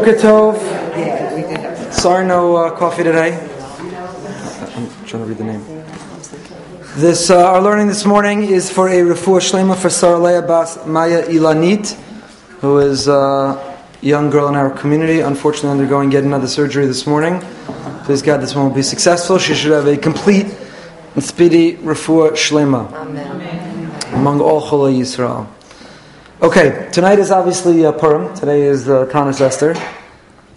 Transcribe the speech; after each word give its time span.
Boker 0.00 0.18
Tov. 0.18 1.92
Sorry, 1.92 2.26
no 2.26 2.56
uh, 2.56 2.70
coffee 2.70 3.02
today. 3.02 3.34
I'm 3.36 4.88
trying 5.04 5.24
to 5.24 5.28
read 5.28 5.36
the 5.36 5.44
name. 5.44 5.62
This 6.96 7.28
uh, 7.28 7.44
our 7.44 7.60
learning 7.60 7.88
this 7.88 8.06
morning 8.06 8.44
is 8.44 8.70
for 8.70 8.88
a 8.88 9.00
refuah 9.00 9.40
shlema 9.40 9.76
for 9.76 9.88
Saralea 9.88 10.46
Bas 10.46 10.86
Maya 10.86 11.24
Ilanit, 11.26 11.92
who 12.62 12.78
is 12.78 13.08
a 13.08 13.76
young 14.00 14.30
girl 14.30 14.48
in 14.48 14.54
our 14.54 14.70
community, 14.70 15.20
unfortunately 15.20 15.68
undergoing 15.68 16.10
yet 16.12 16.24
another 16.24 16.48
surgery 16.48 16.86
this 16.86 17.06
morning. 17.06 17.38
Please 18.04 18.22
God, 18.22 18.40
this 18.40 18.54
one 18.54 18.68
will 18.68 18.74
be 18.74 18.80
successful. 18.80 19.36
She 19.36 19.54
should 19.54 19.72
have 19.72 19.86
a 19.86 19.98
complete 19.98 20.46
and 21.14 21.22
speedy 21.22 21.74
refuah 21.74 22.30
shlema 22.30 22.88
among 24.14 24.40
all 24.40 24.62
Chulei 24.62 24.98
Yisrael. 24.98 25.46
Okay, 26.42 26.88
tonight 26.90 27.18
is 27.18 27.30
obviously 27.30 27.84
uh, 27.84 27.92
Purim. 27.92 28.34
Today 28.34 28.62
is 28.62 28.88
uh, 28.88 29.04
Tanis 29.04 29.42
Esther. 29.42 29.74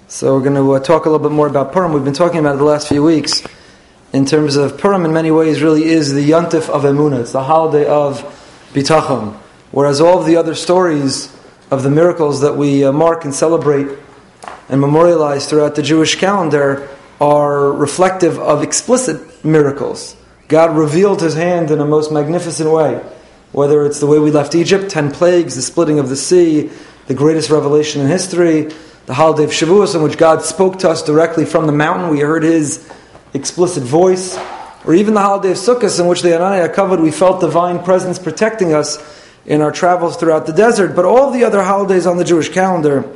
So 0.07 0.33
we're 0.33 0.41
going 0.41 0.55
to 0.55 0.71
uh, 0.71 0.79
talk 0.79 1.05
a 1.05 1.09
little 1.09 1.27
bit 1.27 1.35
more 1.35 1.47
about 1.47 1.73
Purim. 1.73 1.91
We've 1.91 2.05
been 2.05 2.13
talking 2.13 2.39
about 2.39 2.55
it 2.55 2.59
the 2.59 2.63
last 2.63 2.87
few 2.87 3.03
weeks 3.03 3.45
in 4.13 4.25
terms 4.25 4.55
of 4.55 4.77
Purim. 4.77 5.03
In 5.03 5.11
many 5.11 5.29
ways, 5.29 5.61
really 5.61 5.83
is 5.83 6.13
the 6.13 6.23
Yontif 6.23 6.69
of 6.69 6.83
Emunah. 6.83 7.19
It's 7.19 7.33
the 7.33 7.43
holiday 7.43 7.85
of 7.85 8.21
Bitachon. 8.71 9.33
Whereas 9.71 9.99
all 9.99 10.21
of 10.21 10.25
the 10.25 10.37
other 10.37 10.55
stories 10.55 11.35
of 11.69 11.83
the 11.83 11.89
miracles 11.89 12.39
that 12.39 12.55
we 12.55 12.85
uh, 12.85 12.93
mark 12.93 13.25
and 13.25 13.35
celebrate 13.35 13.89
and 14.69 14.79
memorialize 14.79 15.49
throughout 15.49 15.75
the 15.75 15.83
Jewish 15.83 16.15
calendar 16.15 16.87
are 17.19 17.73
reflective 17.73 18.39
of 18.39 18.63
explicit 18.63 19.43
miracles. 19.43 20.15
God 20.47 20.77
revealed 20.77 21.19
His 21.19 21.35
hand 21.35 21.71
in 21.71 21.81
a 21.81 21.85
most 21.85 22.09
magnificent 22.09 22.71
way 22.71 23.03
whether 23.53 23.85
it's 23.85 23.99
the 23.99 24.07
way 24.07 24.19
we 24.19 24.31
left 24.31 24.55
Egypt, 24.55 24.89
ten 24.91 25.11
plagues, 25.11 25.55
the 25.55 25.61
splitting 25.61 25.99
of 25.99 26.09
the 26.09 26.15
sea, 26.15 26.69
the 27.07 27.13
greatest 27.13 27.49
revelation 27.49 28.01
in 28.01 28.07
history, 28.07 28.69
the 29.05 29.13
holiday 29.13 29.43
of 29.43 29.51
Shavuos, 29.51 29.95
in 29.95 30.01
which 30.01 30.17
God 30.17 30.41
spoke 30.41 30.79
to 30.79 30.89
us 30.89 31.03
directly 31.03 31.45
from 31.45 31.67
the 31.67 31.71
mountain, 31.71 32.09
we 32.09 32.19
heard 32.19 32.43
His 32.43 32.89
explicit 33.33 33.83
voice, 33.83 34.37
or 34.85 34.93
even 34.93 35.13
the 35.13 35.21
holiday 35.21 35.51
of 35.51 35.57
Sukkot, 35.57 35.99
in 35.99 36.07
which 36.07 36.21
the 36.21 36.29
Ananiah 36.29 36.73
covered, 36.73 36.99
we 36.99 37.11
felt 37.11 37.41
divine 37.41 37.83
presence 37.83 38.17
protecting 38.17 38.73
us 38.73 38.97
in 39.45 39.61
our 39.61 39.71
travels 39.71 40.17
throughout 40.17 40.45
the 40.45 40.53
desert. 40.53 40.95
But 40.95 41.05
all 41.05 41.31
the 41.31 41.43
other 41.43 41.63
holidays 41.63 42.07
on 42.07 42.17
the 42.17 42.23
Jewish 42.23 42.49
calendar, 42.49 43.09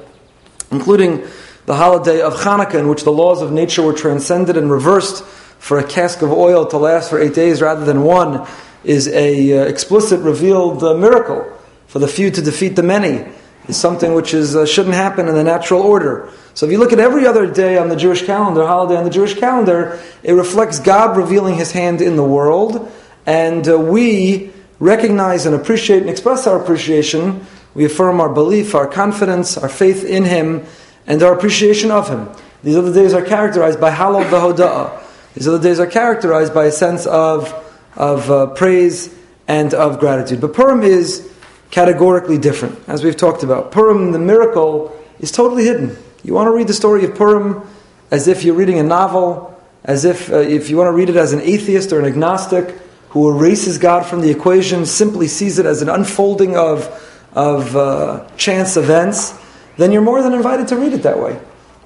including 0.72 1.26
the 1.66 1.76
holiday 1.76 2.22
of 2.22 2.34
Hanukkah, 2.36 2.76
in 2.76 2.88
which 2.88 3.04
the 3.04 3.12
laws 3.12 3.42
of 3.42 3.52
nature 3.52 3.82
were 3.82 3.94
transcended 3.94 4.56
and 4.56 4.70
reversed 4.70 5.24
for 5.60 5.80
a 5.80 5.84
cask 5.84 6.22
of 6.22 6.32
oil 6.32 6.66
to 6.68 6.78
last 6.78 7.10
for 7.10 7.20
eight 7.20 7.34
days 7.34 7.62
rather 7.62 7.84
than 7.84 8.04
one, 8.04 8.48
is 8.88 9.10
a 9.10 9.60
uh, 9.60 9.66
explicit 9.66 10.22
revealed 10.22 10.82
uh, 10.82 10.94
miracle 10.94 11.46
for 11.88 12.00
the 12.00 12.08
few 12.08 12.32
to 12.32 12.42
defeat 12.42 12.78
the 12.78 12.84
many 12.84 13.30
is 13.68 13.76
something 13.76 14.14
which 14.14 14.34
is 14.34 14.56
uh, 14.56 14.66
shouldn't 14.66 14.96
happen 14.96 15.28
in 15.28 15.36
the 15.36 15.44
natural 15.44 15.82
order. 15.82 16.30
So 16.54 16.66
if 16.66 16.72
you 16.72 16.78
look 16.78 16.94
at 16.94 17.00
every 17.00 17.28
other 17.28 17.52
day 17.52 17.78
on 17.78 17.90
the 17.90 17.98
Jewish 17.98 18.26
calendar, 18.26 18.66
holiday 18.66 18.96
on 18.96 19.04
the 19.04 19.10
Jewish 19.10 19.34
calendar, 19.34 20.00
it 20.24 20.32
reflects 20.32 20.80
God 20.80 21.18
revealing 21.18 21.56
His 21.56 21.74
hand 21.74 22.02
in 22.02 22.16
the 22.16 22.24
world, 22.24 22.90
and 23.26 23.68
uh, 23.68 23.78
we 23.78 24.54
recognize 24.80 25.46
and 25.46 25.54
appreciate 25.54 26.00
and 26.02 26.10
express 26.10 26.48
our 26.48 26.58
appreciation. 26.58 27.46
We 27.74 27.84
affirm 27.84 28.22
our 28.22 28.30
belief, 28.30 28.74
our 28.74 28.88
confidence, 28.88 29.58
our 29.58 29.70
faith 29.70 30.06
in 30.06 30.24
Him, 30.24 30.66
and 31.06 31.22
our 31.24 31.34
appreciation 31.34 31.92
of 31.92 32.08
Him. 32.08 32.30
These 32.64 32.78
other 32.78 32.94
days 32.94 33.14
are 33.14 33.22
characterized 33.22 33.82
by 33.82 33.92
halal 33.92 34.30
v'hoda'ah. 34.30 35.04
These 35.34 35.48
other 35.50 35.62
days 35.62 35.82
are 35.82 35.88
characterized 35.88 36.54
by 36.54 36.66
a 36.66 36.72
sense 36.72 37.06
of 37.06 37.66
of 37.98 38.32
uh, 38.32 38.48
praise 38.48 39.14
and 39.48 39.74
of 39.74 40.00
gratitude. 40.00 40.40
But 40.40 40.54
Purim 40.54 40.84
is 40.84 41.34
categorically 41.72 42.38
different, 42.38 42.80
as 42.88 43.04
we've 43.04 43.18
talked 43.18 43.44
about. 43.44 43.72
Purim, 43.72 44.14
the 44.14 44.20
miracle, 44.20 44.96
is 45.20 45.32
totally 45.32 45.66
hidden. 45.66 45.98
You 46.24 46.34
want 46.34 46.48
to 46.48 46.52
read 46.52 46.68
the 46.68 46.74
story 46.74 47.04
of 47.04 47.16
Purim 47.16 47.68
as 48.12 48.28
if 48.28 48.46
you're 48.46 48.56
reading 48.56 48.80
a 48.80 48.84
novel, 48.84 49.60
as 49.84 50.06
if 50.06 50.32
uh, 50.32 50.38
if 50.38 50.70
you 50.70 50.78
want 50.78 50.88
to 50.88 50.94
read 50.94 51.10
it 51.10 51.18
as 51.18 51.34
an 51.34 51.42
atheist 51.42 51.92
or 51.92 52.00
an 52.00 52.06
agnostic 52.06 52.76
who 53.10 53.30
erases 53.30 53.78
God 53.78 54.06
from 54.06 54.22
the 54.22 54.30
equation, 54.30 54.86
simply 54.86 55.28
sees 55.28 55.60
it 55.60 55.66
as 55.66 55.82
an 55.82 55.90
unfolding 55.90 56.56
of 56.56 56.88
of 57.34 57.76
uh, 57.76 58.28
chance 58.38 58.78
events, 58.78 59.38
then 59.78 59.92
you're 59.92 60.02
more 60.02 60.24
than 60.24 60.34
invited 60.34 60.68
to 60.70 60.76
read 60.76 60.94
it 60.94 61.04
that 61.04 61.20
way. 61.20 61.40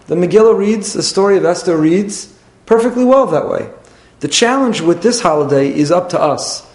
The 0.08 0.16
Megillah 0.16 0.58
reads, 0.58 0.94
the 0.94 1.04
story 1.04 1.38
of 1.38 1.46
Esther 1.46 1.76
reads 1.78 2.34
perfectly 2.66 3.04
well 3.04 3.28
that 3.28 3.50
way. 3.50 3.70
The 4.22 4.28
challenge 4.28 4.82
with 4.82 5.02
this 5.02 5.20
holiday 5.20 5.74
is 5.74 5.92
up 5.92 6.10
to 6.10 6.22
us. 6.22 6.66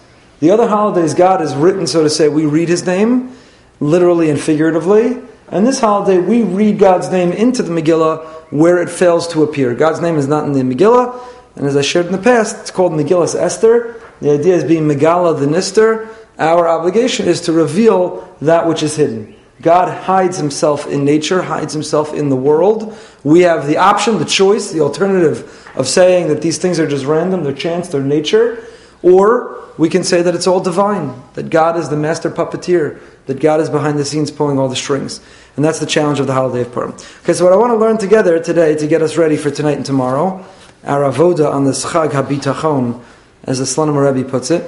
The 0.41 0.51
other 0.51 0.67
holidays, 0.67 1.13
God 1.13 1.39
has 1.39 1.55
written, 1.55 1.87
so 1.87 2.03
to 2.03 2.09
say, 2.09 2.27
we 2.27 2.45
read 2.45 2.67
His 2.67 2.85
name, 2.85 3.35
literally 3.79 4.29
and 4.29 4.39
figuratively. 4.39 5.21
And 5.47 5.65
this 5.65 5.79
holiday, 5.79 6.19
we 6.19 6.43
read 6.43 6.77
God's 6.77 7.09
name 7.09 7.31
into 7.31 7.63
the 7.63 7.71
Megillah 7.71 8.25
where 8.51 8.81
it 8.81 8.89
fails 8.89 9.29
to 9.29 9.43
appear. 9.43 9.73
God's 9.73 10.01
name 10.01 10.17
is 10.17 10.27
not 10.27 10.43
in 10.43 10.51
the 10.51 10.61
Megillah, 10.61 11.17
and 11.55 11.65
as 11.65 11.77
I 11.77 11.81
shared 11.81 12.07
in 12.07 12.11
the 12.11 12.17
past, 12.17 12.57
it's 12.59 12.71
called 12.71 12.91
Megillah 12.91 13.33
Esther. 13.33 13.95
The 14.19 14.31
idea 14.31 14.55
is 14.55 14.65
being 14.65 14.83
Megala 14.83 15.39
the 15.39 15.45
Nister. 15.45 16.13
Our 16.37 16.67
obligation 16.67 17.27
is 17.27 17.39
to 17.41 17.53
reveal 17.53 18.35
that 18.41 18.67
which 18.67 18.83
is 18.83 18.97
hidden. 18.97 19.36
God 19.61 20.03
hides 20.03 20.37
himself 20.37 20.87
in 20.87 21.03
nature, 21.03 21.41
hides 21.41 21.73
himself 21.73 22.13
in 22.13 22.29
the 22.29 22.35
world. 22.35 22.95
We 23.23 23.41
have 23.41 23.67
the 23.67 23.77
option, 23.77 24.19
the 24.19 24.25
choice, 24.25 24.71
the 24.71 24.81
alternative 24.81 25.71
of 25.75 25.87
saying 25.87 26.27
that 26.27 26.41
these 26.41 26.57
things 26.57 26.79
are 26.79 26.87
just 26.87 27.05
random, 27.05 27.43
they're 27.43 27.53
chance, 27.53 27.89
they're 27.89 28.01
nature, 28.01 28.63
or 29.01 29.63
we 29.77 29.89
can 29.89 30.03
say 30.03 30.21
that 30.21 30.35
it's 30.35 30.47
all 30.47 30.59
divine, 30.59 31.21
that 31.33 31.49
God 31.49 31.77
is 31.77 31.89
the 31.89 31.97
master 31.97 32.29
puppeteer, 32.29 32.99
that 33.25 33.39
God 33.39 33.59
is 33.59 33.69
behind 33.69 33.99
the 33.99 34.05
scenes 34.05 34.31
pulling 34.31 34.57
all 34.59 34.69
the 34.69 34.75
strings. 34.75 35.21
And 35.55 35.65
that's 35.65 35.79
the 35.79 35.85
challenge 35.85 36.19
of 36.19 36.27
the 36.27 36.33
holiday 36.33 36.61
of 36.61 36.71
Purim. 36.71 36.91
Okay, 37.23 37.33
so 37.33 37.43
what 37.43 37.53
I 37.53 37.57
want 37.57 37.71
to 37.71 37.77
learn 37.77 37.97
together 37.97 38.39
today 38.39 38.75
to 38.75 38.87
get 38.87 39.01
us 39.01 39.17
ready 39.17 39.37
for 39.37 39.51
tonight 39.51 39.77
and 39.77 39.85
tomorrow, 39.85 40.45
our 40.83 41.01
avoda 41.01 41.51
on 41.51 41.65
the 41.65 41.71
Chag 41.71 42.09
HaBitachon, 42.09 43.03
as 43.43 43.59
the 43.59 43.65
Slonim 43.65 44.13
Rebbe 44.13 44.27
puts 44.27 44.51
it. 44.51 44.61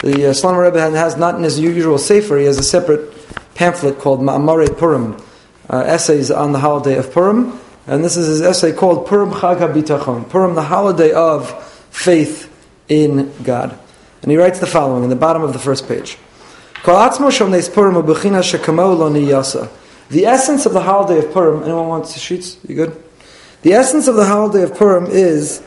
The 0.00 0.26
uh, 0.26 0.32
Slonim 0.32 0.62
Rebbe 0.62 0.78
has 0.78 1.16
not 1.16 1.34
in 1.36 1.42
his 1.42 1.58
usual 1.58 1.98
sefer, 1.98 2.38
he 2.38 2.44
has 2.44 2.58
a 2.58 2.62
separate 2.62 3.12
pamphlet 3.54 3.98
called 3.98 4.20
Ma'amare 4.20 4.76
Purim, 4.76 5.16
uh, 5.70 5.78
essays 5.80 6.30
on 6.30 6.52
the 6.52 6.58
holiday 6.58 6.96
of 6.96 7.12
Purim. 7.12 7.58
And 7.86 8.02
this 8.04 8.16
is 8.16 8.26
his 8.26 8.42
essay 8.42 8.72
called 8.72 9.06
Purim 9.06 9.30
Chag 9.30 9.58
HaBitachon, 9.58 10.28
Purim, 10.28 10.54
the 10.54 10.62
holiday 10.62 11.12
of 11.12 11.50
faith 11.90 12.50
in 12.88 13.32
God. 13.42 13.78
And 14.22 14.30
he 14.30 14.36
writes 14.36 14.58
the 14.58 14.66
following 14.66 15.04
in 15.04 15.10
the 15.10 15.16
bottom 15.16 15.42
of 15.42 15.52
the 15.52 15.58
first 15.58 15.86
page. 15.86 16.16
The 20.10 20.26
essence 20.26 20.66
of 20.66 20.72
the 20.72 20.82
holiday 20.82 21.18
of 21.24 21.32
Purim, 21.32 21.62
anyone 21.62 21.88
wants 21.88 22.18
sheets? 22.18 22.58
You 22.66 22.74
good? 22.74 23.02
The 23.62 23.72
essence 23.72 24.08
of 24.08 24.16
the 24.16 24.26
holiday 24.26 24.62
of 24.62 24.76
Purim 24.76 25.06
is 25.06 25.62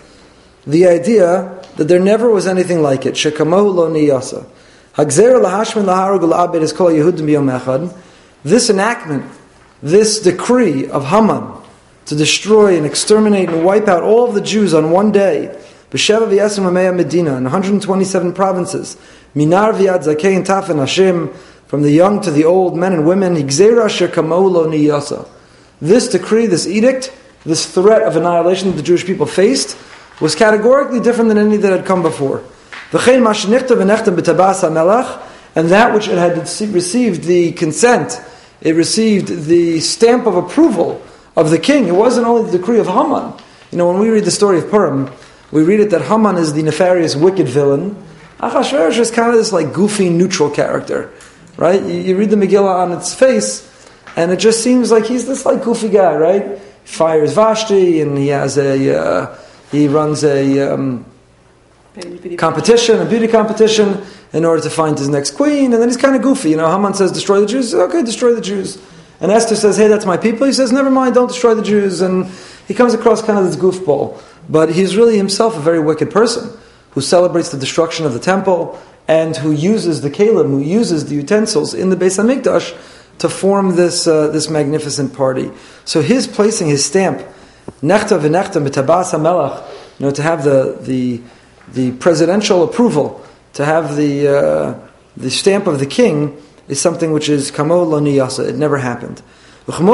the 0.68 0.88
idea 0.88 1.64
that 1.78 1.88
there 1.88 2.00
never 2.00 2.30
was 2.30 2.46
anything 2.46 2.82
like 2.82 3.06
it. 3.06 3.16
This 4.98 5.20
enactment, 8.70 9.26
this 9.84 10.20
decree 10.20 10.90
of 10.90 11.06
Haman, 11.06 11.54
to 12.06 12.16
destroy 12.16 12.78
and 12.78 12.86
exterminate 12.86 13.50
and 13.50 13.64
wipe 13.64 13.88
out 13.88 14.02
all 14.02 14.28
of 14.28 14.34
the 14.34 14.42
Jews 14.42 14.74
on 14.74 14.90
one 14.90 15.12
day. 15.12 15.56
B'sheva 15.92 16.28
v'yasim 16.28 16.96
Medina 16.96 17.38
in 17.38 17.44
127 17.44 18.34
provinces. 18.34 18.98
Minar 19.36 19.74
v'yad 19.74 20.04
zakein 20.04 20.44
tafin 20.44 20.78
Hashim 20.78 21.32
from 21.68 21.84
the 21.84 21.92
young 21.92 22.20
to 22.22 22.32
the 22.32 22.46
old, 22.46 22.76
men 22.76 22.94
and 22.94 23.06
women. 23.06 23.36
niyasa. 23.36 25.28
This 25.80 26.08
decree, 26.08 26.48
this 26.48 26.66
edict, 26.66 27.16
this 27.46 27.72
threat 27.72 28.02
of 28.02 28.16
annihilation 28.16 28.72
that 28.72 28.78
the 28.78 28.82
Jewish 28.82 29.06
people 29.06 29.28
faced 29.28 29.78
was 30.20 30.34
categorically 30.34 31.00
different 31.00 31.28
than 31.28 31.38
any 31.38 31.58
that 31.58 31.72
had 31.72 31.86
come 31.86 32.02
before. 32.02 32.44
And 35.58 35.70
that 35.70 35.94
which 35.94 36.08
it 36.08 36.18
had 36.18 36.38
received 36.38 37.24
the 37.24 37.52
consent, 37.54 38.22
it 38.62 38.76
received 38.76 39.46
the 39.46 39.80
stamp 39.80 40.26
of 40.28 40.36
approval 40.36 41.02
of 41.36 41.50
the 41.50 41.60
king. 41.60 41.88
It 41.88 41.96
wasn't 41.96 42.28
only 42.28 42.52
the 42.52 42.58
decree 42.58 42.80
of 42.80 42.88
Haman. 42.88 43.34
You 43.72 43.78
know, 43.78 43.88
when 43.90 44.00
we 44.00 44.10
read 44.10 44.24
the 44.24 44.32
story 44.32 44.60
of 44.60 44.70
Purim, 44.70 45.12
we 45.52 45.64
read 45.64 45.80
it 45.80 45.90
that 45.92 46.02
Haman 46.02 46.38
is 46.38 46.54
the 46.54 46.64
nefarious, 46.64 47.16
wicked 47.16 47.48
villain. 47.48 47.96
Achashverosh 48.40 49.00
is 49.00 49.12
kind 49.12 49.30
of 49.30 49.36
this 49.36 49.52
like 49.52 49.74
goofy, 49.74 50.10
neutral 50.10 50.50
character, 50.50 51.12
right? 51.58 51.82
You, 51.82 52.02
you, 52.02 52.18
read 52.18 52.30
the 52.30 52.36
Megillah 52.36 52.84
on 52.84 52.92
its 52.92 53.14
face, 53.14 53.90
and 54.16 54.32
it 54.32 54.38
just 54.38 54.64
seems 54.64 54.92
like 54.92 55.06
he's 55.06 55.26
this 55.26 55.46
like 55.46 55.64
goofy 55.64 55.90
guy, 55.90 56.16
right? 56.16 56.44
He 56.84 56.92
fires 56.92 57.34
Vashti, 57.34 58.02
and 58.02 58.18
he 58.18 58.28
has 58.28 58.58
a 58.58 58.96
uh, 58.96 59.38
he 59.72 59.88
runs 59.88 60.24
a 60.24 60.74
um, 60.74 61.06
competition, 62.38 63.00
a 63.00 63.06
beauty 63.06 63.28
competition, 63.28 64.04
in 64.34 64.46
order 64.46 64.62
to 64.62 64.70
find 64.70 64.98
his 64.98 65.10
next 65.10 65.32
queen, 65.32 65.74
and 65.74 65.82
then 65.82 65.90
he's 65.90 65.98
kind 65.98 66.16
of 66.16 66.22
goofy. 66.22 66.52
You 66.52 66.58
know, 66.58 66.70
Haman 66.70 66.94
says, 66.94 67.12
"Destroy 67.12 67.40
the 67.40 67.48
Jews." 67.48 67.74
Okay, 67.74 68.04
destroy 68.04 68.34
the 68.34 68.42
Jews. 68.42 68.78
And 69.20 69.32
Esther 69.32 69.56
says, 69.56 69.78
hey, 69.78 69.88
that's 69.88 70.06
my 70.06 70.18
people. 70.18 70.46
He 70.46 70.54
says, 70.54 70.72
never 70.72 70.92
mind, 70.92 71.16
don't 71.16 71.28
destroy 71.28 71.56
the 71.56 71.64
Jews. 71.64 72.02
And 72.02 72.28
he 72.68 72.74
comes 72.74 72.94
across 72.94 73.22
kind 73.22 73.40
of 73.40 73.46
this 73.46 73.56
goofball. 73.56 74.22
But 74.48 74.74
he's 74.74 74.96
really 74.96 75.18
himself 75.18 75.58
a 75.58 75.60
very 75.60 75.80
wicked 75.80 76.12
person 76.12 76.58
who 76.92 77.02
celebrates 77.02 77.50
the 77.50 77.58
destruction 77.58 78.06
of 78.06 78.14
the 78.14 78.20
temple 78.20 78.80
and 79.08 79.36
who 79.38 79.52
uses 79.52 80.02
the 80.02 80.10
kalim, 80.10 80.50
who 80.50 80.60
uses 80.60 81.06
the 81.06 81.16
utensils 81.16 81.74
in 81.74 81.90
the 81.90 81.96
Beis 81.96 82.20
Hamikdash 82.22 82.78
to 83.20 83.30
form 83.30 83.76
this, 83.76 84.06
uh, 84.06 84.28
this 84.28 84.50
magnificent 84.50 85.14
party. 85.14 85.52
So 85.86 86.02
his 86.02 86.28
placing 86.28 86.68
his 86.68 86.86
stamp, 86.86 87.20
nechta 87.82 88.20
v'nechta 88.20 88.62
mitabas 88.64 89.14
hamelach, 89.14 89.68
you 90.00 90.06
know, 90.06 90.12
to 90.12 90.22
have 90.22 90.44
the, 90.44 90.78
the, 90.82 91.22
the 91.74 91.92
presidential 91.94 92.64
approval, 92.64 93.24
to 93.54 93.66
have 93.66 93.96
the, 93.96 94.28
uh, 94.28 94.80
the 95.16 95.30
stamp 95.30 95.68
of 95.68 95.80
the 95.80 95.86
king, 95.86 96.42
is 96.68 96.80
something 96.80 97.12
which 97.12 97.30
is 97.30 97.52
kamo 97.52 97.84
lo 97.84 98.00
niyasa. 98.00 98.48
It 98.48 98.56
never 98.56 98.78
happened. 98.78 99.22
And 99.70 99.86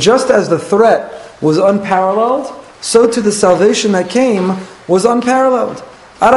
just 0.00 0.30
as 0.30 0.48
the 0.48 0.58
threat 0.58 1.12
was 1.42 1.58
unparalleled, 1.58 2.64
so 2.80 3.10
to 3.10 3.20
the 3.20 3.32
salvation 3.32 3.92
that 3.92 4.08
came 4.08 4.56
was 4.86 5.04
unparalleled. 5.04 5.84
And 6.20 6.32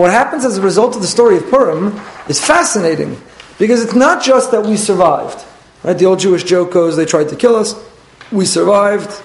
what 0.00 0.10
happens 0.10 0.44
as 0.44 0.58
a 0.58 0.62
result 0.62 0.96
of 0.96 1.02
the 1.02 1.08
story 1.08 1.36
of 1.36 1.48
Purim 1.48 2.00
is 2.28 2.44
fascinating 2.44 3.20
because 3.58 3.82
it's 3.82 3.94
not 3.94 4.22
just 4.22 4.50
that 4.50 4.64
we 4.64 4.76
survived. 4.76 5.44
Right? 5.84 5.96
The 5.96 6.06
old 6.06 6.18
Jewish 6.18 6.42
joke 6.44 6.72
goes, 6.72 6.96
they 6.96 7.04
tried 7.04 7.28
to 7.28 7.36
kill 7.36 7.54
us, 7.54 7.74
we 8.32 8.46
survived. 8.46 9.22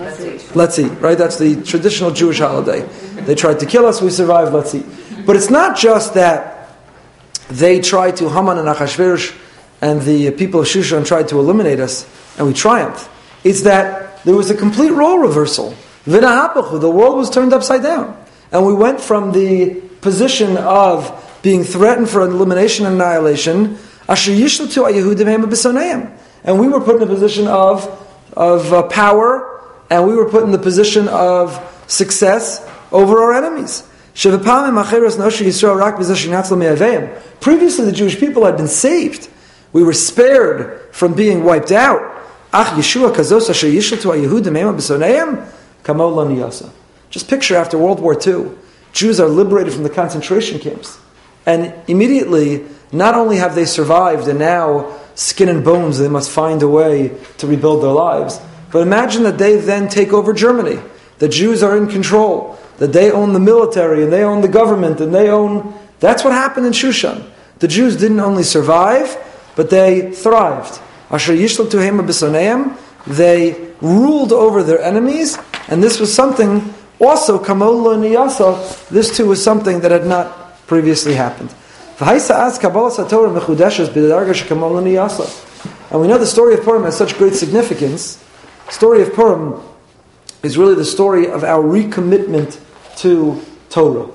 Let's 0.00 0.20
eat. 0.20 0.56
Let's 0.56 0.78
eat, 0.78 0.92
right? 1.00 1.18
That's 1.18 1.38
the 1.38 1.62
traditional 1.62 2.10
Jewish 2.10 2.38
holiday. 2.38 2.80
They 3.26 3.34
tried 3.34 3.60
to 3.60 3.66
kill 3.66 3.84
us, 3.86 4.00
we 4.00 4.10
survived, 4.10 4.52
let's 4.52 4.74
eat. 4.74 4.86
But 5.26 5.36
it's 5.36 5.50
not 5.50 5.76
just 5.76 6.14
that 6.14 6.70
they 7.50 7.80
tried 7.80 8.16
to, 8.16 8.30
Haman 8.30 8.58
and 8.58 8.66
Achashverosh 8.66 9.36
and 9.82 10.00
the 10.02 10.30
people 10.30 10.60
of 10.60 10.66
Shushan 10.66 11.06
tried 11.06 11.28
to 11.28 11.38
eliminate 11.38 11.80
us, 11.80 12.08
and 12.38 12.46
we 12.46 12.54
triumphed. 12.54 13.08
It's 13.44 13.62
that 13.62 14.24
there 14.24 14.34
was 14.34 14.50
a 14.50 14.56
complete 14.56 14.92
role 14.92 15.18
reversal. 15.18 15.74
The 16.06 16.92
world 16.92 17.16
was 17.16 17.30
turned 17.30 17.52
upside 17.52 17.82
down. 17.82 18.16
And 18.52 18.66
we 18.66 18.74
went 18.74 19.00
from 19.00 19.32
the 19.32 19.80
position 20.00 20.56
of 20.56 21.38
being 21.42 21.62
threatened 21.62 22.08
for 22.08 22.22
elimination 22.22 22.86
and 22.86 22.96
annihilation, 22.96 23.78
and 26.42 26.58
we 26.58 26.68
were 26.68 26.80
put 26.80 26.96
in 26.96 27.02
a 27.02 27.06
position 27.06 27.46
of, 27.46 27.86
of 28.32 28.72
uh, 28.72 28.82
power, 28.84 29.49
and 29.90 30.06
we 30.06 30.14
were 30.14 30.30
put 30.30 30.44
in 30.44 30.52
the 30.52 30.58
position 30.58 31.08
of 31.08 31.58
success 31.88 32.66
over 32.92 33.22
our 33.22 33.34
enemies. 33.34 33.82
Previously, 37.40 37.84
the 37.84 37.92
Jewish 37.92 38.18
people 38.18 38.44
had 38.44 38.56
been 38.56 38.68
saved. 38.68 39.28
We 39.72 39.82
were 39.82 39.92
spared 39.92 40.80
from 40.92 41.14
being 41.14 41.44
wiped 41.44 41.72
out. 41.72 42.00
Just 47.10 47.28
picture 47.28 47.56
after 47.56 47.78
World 47.78 48.00
War 48.00 48.14
II, 48.14 48.50
Jews 48.92 49.20
are 49.20 49.28
liberated 49.28 49.72
from 49.72 49.84
the 49.84 49.90
concentration 49.90 50.58
camps. 50.58 50.98
And 51.46 51.72
immediately, 51.88 52.66
not 52.92 53.14
only 53.14 53.36
have 53.38 53.54
they 53.54 53.64
survived 53.64 54.28
and 54.28 54.38
now 54.38 54.96
skin 55.14 55.48
and 55.48 55.64
bones, 55.64 55.98
they 55.98 56.08
must 56.08 56.30
find 56.30 56.62
a 56.62 56.68
way 56.68 57.16
to 57.38 57.46
rebuild 57.46 57.82
their 57.82 57.92
lives. 57.92 58.40
But 58.72 58.80
imagine 58.80 59.24
that 59.24 59.38
they 59.38 59.56
then 59.56 59.88
take 59.88 60.12
over 60.12 60.32
Germany. 60.32 60.80
The 61.18 61.28
Jews 61.28 61.62
are 61.62 61.76
in 61.76 61.88
control 61.88 62.58
that 62.78 62.92
they 62.92 63.10
own 63.10 63.32
the 63.34 63.40
military 63.40 64.02
and 64.02 64.12
they 64.12 64.24
own 64.24 64.40
the 64.40 64.48
government 64.48 65.00
and 65.00 65.14
they 65.14 65.28
own. 65.28 65.74
That's 66.00 66.24
what 66.24 66.32
happened 66.32 66.66
in 66.66 66.72
Shushan. 66.72 67.24
The 67.58 67.68
Jews 67.68 67.96
didn't 67.96 68.20
only 68.20 68.42
survive, 68.42 69.18
but 69.54 69.68
they 69.68 70.12
thrived. 70.12 70.80
Asher 71.10 71.34
Yishlam 71.34 71.68
Tuhem 71.68 72.76
they 73.06 73.72
ruled 73.80 74.32
over 74.32 74.62
their 74.62 74.80
enemies, 74.80 75.38
and 75.68 75.82
this 75.82 75.98
was 75.98 76.14
something 76.14 76.72
also 77.00 77.42
Kamol 77.42 77.96
Niyasa, 77.96 78.88
this 78.88 79.16
too 79.16 79.26
was 79.26 79.42
something 79.42 79.80
that 79.80 79.90
had 79.90 80.06
not 80.06 80.66
previously 80.66 81.14
happened. 81.14 81.54
And 81.98 82.08
we 86.00 86.08
know 86.08 86.18
the 86.18 86.26
story 86.26 86.54
of 86.54 86.62
Purim 86.62 86.84
has 86.84 86.96
such 86.96 87.18
great 87.18 87.34
significance. 87.34 88.19
Story 88.70 89.02
of 89.02 89.12
Purim 89.14 89.60
is 90.44 90.56
really 90.56 90.76
the 90.76 90.84
story 90.84 91.28
of 91.28 91.42
our 91.42 91.62
recommitment 91.62 92.60
to 92.98 93.42
Torah. 93.68 94.08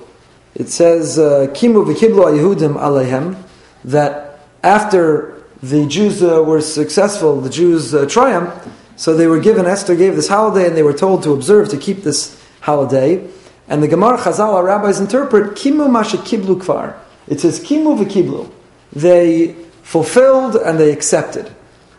It 0.56 0.70
says, 0.70 1.20
uh, 1.20 1.48
Kimu 1.54 1.86
Yehudim 1.86 2.76
alehem, 2.76 3.38
that 3.84 4.40
after 4.64 5.44
the 5.62 5.86
Jews 5.88 6.24
uh, 6.24 6.42
were 6.42 6.62
successful, 6.62 7.42
the 7.42 7.50
Jews 7.50 7.94
uh, 7.94 8.06
triumphed, 8.06 8.68
so 8.96 9.14
they 9.14 9.28
were 9.28 9.40
given, 9.42 9.66
Esther 9.66 9.96
gave 9.96 10.16
this 10.16 10.30
holiday, 10.30 10.68
and 10.68 10.78
they 10.78 10.84
were 10.84 10.94
told 10.94 11.24
to 11.24 11.34
observe, 11.34 11.68
to 11.70 11.78
keep 11.78 12.04
this 12.04 12.42
holiday. 12.62 13.30
And 13.68 13.84
the 13.84 13.88
Gemara 13.88 14.18
Chazal, 14.18 14.54
our 14.54 14.64
rabbis 14.64 15.02
interpret, 15.02 15.56
Kimu 15.56 15.92
masha 15.92 16.18
kiblu 16.18 16.62
kvar. 16.62 16.98
It 17.28 17.42
says, 17.42 17.60
Kimu 17.60 18.04
v'kiblu. 18.04 18.50
They 18.94 19.54
fulfilled 19.84 20.56
and 20.56 20.80
they 20.80 20.94
accepted. 20.94 21.54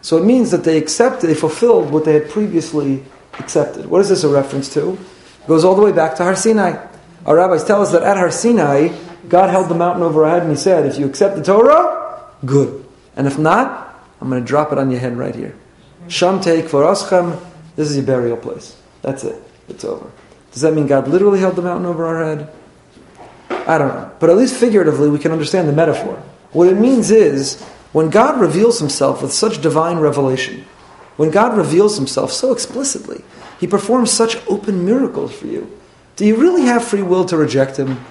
So 0.07 0.17
it 0.17 0.25
means 0.25 0.53
that 0.53 0.63
they 0.63 0.79
accepted, 0.79 1.27
they 1.27 1.35
fulfilled 1.35 1.91
what 1.91 2.05
they 2.05 2.13
had 2.13 2.31
previously 2.31 3.03
accepted. 3.41 3.87
What 3.87 4.01
is 4.03 4.09
this 4.09 4.23
a 4.23 4.29
reference 4.29 4.73
to? 4.75 4.93
It 4.93 5.49
goes 5.49 5.65
all 5.65 5.75
the 5.75 5.83
way 5.83 5.91
back 5.91 6.15
to 6.19 6.23
Har 6.23 6.37
Sinai. 6.37 6.81
Our 7.27 7.35
rabbis 7.35 7.65
tell 7.65 7.83
us 7.83 7.91
that 7.91 8.05
at 8.05 8.17
Har 8.17 8.31
Sinai, 8.31 8.91
God 9.29 9.51
held 9.51 9.69
the 9.69 9.75
mountain 9.75 10.05
over 10.05 10.25
our 10.25 10.31
head 10.31 10.43
and 10.43 10.51
He 10.53 10.57
said, 10.57 10.87
If 10.87 10.97
you 10.97 11.07
accept 11.07 11.35
the 11.35 11.43
Torah, 11.43 12.25
good. 12.45 12.87
And 13.17 13.27
if 13.27 13.37
not, 13.37 14.01
I'm 14.21 14.31
going 14.31 14.41
to 14.41 14.47
drop 14.47 14.71
it 14.71 14.79
on 14.79 14.93
your 14.93 15.01
head 15.01 15.17
right 15.17 15.35
here. 15.35 15.57
Sham 16.07 16.41
take 16.41 16.69
for 16.69 16.85
Aschem, 16.85 17.45
this 17.75 17.91
is 17.91 17.97
your 17.97 18.07
burial 18.07 18.37
place. 18.37 18.81
That's 19.03 19.25
it. 19.25 19.43
It's 19.69 19.85
over. 19.85 20.09
Does 20.53 20.63
that 20.63 20.73
mean 20.73 20.87
God 20.87 21.09
literally 21.09 21.41
held 21.41 21.57
the 21.57 21.63
mountain 21.63 21.87
over 21.87 22.07
our 22.07 22.25
head? 22.25 22.53
I 23.51 23.77
don't 23.77 23.89
know. 23.89 24.13
But 24.21 24.31
at 24.31 24.37
least 24.37 24.55
figuratively, 24.55 25.11
we 25.11 25.19
can 25.19 25.33
understand 25.33 25.69
the 25.69 25.73
metaphor. 25.73 26.23
What 26.53 26.69
it 26.69 26.77
means 26.77 27.11
is, 27.11 27.61
when 27.97 28.11
God 28.11 28.39
reveals 28.39 28.79
Himself 28.79 29.23
with 29.23 29.33
such 29.33 29.63
divine 29.63 30.01
revelation, 30.01 30.67
when 31.17 31.31
God 31.31 31.57
reveals 31.57 31.97
Himself 31.97 32.31
so 32.31 32.53
explicitly, 32.53 33.25
he 33.59 33.67
performs 33.67 34.13
such 34.13 34.37
open 34.49 34.85
miracles 34.85 35.33
for 35.35 35.47
you. 35.47 35.81
Do 36.17 36.27
you 36.27 36.37
really 36.37 36.67
have 36.67 36.85
free 36.85 37.01
will 37.01 37.25
to 37.25 37.39
reject 37.39 37.79
him? 37.79 38.05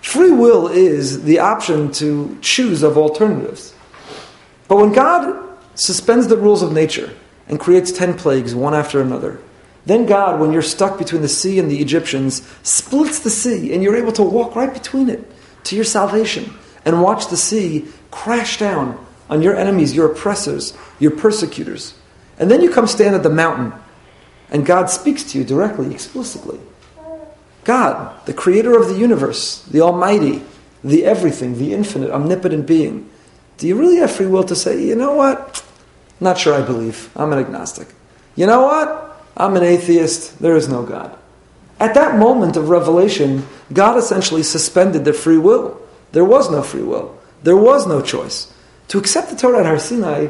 Free 0.00 0.30
will 0.30 0.68
is 0.68 1.24
the 1.24 1.40
option 1.40 1.92
to 1.92 2.38
choose 2.40 2.82
of 2.82 2.96
alternatives. 2.96 3.74
But 4.66 4.76
when 4.76 4.94
God 4.94 5.58
suspends 5.74 6.28
the 6.28 6.38
rules 6.38 6.62
of 6.62 6.72
nature 6.72 7.12
and 7.48 7.60
creates 7.60 7.92
ten 7.92 8.14
plagues 8.16 8.54
one 8.54 8.72
after 8.72 9.02
another, 9.02 9.42
then 9.84 10.06
God, 10.06 10.40
when 10.40 10.52
you're 10.52 10.62
stuck 10.62 10.96
between 10.96 11.20
the 11.20 11.28
sea 11.28 11.58
and 11.58 11.70
the 11.70 11.82
Egyptians, 11.82 12.40
splits 12.62 13.18
the 13.18 13.28
sea 13.28 13.74
and 13.74 13.82
you're 13.82 13.94
able 13.94 14.12
to 14.12 14.22
walk 14.22 14.56
right 14.56 14.72
between 14.72 15.10
it 15.10 15.30
to 15.64 15.76
your 15.76 15.84
salvation 15.84 16.50
and 16.86 17.02
watch 17.02 17.28
the 17.28 17.36
sea 17.36 17.86
crash 18.14 18.58
down 18.58 19.04
on 19.28 19.42
your 19.42 19.56
enemies, 19.56 19.94
your 19.94 20.10
oppressors, 20.10 20.76
your 20.98 21.10
persecutors. 21.10 21.94
And 22.38 22.50
then 22.50 22.62
you 22.62 22.70
come 22.70 22.86
stand 22.86 23.14
at 23.14 23.22
the 23.22 23.30
mountain 23.30 23.72
and 24.50 24.64
God 24.64 24.88
speaks 24.88 25.24
to 25.24 25.38
you 25.38 25.44
directly, 25.44 25.92
explicitly. 25.92 26.60
God, 27.64 28.24
the 28.26 28.34
creator 28.34 28.78
of 28.78 28.88
the 28.88 28.96
universe, 28.96 29.62
the 29.62 29.80
Almighty, 29.80 30.42
the 30.82 31.04
everything, 31.04 31.58
the 31.58 31.72
infinite, 31.72 32.10
omnipotent 32.10 32.66
being. 32.66 33.10
Do 33.56 33.66
you 33.66 33.76
really 33.76 33.96
have 33.96 34.10
free 34.10 34.26
will 34.26 34.44
to 34.44 34.54
say, 34.54 34.84
you 34.84 34.94
know 34.94 35.14
what? 35.14 35.64
Not 36.20 36.38
sure 36.38 36.54
I 36.54 36.60
believe. 36.60 37.10
I'm 37.16 37.32
an 37.32 37.38
agnostic. 37.38 37.88
You 38.36 38.46
know 38.46 38.62
what? 38.62 39.24
I'm 39.36 39.56
an 39.56 39.62
atheist. 39.62 40.38
There 40.38 40.56
is 40.56 40.68
no 40.68 40.84
God. 40.84 41.18
At 41.80 41.94
that 41.94 42.18
moment 42.18 42.56
of 42.56 42.68
revelation, 42.68 43.46
God 43.72 43.96
essentially 43.96 44.42
suspended 44.42 45.04
their 45.04 45.14
free 45.14 45.38
will. 45.38 45.80
There 46.12 46.24
was 46.24 46.50
no 46.50 46.62
free 46.62 46.82
will. 46.82 47.13
There 47.44 47.56
was 47.56 47.86
no 47.86 48.00
choice. 48.00 48.52
To 48.88 48.98
accept 48.98 49.30
the 49.30 49.36
Torah 49.36 49.60
at 49.60 49.66
Har 49.66 49.78
Sinai, 49.78 50.28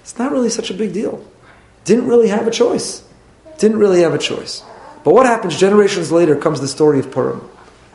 it's 0.00 0.18
not 0.18 0.32
really 0.32 0.48
such 0.48 0.70
a 0.70 0.74
big 0.74 0.92
deal. 0.92 1.22
Didn't 1.84 2.08
really 2.08 2.28
have 2.28 2.46
a 2.46 2.50
choice. 2.50 3.04
Didn't 3.58 3.78
really 3.78 4.00
have 4.00 4.14
a 4.14 4.18
choice. 4.18 4.62
But 5.04 5.14
what 5.14 5.26
happens 5.26 5.58
generations 5.58 6.10
later 6.10 6.34
comes 6.34 6.60
the 6.60 6.68
story 6.68 6.98
of 6.98 7.12
Purim. 7.12 7.48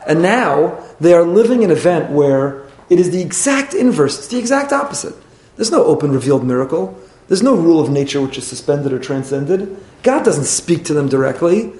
And 0.06 0.22
now 0.22 0.82
they 1.00 1.12
are 1.12 1.24
living 1.24 1.64
an 1.64 1.70
event 1.70 2.10
where 2.10 2.62
it 2.88 3.00
is 3.00 3.10
the 3.10 3.20
exact 3.20 3.74
inverse, 3.74 4.18
it's 4.18 4.28
the 4.28 4.38
exact 4.38 4.72
opposite. 4.72 5.14
There's 5.56 5.72
no 5.72 5.84
open 5.84 6.12
revealed 6.12 6.44
miracle. 6.44 6.98
There's 7.28 7.42
no 7.42 7.54
rule 7.54 7.80
of 7.80 7.90
nature 7.90 8.20
which 8.20 8.38
is 8.38 8.46
suspended 8.46 8.92
or 8.92 8.98
transcended. 8.98 9.76
God 10.02 10.24
doesn't 10.24 10.44
speak 10.44 10.84
to 10.84 10.94
them 10.94 11.08
directly. 11.08 11.72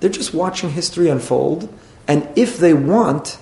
They're 0.00 0.10
just 0.10 0.34
watching 0.34 0.70
history 0.70 1.08
unfold. 1.08 1.72
And 2.08 2.28
if 2.36 2.58
they 2.58 2.74
want, 2.74 3.38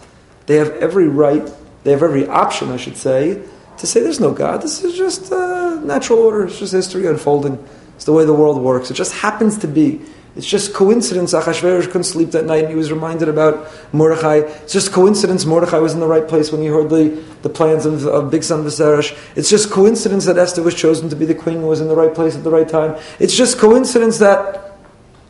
they 0.46 0.56
have 0.56 0.70
every 0.76 1.08
right, 1.08 1.50
they 1.84 1.90
have 1.90 2.02
every 2.02 2.26
option, 2.28 2.70
I 2.70 2.76
should 2.76 2.96
say, 2.96 3.42
to 3.78 3.86
say 3.86 4.00
there's 4.00 4.20
no 4.20 4.32
God. 4.32 4.62
This 4.62 4.84
is 4.84 4.96
just 4.96 5.32
uh, 5.32 5.80
natural 5.82 6.20
order. 6.20 6.46
It's 6.46 6.58
just 6.58 6.72
history 6.72 7.06
unfolding. 7.06 7.62
It's 7.96 8.04
the 8.04 8.12
way 8.12 8.24
the 8.24 8.34
world 8.34 8.60
works. 8.60 8.90
It 8.90 8.94
just 8.94 9.12
happens 9.12 9.58
to 9.58 9.68
be. 9.68 10.00
It's 10.34 10.46
just 10.46 10.72
coincidence. 10.72 11.34
Achashverosh 11.34 11.86
couldn't 11.86 12.04
sleep 12.04 12.30
that 12.30 12.46
night 12.46 12.64
and 12.64 12.68
he 12.68 12.74
was 12.74 12.90
reminded 12.90 13.28
about 13.28 13.68
Mordechai. 13.92 14.36
It's 14.36 14.72
just 14.72 14.92
coincidence 14.92 15.44
Mordechai 15.44 15.78
was 15.78 15.92
in 15.92 16.00
the 16.00 16.06
right 16.06 16.26
place 16.26 16.50
when 16.50 16.62
he 16.62 16.68
heard 16.68 16.88
the, 16.88 17.22
the 17.42 17.50
plans 17.50 17.84
of, 17.84 18.06
of 18.06 18.32
Bigsan 18.32 18.64
Viseresh. 18.64 19.16
It's 19.36 19.50
just 19.50 19.70
coincidence 19.70 20.24
that 20.24 20.38
Esther 20.38 20.62
was 20.62 20.74
chosen 20.74 21.10
to 21.10 21.16
be 21.16 21.26
the 21.26 21.34
queen 21.34 21.58
and 21.58 21.68
was 21.68 21.82
in 21.82 21.88
the 21.88 21.96
right 21.96 22.14
place 22.14 22.34
at 22.34 22.44
the 22.44 22.50
right 22.50 22.68
time. 22.68 22.98
It's 23.18 23.36
just 23.36 23.58
coincidence 23.58 24.18
that, 24.18 24.78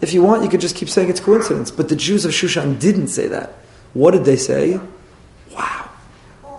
if 0.01 0.13
you 0.13 0.23
want, 0.23 0.45
you 0.45 0.49
could 0.49 0.61
just 0.61 0.77
keep 0.77 0.89
saying 0.89 1.11
it's 1.11 1.21
coincidence. 1.21 1.73
But 1.73 1.89
the 1.89 1.97
Jews 1.97 2.25
of 2.25 2.31
Shushan 2.31 2.79
didn't 2.79 3.09
say 3.09 3.27
that. 3.27 3.51
What 3.95 4.13
did 4.13 4.25
they 4.25 4.37
say? 4.37 4.79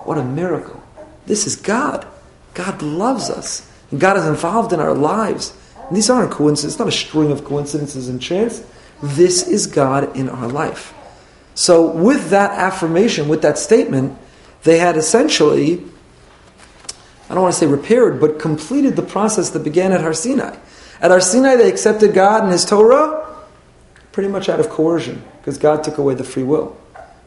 What 0.04 0.18
a 0.18 0.24
miracle. 0.24 0.82
This 1.26 1.48
is 1.48 1.56
God. 1.56 2.06
God 2.54 2.82
loves 2.82 3.30
us. 3.30 3.70
And 3.92 4.00
God 4.00 4.18
is 4.18 4.26
involved 4.26 4.74
in 4.74 4.80
our 4.80 4.94
lives. 4.94 5.56
And 5.88 5.96
these 5.96 6.10
aren't 6.10 6.32
coincidences. 6.32 6.74
It's 6.74 6.80
not 6.80 6.88
a 6.88 6.92
string 6.92 7.32
of 7.32 7.46
coincidences 7.46 8.10
and 8.10 8.22
chance. 8.22 8.64
This 9.02 9.48
is 9.48 9.68
God 9.68 10.16
in 10.16 10.30
our 10.30 10.48
life. 10.48 10.94
So, 11.56 11.86
with 11.92 12.32
that 12.32 12.52
affirmation, 12.52 13.28
with 13.28 13.42
that 13.44 13.58
statement, 13.58 14.18
they 14.64 14.80
had 14.80 14.98
essentially, 14.98 15.84
I 17.30 17.34
don't 17.34 17.44
want 17.44 17.54
to 17.54 17.60
say 17.60 17.68
repaired, 17.68 18.20
but 18.20 18.40
completed 18.40 18.96
the 18.96 19.04
process 19.04 19.52
that 19.52 19.64
began 19.64 19.92
at 19.92 20.02
Har 20.02 20.14
Sinai. 20.14 20.56
At 21.00 21.12
Har 21.12 21.22
Sinai, 21.22 21.56
they 21.58 21.70
accepted 21.70 22.14
God 22.14 22.44
and 22.44 22.52
His 22.52 22.66
Torah 22.66 23.20
pretty 24.14 24.30
much 24.30 24.48
out 24.48 24.60
of 24.60 24.70
coercion, 24.70 25.22
because 25.40 25.58
God 25.58 25.84
took 25.84 25.98
away 25.98 26.14
the 26.16 26.24
free 26.24 26.44
will. 26.44 26.78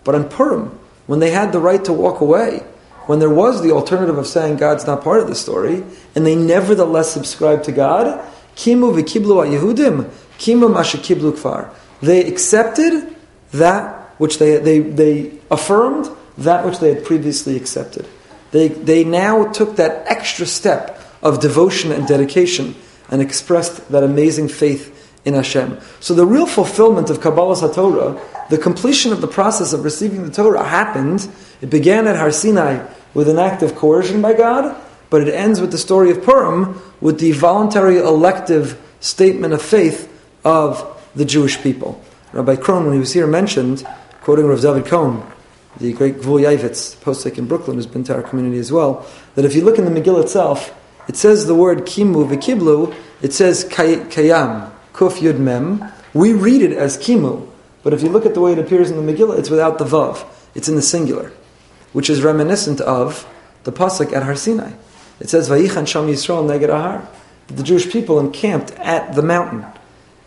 But 0.03 0.15
on 0.15 0.29
Purim, 0.29 0.79
when 1.07 1.21
they 1.21 1.31
had 1.31 1.53
the 1.53 1.61
right 1.61 1.85
to 1.85 1.93
walk 1.93 2.21
away, 2.21 2.63
when 3.07 3.21
there 3.21 3.31
was 3.31 3.63
the 3.63 3.71
alternative 3.71 4.19
of 4.19 4.27
saying 4.27 4.57
God's 4.57 4.87
not 4.87 5.03
part 5.03 5.21
of 5.21 5.29
the 5.29 5.35
story, 5.35 5.85
and 6.15 6.27
they 6.27 6.35
nevertheless 6.35 7.11
subscribed 7.11 7.65
to 7.65 7.73
God, 7.73 8.25
Kimu 8.57 8.95
v'kiblu 8.95 9.59
Yehudim, 9.59 10.11
kimu 10.39 10.73
mashakiblu 10.75 11.33
kfar. 11.33 11.71
They 12.01 12.27
accepted 12.27 13.15
that 13.53 14.15
which 14.19 14.39
they, 14.39 14.57
they, 14.57 14.81
they 14.81 15.39
affirmed, 15.51 16.09
that 16.39 16.65
which 16.65 16.79
they 16.79 16.95
had 16.95 17.05
previously 17.05 17.57
accepted. 17.57 18.09
They, 18.51 18.69
they 18.69 19.05
now 19.05 19.53
took 19.53 19.77
that 19.77 20.07
extra 20.11 20.47
step 20.47 21.01
of 21.23 21.41
devotion 21.41 21.93
and 21.93 22.07
dedication 22.07 22.75
and 23.11 23.21
expressed 23.21 23.91
that 23.91 24.03
amazing 24.03 24.49
faith 24.49 24.93
in 25.27 25.35
Hashem. 25.35 25.79
So 26.01 26.15
the 26.15 26.25
real 26.25 26.47
fulfillment 26.47 27.11
of 27.11 27.21
Kabbalah 27.21 27.57
HaTorah, 27.57 28.49
the 28.49 28.57
completion 28.57 29.13
of 29.13 29.21
the 29.21 29.27
process 29.27 29.73
of 29.73 29.85
receiving 29.85 30.23
the 30.23 30.31
Torah 30.31 30.65
happened. 30.65 31.29
It 31.61 31.69
began 31.69 32.07
at 32.07 32.17
Har 32.17 32.31
Sinai 32.31 32.87
with 33.13 33.29
an 33.29 33.39
act 33.39 33.63
of 33.63 33.75
coercion 33.75 34.23
by 34.23 34.35
God, 34.35 34.81
but 35.11 35.27
it 35.27 35.35
ends 35.35 35.61
with 35.61 35.73
the 35.73 35.79
story 35.79 36.11
of 36.11 36.23
Purim 36.23 36.81
with 37.01 37.19
the 37.19 37.33
voluntary 37.33 37.99
elective 37.99 38.81
statement 39.01 39.53
of 39.53 39.61
faith 39.61 40.09
of 40.45 40.85
the 41.17 41.25
Jewish 41.25 41.61
people. 41.61 42.01
Rabbi 42.33 42.55
Krohn, 42.55 42.85
when 42.85 42.93
he 42.93 43.01
was 43.01 43.13
here, 43.13 43.27
mentioned, 43.27 43.87
quoting 44.23 44.47
Rav 44.47 44.61
David 44.61 44.87
Cohen, 44.87 45.23
the 45.79 45.93
great 45.93 46.19
Gvul 46.19 46.43
Yavitz, 46.43 46.97
posek 46.97 47.37
in 47.37 47.47
Brooklyn, 47.47 47.77
who's 47.77 47.87
been 47.87 48.05
to 48.05 48.15
our 48.15 48.23
community 48.23 48.59
as 48.59 48.71
well, 48.71 49.07
that 49.35 49.45
if 49.45 49.55
you 49.55 49.65
look 49.65 49.79
in 49.79 49.85
the 49.85 49.91
Megillah 49.91 50.23
itself, 50.23 50.73
it 51.09 51.17
says 51.17 51.47
the 51.47 51.55
word 51.55 51.81
kimu 51.81 52.29
v'kiblu, 52.29 52.95
it 53.23 53.33
says 53.33 53.65
kayam, 53.65 54.73
kuf 54.97 55.19
yud 55.21 55.39
mem. 55.39 55.85
We 56.15 56.33
read 56.33 56.63
it 56.63 56.73
as 56.73 56.97
kimu, 56.97 57.47
but 57.83 57.93
if 57.93 58.03
you 58.03 58.09
look 58.09 58.25
at 58.25 58.35
the 58.35 58.41
way 58.41 58.53
it 58.53 58.59
appears 58.59 58.91
in 58.91 59.05
the 59.05 59.13
Megillah, 59.13 59.39
it's 59.39 59.51
without 59.51 59.79
the 59.79 59.85
vav. 59.85 60.27
It's 60.55 60.69
in 60.69 60.75
the 60.75 60.83
singular, 60.83 61.31
which 61.93 62.09
is 62.09 62.23
reminiscent 62.23 62.81
of 62.81 63.29
the 63.65 63.73
pasuk 63.73 64.13
at 64.15 64.23
Har 64.23 64.35
Sinai. 64.35 64.73
It 65.21 65.29
says 65.29 65.49
Vayichan 65.49 65.87
Sham 65.87 66.07
Yisrael 66.07 66.47
Neged 66.47 66.69
Ahar. 66.69 67.07
The 67.49 67.63
Jewish 67.63 67.91
people 67.91 68.19
encamped 68.19 68.73
at 68.73 69.15
the 69.15 69.23
mountain. 69.23 69.67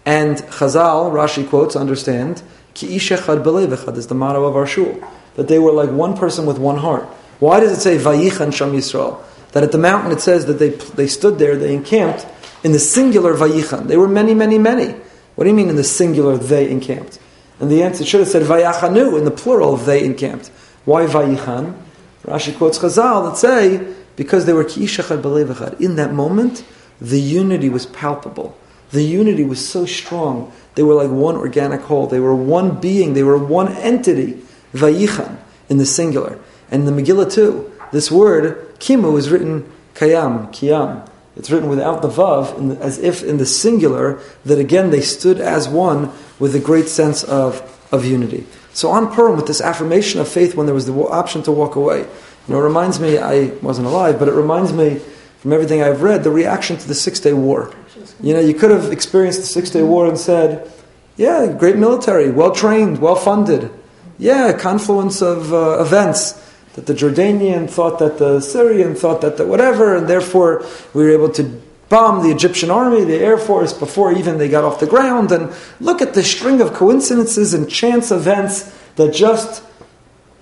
And 0.06 0.38
Chazal, 0.38 1.12
Rashi 1.12 1.48
quotes, 1.48 1.76
understand, 1.76 2.42
Ki 2.74 2.96
ishechad 2.96 3.44
belevechad 3.44 3.98
is 3.98 4.08
the 4.08 4.16
motto 4.16 4.46
of 4.46 4.56
our 4.56 4.66
shul. 4.66 5.04
That 5.36 5.48
they 5.48 5.60
were 5.60 5.72
like 5.72 5.90
one 5.90 6.16
person 6.16 6.46
with 6.46 6.60
one 6.60 6.78
heart. 6.78 7.04
Why 7.40 7.60
does 7.60 7.72
it 7.72 7.82
say 7.82 7.98
Vayichan 7.98 8.54
Sham 8.54 8.72
Yisrael? 8.72 9.22
That 9.52 9.64
at 9.64 9.72
the 9.72 9.78
mountain 9.78 10.12
it 10.12 10.22
says 10.22 10.46
that 10.46 10.60
they, 10.60 10.70
they 10.70 11.08
stood 11.08 11.40
there, 11.40 11.56
they 11.56 11.74
encamped 11.74 12.28
in 12.64 12.72
the 12.72 12.80
singular 12.80 13.34
Vayichan. 13.36 13.88
They 13.88 13.98
were 13.98 14.08
many, 14.08 14.34
many, 14.34 14.58
many. 14.58 14.96
What 15.36 15.46
do 15.46 15.50
you 15.50 15.56
mean 15.56 15.70
in 15.70 15.76
the 15.76 15.84
singular 15.84 16.38
they 16.38 16.70
encamped? 16.70 17.20
And 17.60 17.70
the 17.70 17.84
answer 17.84 18.06
should 18.06 18.20
have 18.20 18.30
said 18.30 18.44
Vayachanu 18.44 19.18
in 19.18 19.26
the 19.26 19.32
plural 19.32 19.76
they 19.78 20.04
encamped. 20.04 20.48
Why 20.86 21.06
Vayichan? 21.06 21.76
Rashi 22.24 22.58
quotes 22.58 22.80
Chazal 22.80 23.30
that 23.30 23.38
say 23.38 23.94
because 24.16 24.46
they 24.46 24.54
were 24.54 24.64
ki'ishachad 24.64 25.22
belevachad. 25.22 25.80
In 25.80 25.96
that 25.96 26.14
moment, 26.14 26.64
the 27.00 27.20
unity 27.20 27.70
was 27.70 27.86
palpable. 27.86 28.58
The 28.92 29.04
unity 29.04 29.44
was 29.44 29.66
so 29.66 29.86
strong. 29.86 30.52
They 30.76 30.84
were 30.84 30.94
like 30.94 31.10
one 31.10 31.36
organic 31.36 31.82
whole. 31.82 32.08
They 32.08 32.20
were 32.20 32.36
one 32.36 32.80
being. 32.80 33.14
They 33.14 33.24
were 33.24 33.38
one 33.38 33.72
entity. 33.74 34.42
Vayichan 34.74 35.38
in 35.70 35.78
the 35.78 35.86
singular. 35.86 36.40
And 36.70 36.88
the 36.88 36.92
Megillah 36.92 37.32
too. 37.32 37.72
This 37.92 38.12
word 38.12 38.69
kimu 38.80 39.18
is 39.18 39.30
written 39.30 39.72
kayam, 39.94 40.52
kiyam. 40.52 41.08
It's 41.36 41.50
written 41.50 41.70
without 41.70 42.02
the 42.02 42.10
vav, 42.10 42.70
the, 42.70 42.84
as 42.84 42.98
if 42.98 43.24
in 43.24 43.38
the 43.38 43.46
singular. 43.46 44.20
That 44.46 44.60
again 44.60 44.90
they 44.90 45.02
stood 45.02 45.40
as 45.40 45.70
one 45.70 46.12
with 46.40 46.56
a 46.56 46.60
great 46.60 46.90
sense 46.90 47.24
of 47.24 47.62
of 47.92 48.06
unity. 48.06 48.46
So 48.74 48.90
on 48.92 49.14
Purim, 49.14 49.36
with 49.36 49.48
this 49.48 49.62
affirmation 49.62 50.22
of 50.22 50.28
faith, 50.28 50.56
when 50.56 50.66
there 50.66 50.76
was 50.76 50.86
the 50.86 50.94
option 50.94 51.42
to 51.44 51.52
walk 51.52 51.76
away, 51.76 52.00
you 52.00 52.08
know, 52.48 52.60
it 52.60 52.64
reminds 52.64 53.00
me, 53.00 53.18
I 53.18 53.48
wasn't 53.62 53.88
alive, 53.88 54.20
but 54.20 54.28
it 54.28 54.34
reminds 54.34 54.74
me 54.74 55.00
from 55.40 55.54
everything 55.54 55.82
I've 55.82 56.02
read, 56.02 56.24
the 56.24 56.32
reaction 56.32 56.78
to 56.78 56.88
the 56.88 56.96
Six 56.96 57.20
Day 57.20 57.34
War. 57.34 57.74
You 58.22 58.34
know, 58.34 58.40
you 58.40 58.54
could 58.54 58.72
have 58.72 58.92
experienced 58.92 59.40
the 59.40 59.46
Six 59.46 59.70
Day 59.70 59.84
War 59.84 60.08
and 60.08 60.18
said, 60.18 60.72
yeah, 61.18 61.48
great 61.52 61.78
military, 61.78 62.32
well 62.32 62.52
trained, 62.52 63.00
well 63.00 63.16
funded. 63.16 63.72
Yeah, 64.18 64.54
confluence 64.54 65.22
of 65.22 65.54
uh, 65.54 65.82
events 65.82 66.34
that 66.74 66.86
the 66.86 66.94
Jordanian 66.94 67.70
thought 67.70 68.00
that 68.00 68.18
the 68.18 68.40
Syrian 68.40 68.96
thought 68.96 69.22
that 69.22 69.38
the 69.38 69.46
whatever, 69.46 69.96
and 69.96 70.08
therefore 70.08 70.66
we 70.94 71.04
were 71.04 71.12
able 71.12 71.30
to 71.30 71.62
bomb 71.90 72.24
the 72.24 72.30
Egyptian 72.30 72.70
army, 72.70 73.04
the 73.04 73.18
air 73.18 73.38
force, 73.38 73.74
before 73.74 74.14
even 74.14 74.38
they 74.38 74.48
got 74.48 74.64
off 74.64 74.80
the 74.80 74.88
ground. 74.88 75.32
And 75.32 75.52
look 75.80 76.02
at 76.02 76.14
the 76.14 76.24
string 76.24 76.62
of 76.62 76.74
coincidences 76.74 77.54
and 77.54 77.70
chance 77.70 78.12
events 78.12 78.72
that 78.96 79.14
just 79.14 79.64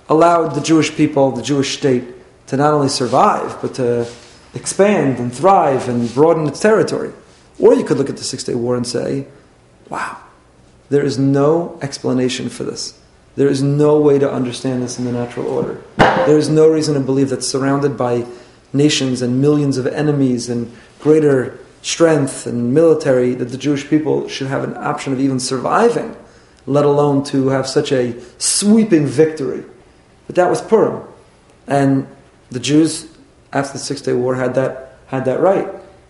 allowed 0.10 0.50
the 0.50 0.62
Jewish 0.62 0.96
people, 0.96 1.32
the 1.32 1.42
Jewish 1.42 1.78
state, 1.78 2.04
to 2.48 2.58
not 2.58 2.74
only 2.74 2.90
survive, 2.90 3.62
but 3.62 3.76
to 3.76 4.08
expand 4.54 5.20
and 5.20 5.34
thrive 5.34 5.88
and 5.88 6.14
broaden 6.14 6.48
its 6.48 6.60
territory. 6.60 7.12
Or 7.60 7.74
you 7.74 7.84
could 7.84 7.98
look 7.98 8.10
at 8.10 8.18
the 8.18 8.24
Six 8.24 8.44
Day 8.44 8.56
War 8.56 8.76
and 8.76 8.86
say, 8.86 9.28
wow, 9.90 10.18
there 10.90 11.04
is 11.04 11.18
no 11.18 11.78
explanation 11.82 12.50
for 12.50 12.64
this. 12.64 13.00
There 13.38 13.48
is 13.48 13.62
no 13.62 14.00
way 14.00 14.18
to 14.18 14.30
understand 14.30 14.82
this 14.82 14.98
in 14.98 15.06
the 15.06 15.12
natural 15.12 15.48
order. 15.48 15.80
There 15.98 16.40
is 16.40 16.50
no 16.50 16.68
reason 16.68 16.96
to 16.96 17.00
believe 17.00 17.30
that 17.30 17.44
surrounded 17.44 17.96
by 17.96 18.26
nations 18.74 19.22
and 19.22 19.40
millions 19.40 19.78
of 19.78 19.86
enemies 19.86 20.50
and 20.50 20.76
greater 21.00 21.60
strength 21.84 22.48
and 22.48 22.74
military, 22.74 23.36
that 23.36 23.46
the 23.46 23.58
Jewish 23.58 23.88
people 23.88 24.28
should 24.28 24.48
have 24.48 24.64
an 24.64 24.76
option 24.76 25.14
of 25.14 25.20
even 25.20 25.40
surviving, 25.40 26.18
let 26.66 26.84
alone 26.84 27.24
to 27.26 27.50
have 27.50 27.68
such 27.68 27.92
a 27.92 28.20
sweeping 28.40 29.06
victory. 29.06 29.64
But 30.26 30.36
that 30.36 30.50
was 30.50 30.60
Purim. 30.60 31.08
And 31.68 32.08
the 32.50 32.60
Jews, 32.60 33.08
after 33.54 33.74
the 33.74 33.80
Six 33.80 34.02
Day 34.02 34.14
War, 34.14 34.34
had 34.34 34.56
that, 34.56 34.98
had 35.08 35.26
that 35.26 35.40
right. 35.40 35.68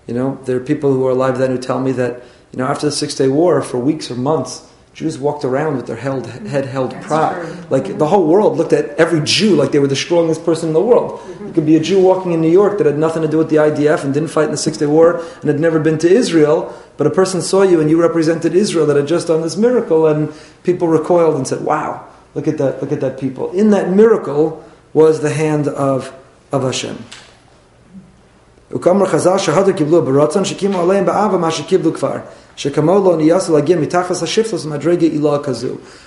You 0.07 0.13
know, 0.13 0.39
there 0.45 0.55
are 0.55 0.61
people 0.61 0.93
who 0.93 1.05
are 1.05 1.11
alive 1.11 1.37
then 1.39 1.51
who 1.51 1.57
tell 1.57 1.81
me 1.81 1.91
that, 1.91 2.23
you 2.53 2.59
know, 2.59 2.65
after 2.65 2.85
the 2.85 2.93
Six 2.93 3.15
Day 3.15 3.27
War, 3.27 3.61
for 3.61 3.77
weeks 3.77 4.09
or 4.09 4.15
months, 4.15 4.71
Jews 4.97 5.19
walked 5.19 5.45
around 5.45 5.77
with 5.77 5.85
their 5.85 5.95
held, 5.95 6.25
head 6.25 6.65
held 6.65 6.99
proud. 7.03 7.71
Like 7.71 7.99
the 7.99 8.07
whole 8.07 8.27
world 8.27 8.57
looked 8.57 8.73
at 8.73 8.89
every 8.97 9.21
Jew 9.23 9.55
like 9.55 9.71
they 9.71 9.77
were 9.77 9.87
the 9.87 9.95
strongest 9.95 10.43
person 10.43 10.69
in 10.69 10.73
the 10.73 10.81
world. 10.81 11.19
Mm-hmm. 11.19 11.47
You 11.47 11.53
could 11.53 11.65
be 11.67 11.75
a 11.75 11.79
Jew 11.79 12.01
walking 12.01 12.31
in 12.31 12.41
New 12.41 12.51
York 12.51 12.79
that 12.79 12.87
had 12.87 12.97
nothing 12.97 13.21
to 13.21 13.27
do 13.27 13.37
with 13.37 13.51
the 13.51 13.57
IDF 13.57 14.03
and 14.03 14.11
didn't 14.11 14.29
fight 14.29 14.45
in 14.45 14.51
the 14.51 14.57
Six 14.57 14.77
Day 14.77 14.87
War 14.87 15.23
and 15.41 15.45
had 15.45 15.59
never 15.59 15.79
been 15.79 15.99
to 15.99 16.09
Israel, 16.09 16.75
but 16.97 17.05
a 17.05 17.11
person 17.11 17.43
saw 17.43 17.61
you 17.61 17.79
and 17.79 17.91
you 17.91 18.01
represented 18.01 18.55
Israel 18.55 18.87
that 18.87 18.97
had 18.97 19.07
just 19.07 19.27
done 19.27 19.41
this 19.41 19.55
miracle, 19.55 20.07
and 20.07 20.33
people 20.63 20.87
recoiled 20.87 21.35
and 21.35 21.47
said, 21.47 21.61
"Wow, 21.63 22.07
Look 22.37 22.47
at 22.47 22.59
that, 22.59 22.83
look 22.83 22.91
at 22.91 23.01
that 23.01 23.19
people. 23.19 23.51
In 23.51 23.71
that 23.71 23.89
miracle 23.89 24.63
was 24.93 25.21
the 25.21 25.31
hand 25.31 25.67
of, 25.67 26.13
of 26.51 26.61
Hashem. 26.61 27.03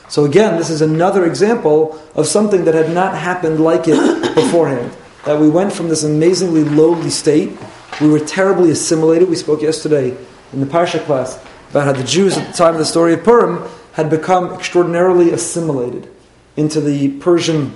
So 0.08 0.24
again, 0.24 0.58
this 0.58 0.68
is 0.68 0.82
another 0.82 1.24
example 1.24 1.98
of 2.14 2.26
something 2.26 2.64
that 2.64 2.74
had 2.74 2.92
not 2.92 3.16
happened 3.16 3.60
like 3.60 3.84
it 3.86 4.34
beforehand. 4.34 4.94
That 5.24 5.40
we 5.40 5.48
went 5.48 5.72
from 5.72 5.88
this 5.88 6.02
amazingly 6.02 6.64
lowly 6.64 7.10
state, 7.10 7.56
we 8.00 8.08
were 8.08 8.20
terribly 8.20 8.70
assimilated. 8.70 9.28
We 9.28 9.36
spoke 9.36 9.62
yesterday 9.62 10.16
in 10.52 10.60
the 10.60 10.66
Parsha 10.66 11.04
class 11.04 11.42
about 11.70 11.84
how 11.84 11.92
the 11.92 12.04
Jews 12.04 12.36
at 12.36 12.46
the 12.46 12.52
time 12.52 12.74
of 12.74 12.78
the 12.78 12.84
story 12.84 13.14
of 13.14 13.22
Purim 13.22 13.62
had 13.92 14.10
become 14.10 14.52
extraordinarily 14.52 15.30
assimilated 15.30 16.10
into 16.56 16.80
the 16.80 17.10
Persian 17.18 17.74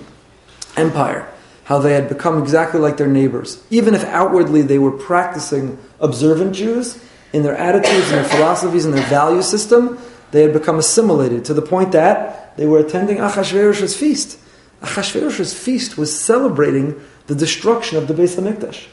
Empire, 0.77 1.33
how 1.65 1.79
they 1.79 1.95
had 1.95 2.09
become 2.09 2.41
exactly 2.43 2.79
like 2.79 2.97
their 2.97 3.09
neighbors. 3.09 3.63
Even 3.71 3.95
if 3.95 4.05
outwardly 4.05 4.63
they 4.63 4.79
were 4.79 4.91
practicing 4.91 5.79
observant 6.01 6.55
Jews, 6.55 7.03
in 7.35 7.43
their 7.43 7.57
attitudes 7.57 8.13
and 8.13 8.19
their 8.19 8.25
philosophies 8.25 8.85
and 8.85 8.95
their 8.95 9.07
value 9.07 9.43
system, 9.43 9.99
they 10.31 10.43
had 10.43 10.53
become 10.53 10.79
assimilated 10.79 11.45
to 11.45 11.53
the 11.53 11.61
point 11.63 11.91
that 11.93 12.57
they 12.57 12.65
were 12.65 12.79
attending 12.79 13.17
Achashverosh's 13.17 13.97
feast. 13.97 14.39
Achashverosh's 14.83 15.53
feast 15.53 15.99
was 15.99 16.19
celebrating 16.19 17.01
the 17.27 17.35
destruction 17.35 17.99
of 17.99 18.07
the 18.07 18.15
Beis 18.15 18.39
Hamikdash. 18.39 18.87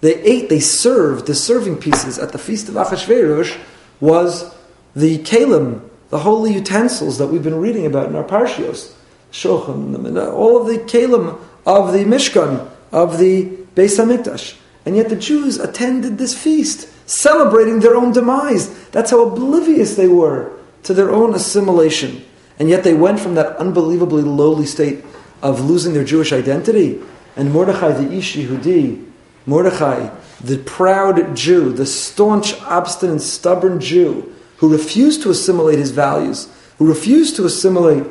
They 0.00 0.20
ate, 0.22 0.48
they 0.48 0.58
served 0.58 1.26
the 1.26 1.36
serving 1.36 1.76
pieces 1.76 2.18
at 2.18 2.32
the 2.32 2.38
feast 2.38 2.68
of 2.68 2.74
Achashverosh 2.74 3.56
was 4.00 4.52
the 4.96 5.18
kalim, 5.18 5.88
the 6.10 6.20
holy 6.20 6.54
utensils 6.54 7.18
that 7.18 7.28
we've 7.28 7.44
been 7.44 7.60
reading 7.60 7.86
about 7.86 8.08
in 8.08 8.16
our 8.16 8.24
parshios 8.24 8.94
shochem, 9.30 9.94
all 10.16 10.60
of 10.60 10.66
the 10.66 10.78
kalim 10.78 11.38
of 11.68 11.92
the 11.92 11.98
Mishkan, 11.98 12.66
of 12.90 13.18
the 13.18 13.44
Beis 13.76 13.98
Hamikdash. 13.98 14.56
And 14.86 14.96
yet 14.96 15.10
the 15.10 15.16
Jews 15.16 15.58
attended 15.58 16.16
this 16.16 16.32
feast, 16.36 16.88
celebrating 17.06 17.80
their 17.80 17.94
own 17.94 18.10
demise. 18.10 18.72
That's 18.88 19.10
how 19.10 19.20
oblivious 19.20 19.94
they 19.94 20.08
were 20.08 20.50
to 20.84 20.94
their 20.94 21.10
own 21.10 21.34
assimilation. 21.34 22.24
And 22.58 22.70
yet 22.70 22.84
they 22.84 22.94
went 22.94 23.20
from 23.20 23.34
that 23.34 23.56
unbelievably 23.58 24.22
lowly 24.22 24.64
state 24.64 25.04
of 25.42 25.60
losing 25.60 25.92
their 25.92 26.04
Jewish 26.04 26.32
identity. 26.32 27.00
And 27.36 27.52
Mordechai, 27.52 27.92
the 27.92 28.16
Ish 28.16 28.36
Yehudi, 28.36 29.04
Mordechai, 29.44 30.08
the 30.40 30.58
proud 30.58 31.36
Jew, 31.36 31.70
the 31.72 31.84
staunch, 31.84 32.58
obstinate, 32.62 33.20
stubborn 33.20 33.78
Jew, 33.78 34.34
who 34.56 34.72
refused 34.72 35.22
to 35.22 35.30
assimilate 35.30 35.78
his 35.78 35.90
values, 35.90 36.48
who 36.78 36.88
refused 36.88 37.36
to 37.36 37.44
assimilate 37.44 38.04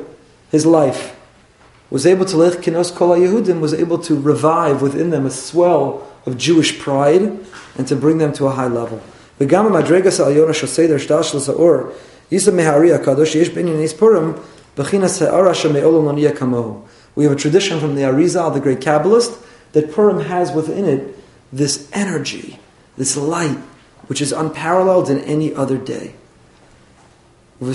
his 0.50 0.64
life, 0.64 1.17
was 1.90 2.06
able 2.06 2.24
to 2.26 2.36
lift 2.36 2.62
kinos 2.64 2.94
kol 2.94 3.10
Yehudim, 3.10 3.60
was 3.60 3.72
able 3.74 3.98
to 3.98 4.14
revive 4.14 4.82
within 4.82 5.10
them 5.10 5.26
a 5.26 5.30
swell 5.30 6.06
of 6.26 6.36
Jewish 6.36 6.78
pride 6.78 7.38
and 7.76 7.86
to 7.86 7.96
bring 7.96 8.18
them 8.18 8.32
to 8.34 8.46
a 8.46 8.50
high 8.50 8.66
level. 8.66 9.00
Shoseder 9.40 10.98
shdash 10.98 11.32
yisa 12.30 12.52
yesh 13.34 13.48
b'inyan 13.50 13.88
kamohu. 16.32 16.82
We 17.14 17.24
have 17.24 17.32
a 17.32 17.36
tradition 17.36 17.80
from 17.80 17.94
the 17.96 18.02
Arizal, 18.02 18.54
the 18.54 18.60
great 18.60 18.78
Kabbalist, 18.78 19.42
that 19.72 19.92
Purim 19.92 20.20
has 20.20 20.52
within 20.52 20.84
it 20.84 21.18
this 21.52 21.88
energy, 21.92 22.60
this 22.96 23.16
light, 23.16 23.58
which 24.06 24.20
is 24.20 24.30
unparalleled 24.30 25.10
in 25.10 25.18
any 25.20 25.52
other 25.52 25.78
day. 25.78 26.14
Uh, 27.60 27.66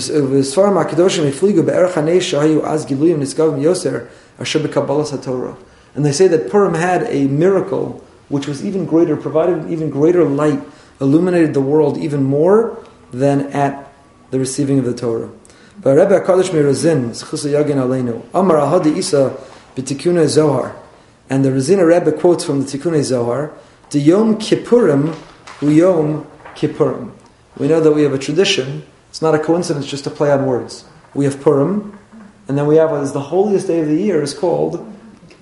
and 5.94 6.04
they 6.04 6.12
say 6.12 6.26
that 6.26 6.50
Purim 6.50 6.74
had 6.74 7.02
a 7.04 7.26
miracle 7.26 8.04
which 8.28 8.46
was 8.46 8.64
even 8.64 8.86
greater, 8.86 9.16
provided 9.16 9.70
even 9.70 9.90
greater 9.90 10.24
light, 10.24 10.60
illuminated 11.00 11.52
the 11.52 11.60
world 11.60 11.98
even 11.98 12.24
more 12.24 12.82
than 13.12 13.52
at 13.52 13.92
the 14.30 14.38
receiving 14.38 14.78
of 14.78 14.86
the 14.86 14.94
Torah. 14.94 15.30
But 15.80 15.98
Isa 18.86 19.36
Zohar, 20.28 20.76
and 21.30 21.44
the 21.44 21.50
Razina 21.50 21.86
Rebbe 21.86 22.12
quotes 22.12 22.44
from 22.44 22.62
the 22.62 22.66
Tikkun 22.66 23.02
Zohar, 23.02 23.52
the 23.90 24.00
Yom 24.00 24.36
Kippurim 24.38 25.14
Yom 25.60 26.26
Kippurim. 26.54 27.12
We 27.58 27.68
know 27.68 27.80
that 27.80 27.92
we 27.92 28.02
have 28.02 28.12
a 28.12 28.18
tradition, 28.18 28.84
it's 29.14 29.22
not 29.22 29.32
a 29.32 29.38
coincidence 29.38 29.86
just 29.86 30.02
to 30.02 30.10
play 30.10 30.32
on 30.32 30.44
words. 30.44 30.84
We 31.14 31.24
have 31.24 31.40
Purim, 31.40 31.96
and 32.48 32.58
then 32.58 32.66
we 32.66 32.74
have 32.78 32.90
what 32.90 33.00
is 33.04 33.12
the 33.12 33.20
holiest 33.20 33.68
day 33.68 33.78
of 33.78 33.86
the 33.86 33.94
year 33.94 34.20
is 34.20 34.34
called, 34.34 34.84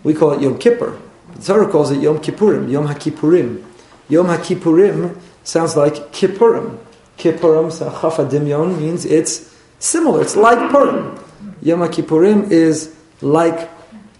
we 0.04 0.12
call 0.12 0.32
it 0.32 0.42
Yom 0.42 0.58
Kippur. 0.58 1.00
The 1.36 1.42
Torah 1.42 1.72
calls 1.72 1.90
it 1.90 2.02
Yom 2.02 2.18
Kippurim, 2.18 2.70
Yom 2.70 2.86
HaKippurim. 2.86 3.64
Yom 4.10 4.26
HaKippurim 4.26 5.18
sounds 5.42 5.74
like 5.74 5.94
Kippurim. 6.12 6.80
Kippurim, 7.16 7.70
Chafa 7.70 8.28
Dimyon, 8.28 8.78
means 8.78 9.06
it's 9.06 9.56
similar, 9.78 10.20
it's 10.20 10.36
like 10.36 10.70
Purim. 10.70 11.18
Yom 11.62 11.80
HaKippurim 11.80 12.50
is 12.50 12.94
like, 13.22 13.70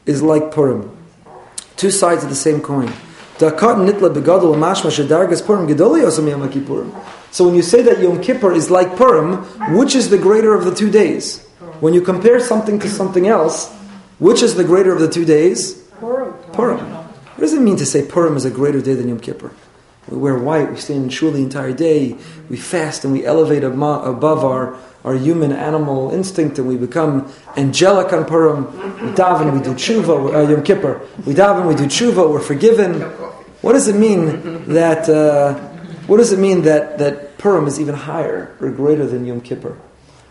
is 0.06 0.22
like 0.22 0.50
Purim. 0.50 0.96
Two 1.76 1.90
sides 1.90 2.24
of 2.24 2.30
the 2.30 2.36
same 2.36 2.62
coin. 2.62 2.90
So 7.32 7.44
when 7.46 7.54
you 7.54 7.62
say 7.62 7.82
that 7.82 8.00
Yom 8.00 8.20
Kippur 8.22 8.52
is 8.52 8.70
like 8.70 8.94
Purim, 8.96 9.38
which 9.76 9.94
is 9.94 10.10
the 10.10 10.18
greater 10.18 10.54
of 10.54 10.64
the 10.64 10.74
two 10.74 10.90
days? 10.90 11.42
When 11.80 11.94
you 11.94 12.02
compare 12.02 12.38
something 12.38 12.78
to 12.78 12.88
something 12.88 13.26
else, 13.26 13.72
which 14.18 14.42
is 14.42 14.54
the 14.54 14.64
greater 14.64 14.92
of 14.92 15.00
the 15.00 15.08
two 15.08 15.24
days? 15.24 15.74
Purim. 15.98 16.34
Purim. 16.52 16.78
What 16.78 17.40
does 17.40 17.54
it 17.54 17.62
mean 17.62 17.76
to 17.78 17.86
say 17.86 18.06
Purim 18.06 18.36
is 18.36 18.44
a 18.44 18.50
greater 18.50 18.82
day 18.82 18.94
than 18.94 19.08
Yom 19.08 19.18
Kippur? 19.18 19.50
We 20.08 20.18
wear 20.18 20.38
white, 20.38 20.70
we 20.70 20.76
stay 20.76 20.94
in 20.94 21.08
shul 21.08 21.30
the 21.30 21.38
entire 21.38 21.72
day, 21.72 22.18
we 22.50 22.56
fast 22.56 23.04
and 23.04 23.12
we 23.12 23.24
elevate 23.24 23.64
above 23.64 24.44
our 24.44 24.76
our 25.04 25.14
human 25.14 25.52
animal 25.52 26.10
instinct 26.12 26.58
and 26.58 26.68
we 26.68 26.76
become 26.76 27.32
angelic 27.56 28.12
on 28.12 28.24
Purim. 28.24 28.66
We 29.00 29.12
daven, 29.16 29.52
we 29.52 29.60
do 29.60 29.74
tshuva, 29.74 30.34
uh, 30.34 30.48
Yom 30.48 30.62
Kippur. 30.62 31.00
We 31.26 31.34
daven, 31.34 31.66
we 31.66 31.74
do 31.74 31.86
tshuva, 31.86 32.30
we're 32.30 32.40
forgiven. 32.40 33.00
What 33.62 33.72
does 33.72 33.88
it 33.88 33.96
mean 33.96 34.64
that, 34.72 35.08
uh, 35.08 35.71
what 36.12 36.18
does 36.18 36.30
it 36.30 36.38
mean 36.38 36.60
that, 36.64 36.98
that 36.98 37.38
Purim 37.38 37.66
is 37.66 37.80
even 37.80 37.94
higher 37.94 38.54
or 38.60 38.70
greater 38.70 39.06
than 39.06 39.24
Yom 39.24 39.40
Kippur? 39.40 39.78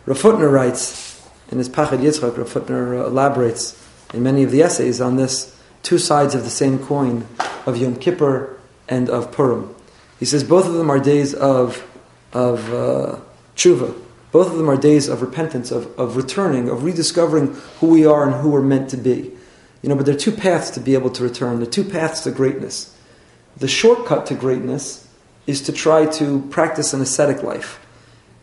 Rav 0.06 0.22
Hutner 0.22 0.52
writes, 0.52 1.28
in 1.50 1.58
his 1.58 1.70
Pachad 1.70 1.98
Yitzchak, 1.98 2.38
Rav 2.38 2.54
Hutner 2.54 3.02
uh, 3.02 3.08
elaborates 3.08 3.84
in 4.14 4.22
many 4.22 4.44
of 4.44 4.52
the 4.52 4.62
essays 4.62 5.02
on 5.02 5.16
this 5.16 5.60
two 5.82 5.98
sides 5.98 6.36
of 6.36 6.44
the 6.44 6.52
same 6.52 6.78
coin 6.78 7.26
of 7.66 7.78
Yom 7.78 7.96
Kippur 7.96 8.60
and 8.88 9.10
of 9.10 9.32
Purim. 9.32 9.74
He 10.20 10.26
says 10.26 10.44
both 10.44 10.68
of 10.68 10.74
them 10.74 10.92
are 10.92 11.00
days 11.00 11.34
of, 11.34 11.84
of 12.32 12.72
uh, 12.72 13.20
tshuva, 13.56 14.00
both 14.32 14.52
of 14.52 14.58
them 14.58 14.70
are 14.70 14.78
days 14.78 15.08
of 15.08 15.24
repentance, 15.24 15.72
of, 15.72 15.98
of 16.00 16.16
returning, 16.16 16.70
of 16.70 16.84
rediscovering 16.84 17.56
who 17.80 17.88
we 17.88 18.06
are 18.06 18.24
and 18.24 18.40
who 18.40 18.52
we're 18.52 18.62
meant 18.62 18.92
to 18.92 18.98
be. 18.98 19.32
You 19.82 19.90
know, 19.90 19.96
but 19.96 20.06
there 20.06 20.14
are 20.14 20.20
two 20.20 20.32
paths 20.32 20.70
to 20.70 20.80
be 20.80 20.94
able 20.94 21.10
to 21.10 21.24
return. 21.24 21.58
There 21.58 21.68
are 21.68 21.72
two 21.72 21.86
paths 21.86 22.22
to 22.26 22.30
greatness. 22.30 22.96
The 23.58 23.68
shortcut 23.68 24.28
to 24.28 24.36
greatness 24.36 25.08
is 25.52 25.62
to 25.62 25.72
try 25.72 26.06
to 26.06 26.42
practice 26.50 26.94
an 26.94 27.02
ascetic 27.02 27.44
life. 27.44 27.80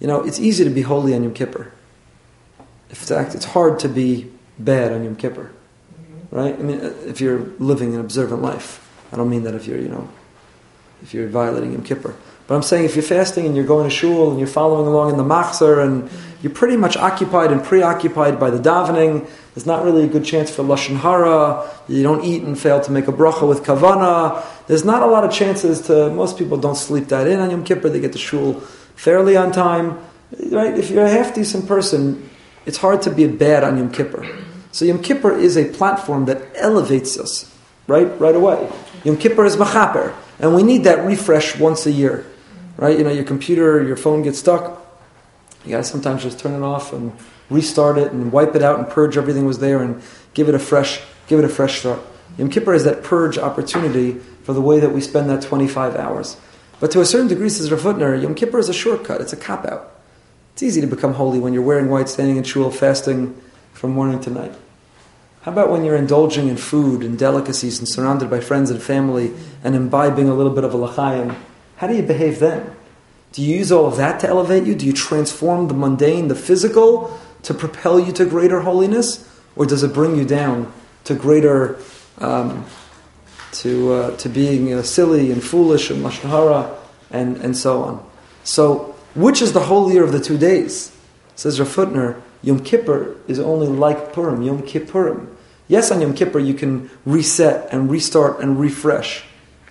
You 0.01 0.07
know, 0.07 0.23
it's 0.23 0.39
easy 0.39 0.65
to 0.65 0.71
be 0.71 0.83
holy 0.83 1.15
on 1.15 1.23
Yom 1.25 1.35
Kippur. 1.35 1.73
In 2.89 2.95
fact, 2.95 3.35
it's 3.35 3.45
hard 3.45 3.81
to 3.81 3.89
be 3.89 4.31
bad 4.59 4.93
on 4.93 5.03
Yom 5.05 5.17
Kippur. 5.17 5.51
Right? 6.31 6.55
I 6.55 6.63
mean, 6.63 6.81
uh, 6.81 6.95
if 7.07 7.21
you're 7.21 7.41
living 7.59 7.95
an 7.95 8.01
observant 8.01 8.43
life. 8.43 8.85
I 9.13 9.17
don't 9.17 9.31
mean 9.31 9.45
that 9.45 9.55
if 9.55 9.67
you're, 9.67 9.81
you 9.81 9.89
know, 9.89 10.09
if 11.03 11.15
you're 11.15 11.29
violating 11.29 11.73
Yom 11.73 11.83
Kippur. 11.83 12.15
But 12.49 12.55
I'm 12.55 12.63
saying 12.63 12.87
if 12.87 12.97
you're 12.97 13.03
fasting 13.03 13.45
and 13.45 13.55
you're 13.55 13.67
going 13.67 13.85
to 13.85 13.95
shul 13.95 14.31
and 14.31 14.39
you're 14.39 14.49
following 14.49 14.87
along 14.87 15.11
in 15.11 15.19
the 15.19 15.23
machzor 15.23 15.85
and 15.85 16.11
you're 16.43 16.53
pretty 16.53 16.79
much 16.79 16.97
occupied 16.97 17.53
and 17.53 17.63
preoccupied 17.63 18.41
by 18.41 18.49
the 18.49 18.59
davening, 18.59 19.29
there's 19.55 19.67
not 19.67 19.85
really 19.85 20.05
a 20.05 20.07
good 20.09 20.25
chance 20.25 20.51
for 20.51 20.63
lashon 20.63 20.97
hara. 20.97 21.71
You 21.89 22.03
don't 22.03 22.25
eat 22.25 22.43
and 22.45 22.59
fail 22.59 22.81
to 22.81 22.91
make 22.91 23.07
a 23.07 23.13
bracha 23.13 23.47
with 23.47 23.65
kavana. 23.65 24.43
There's 24.67 24.85
not 24.85 25.03
a 25.03 25.07
lot 25.07 25.25
of 25.25 25.31
chances 25.31 25.83
to. 25.83 26.09
Most 26.09 26.39
people 26.39 26.57
don't 26.57 26.75
sleep 26.75 27.09
that 27.09 27.27
in 27.27 27.39
on 27.39 27.51
Yom 27.51 27.65
Kippur. 27.65 27.91
They 27.91 28.01
get 28.01 28.13
to 28.13 28.19
shul 28.19 28.55
fairly 28.97 29.37
on 29.37 29.53
time, 29.53 29.99
right? 30.51 30.77
If 30.77 30.91
you're 30.91 31.05
a 31.05 31.11
half 31.11 31.35
decent 31.35 31.69
person, 31.69 32.31
it's 32.65 32.79
hard 32.79 33.03
to 33.03 33.11
be 33.11 33.27
bad 33.27 33.63
on 33.63 33.77
Yom 33.77 33.93
Kippur. 33.93 34.27
So 34.73 34.87
Yom 34.87 35.03
Kippur 35.03 35.37
is 35.37 35.59
a 35.59 35.67
platform 35.67 36.25
that 36.27 36.41
elevates 36.55 37.19
us, 37.19 37.55
right? 37.87 38.09
Right 38.19 38.35
away. 38.35 38.73
Yom 39.05 39.19
Kippur 39.19 39.45
is 39.45 39.57
machaper, 39.57 40.15
and 40.39 40.55
we 40.55 40.63
need 40.63 40.85
that 40.85 41.05
refresh 41.05 41.59
once 41.59 41.85
a 41.85 41.93
year 41.93 42.25
right? 42.79 42.97
You 42.97 43.05
know, 43.05 43.11
your 43.11 43.25
computer, 43.25 43.83
your 43.83 43.97
phone 43.97 44.23
gets 44.23 44.39
stuck. 44.39 44.83
You 45.65 45.73
gotta 45.73 45.85
sometimes 45.85 46.23
just 46.23 46.39
turn 46.39 46.55
it 46.55 46.65
off 46.65 46.95
and 46.95 47.13
restart 47.51 47.99
it 47.99 48.13
and 48.13 48.33
wipe 48.33 48.55
it 48.55 48.63
out 48.63 48.79
and 48.79 48.89
purge 48.89 49.19
everything 49.19 49.45
was 49.45 49.59
there 49.59 49.83
and 49.83 50.01
give 50.33 50.49
it 50.49 50.55
a 50.55 50.59
fresh, 50.59 51.01
give 51.27 51.39
it 51.39 51.45
a 51.45 51.49
fresh 51.49 51.81
start. 51.81 52.01
Yom 52.39 52.49
Kippur 52.49 52.73
is 52.73 52.85
that 52.85 53.03
purge 53.03 53.37
opportunity 53.37 54.13
for 54.45 54.53
the 54.53 54.61
way 54.61 54.81
that 54.81 54.91
we 54.91 55.01
spend 55.01 55.29
that 55.29 55.43
25 55.43 55.97
hours. 55.97 56.37
But 56.81 56.93
to 56.93 57.01
a 57.01 57.05
certain 57.05 57.27
degree, 57.27 57.49
says 57.49 57.73
Rav 57.73 58.01
Yom 58.01 58.35
Kippur 58.35 58.59
is 58.59 58.69
a 58.69 58.75
shortcut. 58.75 59.21
It's 59.21 59.33
a 59.33 59.37
cop 59.37 59.67
out. 59.67 59.93
It's 60.53 60.63
easy 60.63 60.81
to 60.81 60.87
become 60.87 61.15
holy 61.15 61.39
when 61.39 61.53
you're 61.53 61.63
wearing 61.63 61.91
white, 61.91 62.09
standing 62.09 62.37
in 62.37 62.45
shul, 62.45 62.71
fasting 62.71 63.41
from 63.73 63.93
morning 63.93 64.21
to 64.21 64.31
night. 64.31 64.55
How 65.43 65.53
about 65.53 65.71
when 65.71 65.85
you're 65.85 65.97
indulging 65.97 66.49
in 66.49 66.57
food 66.57 67.03
and 67.03 67.19
delicacies 67.19 67.79
and 67.79 67.89
surrounded 67.89 68.29
by 68.29 68.41
friends 68.41 68.71
and 68.71 68.83
family 68.83 69.33
and 69.65 69.75
imbibing 69.75 70.29
a 70.29 70.35
little 70.35 70.53
bit 70.53 70.65
of 70.65 70.75
a 70.75 70.77
l'chaim 70.77 71.37
how 71.79 71.87
do 71.87 71.95
you 71.95 72.03
behave 72.03 72.41
then? 72.41 72.75
Do 73.33 73.41
you 73.41 73.57
use 73.57 73.71
all 73.71 73.87
of 73.87 73.97
that 73.99 74.19
to 74.21 74.29
elevate 74.29 74.65
you? 74.65 74.75
Do 74.75 74.85
you 74.85 74.93
transform 74.93 75.69
the 75.69 75.75
mundane, 75.75 76.27
the 76.27 76.35
physical, 76.35 77.17
to 77.45 77.55
propel 77.55 78.01
you 78.01 78.13
to 78.15 78.27
greater 78.27 78.61
holiness? 78.63 79.25
Or 79.55 79.65
does 79.65 79.85
it 79.85 79.95
bring 79.95 80.17
you 80.17 80.25
down 80.25 80.73
to 81.05 81.15
greater, 81.15 81.79
um, 82.19 82.67
to, 83.53 83.93
uh, 83.93 84.17
to 84.17 84.29
being 84.29 84.75
uh, 84.75 84.83
silly 84.83 85.31
and 85.31 85.43
foolish 85.43 85.89
and 85.89 86.05
lashon 86.05 86.77
and, 87.13 87.37
and 87.37 87.57
so 87.57 87.85
on? 87.85 88.11
So, 88.43 88.97
which 89.15 89.41
is 89.41 89.53
the 89.53 89.61
holier 89.61 90.03
of 90.03 90.11
the 90.11 90.21
two 90.21 90.37
days? 90.37 90.91
Says 91.37 91.61
Rav 91.61 91.69
Hutner, 91.69 92.21
Yom 92.43 92.65
Kippur 92.65 93.15
is 93.29 93.39
only 93.39 93.69
like 93.69 94.13
Purim, 94.13 94.43
Yom 94.43 94.63
Kippurim. 94.63 95.29
Yes, 95.69 95.93
on 95.93 96.01
Yom 96.01 96.15
Kippur 96.15 96.41
you 96.41 96.55
can 96.55 96.91
reset 97.07 97.73
and 97.73 97.89
restart 97.89 98.41
and 98.41 98.59
refresh 98.59 99.23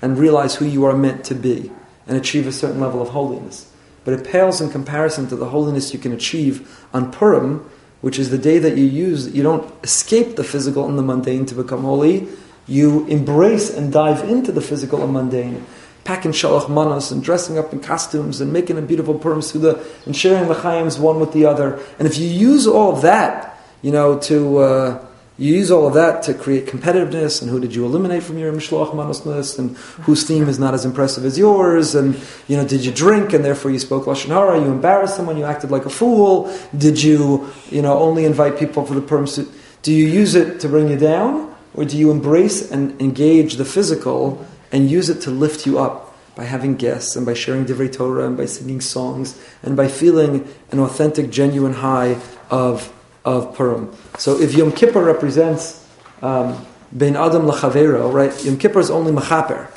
and 0.01 0.17
realize 0.17 0.55
who 0.55 0.65
you 0.65 0.85
are 0.85 0.95
meant 0.95 1.25
to 1.25 1.35
be 1.35 1.69
and 2.07 2.17
achieve 2.17 2.47
a 2.47 2.51
certain 2.51 2.79
level 2.79 3.01
of 3.01 3.09
holiness. 3.09 3.71
But 4.05 4.13
it 4.13 4.25
pales 4.25 4.61
in 4.61 4.69
comparison 4.69 5.27
to 5.27 5.35
the 5.35 5.49
holiness 5.49 5.93
you 5.93 5.99
can 5.99 6.13
achieve 6.13 6.85
on 6.93 7.11
Purim, 7.11 7.69
which 8.01 8.17
is 8.17 8.29
the 8.29 8.37
day 8.37 8.57
that 8.59 8.77
you 8.77 8.85
use, 8.85 9.33
you 9.35 9.43
don't 9.43 9.71
escape 9.83 10.35
the 10.35 10.43
physical 10.43 10.87
and 10.87 10.97
the 10.97 11.03
mundane 11.03 11.45
to 11.47 11.55
become 11.55 11.81
holy. 11.81 12.27
You 12.67 13.05
embrace 13.07 13.69
and 13.73 13.91
dive 13.91 14.29
into 14.29 14.51
the 14.51 14.61
physical 14.61 15.03
and 15.03 15.13
mundane, 15.13 15.65
packing 16.03 16.31
shalach 16.31 16.69
manas 16.69 17.11
and 17.11 17.23
dressing 17.23 17.57
up 17.57 17.73
in 17.73 17.79
costumes 17.79 18.39
and 18.39 18.53
making 18.53 18.77
a 18.77 18.81
beautiful 18.81 19.17
Purim 19.17 19.41
Suda 19.41 19.83
and 20.05 20.15
sharing 20.15 20.47
the 20.47 20.55
chayams 20.55 20.99
one 20.99 21.19
with 21.19 21.33
the 21.33 21.45
other. 21.45 21.79
And 21.97 22.07
if 22.07 22.17
you 22.17 22.27
use 22.27 22.67
all 22.67 22.95
of 22.95 23.01
that, 23.01 23.59
you 23.81 23.91
know, 23.91 24.19
to, 24.19 24.57
uh, 24.59 25.06
You 25.39 25.53
use 25.53 25.69
all 25.69 25.85
of 25.85 25.93
that 25.93 26.23
to 26.23 26.33
create 26.33 26.65
competitiveness 26.65 27.43
and 27.43 27.51
who 27.51 27.59
did 27.59 27.75
you 27.75 27.85
eliminate 27.85 28.23
from 28.23 28.39
your 28.39 28.51
Mishloach 28.51 28.95
Manos 28.95 29.23
list 29.23 29.59
and 29.59 29.77
whose 29.77 30.23
theme 30.23 30.49
is 30.49 30.57
not 30.57 30.73
as 30.73 30.83
impressive 30.83 31.25
as 31.25 31.37
yours 31.37 31.93
and 31.93 32.19
you 32.47 32.57
know 32.57 32.67
did 32.67 32.83
you 32.83 32.91
drink 32.91 33.33
and 33.33 33.45
therefore 33.45 33.69
you 33.69 33.77
spoke 33.77 34.05
Lashon 34.05 34.29
Hara, 34.29 34.59
you 34.59 34.65
embarrassed 34.65 35.15
someone, 35.15 35.37
you 35.37 35.43
acted 35.43 35.69
like 35.69 35.85
a 35.85 35.91
fool, 35.91 36.51
did 36.75 37.03
you 37.03 37.47
you 37.69 37.83
know 37.83 37.99
only 37.99 38.25
invite 38.25 38.57
people 38.57 38.83
for 38.83 38.95
the 38.95 39.01
purpose 39.01 39.39
do 39.83 39.93
you 39.93 40.07
use 40.07 40.33
it 40.33 40.59
to 40.61 40.67
bring 40.67 40.89
you 40.89 40.97
down 40.97 41.55
or 41.75 41.85
do 41.85 41.97
you 41.97 42.09
embrace 42.09 42.71
and 42.71 42.99
engage 42.99 43.57
the 43.57 43.65
physical 43.65 44.43
and 44.71 44.89
use 44.89 45.07
it 45.07 45.21
to 45.21 45.29
lift 45.29 45.67
you 45.67 45.77
up 45.77 46.15
by 46.35 46.45
having 46.45 46.75
guests 46.75 47.15
and 47.15 47.25
by 47.25 47.33
sharing 47.35 47.63
Divrei 47.63 47.91
Torah 47.91 48.25
and 48.25 48.35
by 48.35 48.45
singing 48.45 48.81
songs 48.81 49.39
and 49.61 49.77
by 49.77 49.87
feeling 49.87 50.51
an 50.71 50.79
authentic 50.79 51.29
genuine 51.29 51.73
high 51.73 52.19
of 52.49 52.91
of 53.27 53.53
Purim. 53.55 53.93
So 54.17 54.39
if 54.39 54.53
Yom 54.53 54.71
Kippur 54.71 55.03
represents 55.03 55.85
um, 56.21 56.65
Ben 56.93 57.17
Adam 57.17 57.43
Lachavero, 57.43 58.11
right? 58.11 58.31
Yom 58.45 58.57
Kippur 58.57 58.79
is 58.79 58.89
only 58.89 59.11
Machaper. 59.11 59.69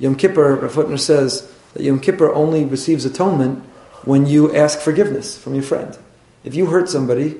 Yom 0.00 0.16
Kippur, 0.16 0.56
Rav 0.56 1.00
says 1.00 1.48
that 1.74 1.84
Yom 1.84 2.00
Kippur 2.00 2.34
only 2.34 2.64
receives 2.64 3.04
atonement 3.04 3.62
when 4.04 4.26
you 4.26 4.54
ask 4.56 4.80
forgiveness 4.80 5.38
from 5.38 5.54
your 5.54 5.62
friend. 5.62 5.96
If 6.42 6.56
you 6.56 6.66
hurt 6.66 6.88
somebody, 6.88 7.38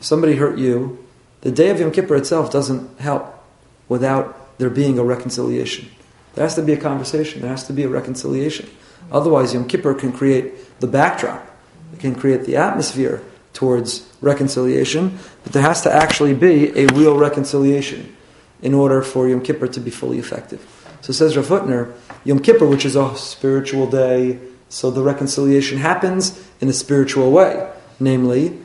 if 0.00 0.06
somebody 0.06 0.36
hurt 0.36 0.58
you, 0.58 1.06
the 1.42 1.52
day 1.52 1.68
of 1.68 1.78
Yom 1.78 1.92
Kippur 1.92 2.16
itself 2.16 2.50
doesn't 2.50 2.98
help 2.98 3.44
without 3.90 4.56
there 4.56 4.70
being 4.70 4.98
a 4.98 5.04
reconciliation. 5.04 5.90
There 6.32 6.44
has 6.44 6.54
to 6.54 6.62
be 6.62 6.72
a 6.72 6.80
conversation. 6.80 7.42
There 7.42 7.50
has 7.50 7.66
to 7.66 7.74
be 7.74 7.82
a 7.82 7.88
reconciliation. 7.88 8.70
Otherwise, 9.10 9.52
Yom 9.52 9.68
Kippur 9.68 9.92
can 9.92 10.10
create 10.10 10.80
the 10.80 10.86
backdrop. 10.86 11.46
It 11.92 12.00
can 12.00 12.14
create 12.14 12.46
the 12.46 12.56
atmosphere 12.56 13.22
towards 13.52 14.10
reconciliation, 14.20 15.18
but 15.44 15.52
there 15.52 15.62
has 15.62 15.82
to 15.82 15.92
actually 15.92 16.34
be 16.34 16.76
a 16.78 16.86
real 16.94 17.16
reconciliation 17.16 18.16
in 18.62 18.74
order 18.74 19.02
for 19.02 19.28
Yom 19.28 19.42
Kippur 19.42 19.68
to 19.68 19.80
be 19.80 19.90
fully 19.90 20.18
effective. 20.18 20.64
So 21.00 21.12
says 21.12 21.36
Rav 21.36 21.46
Hutner, 21.46 21.92
Yom 22.24 22.38
Kippur, 22.38 22.66
which 22.66 22.84
is 22.84 22.96
a 22.96 23.16
spiritual 23.16 23.90
day, 23.90 24.38
so 24.68 24.90
the 24.90 25.02
reconciliation 25.02 25.78
happens 25.78 26.48
in 26.60 26.68
a 26.68 26.72
spiritual 26.72 27.30
way. 27.30 27.70
Namely, 28.00 28.58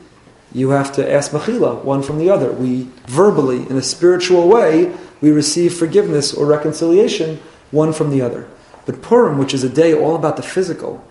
you 0.54 0.70
have 0.70 0.92
to 0.92 1.12
ask 1.12 1.32
Mechila, 1.32 1.84
one 1.84 2.02
from 2.02 2.18
the 2.18 2.30
other. 2.30 2.52
We 2.52 2.88
verbally, 3.06 3.68
in 3.68 3.76
a 3.76 3.82
spiritual 3.82 4.48
way, 4.48 4.94
we 5.20 5.30
receive 5.30 5.74
forgiveness 5.74 6.32
or 6.32 6.46
reconciliation, 6.46 7.40
one 7.70 7.92
from 7.92 8.10
the 8.10 8.22
other. 8.22 8.48
But 8.86 9.02
Purim, 9.02 9.36
which 9.36 9.52
is 9.52 9.64
a 9.64 9.68
day 9.68 9.92
all 9.92 10.16
about 10.16 10.36
the 10.36 10.42
physical, 10.42 11.04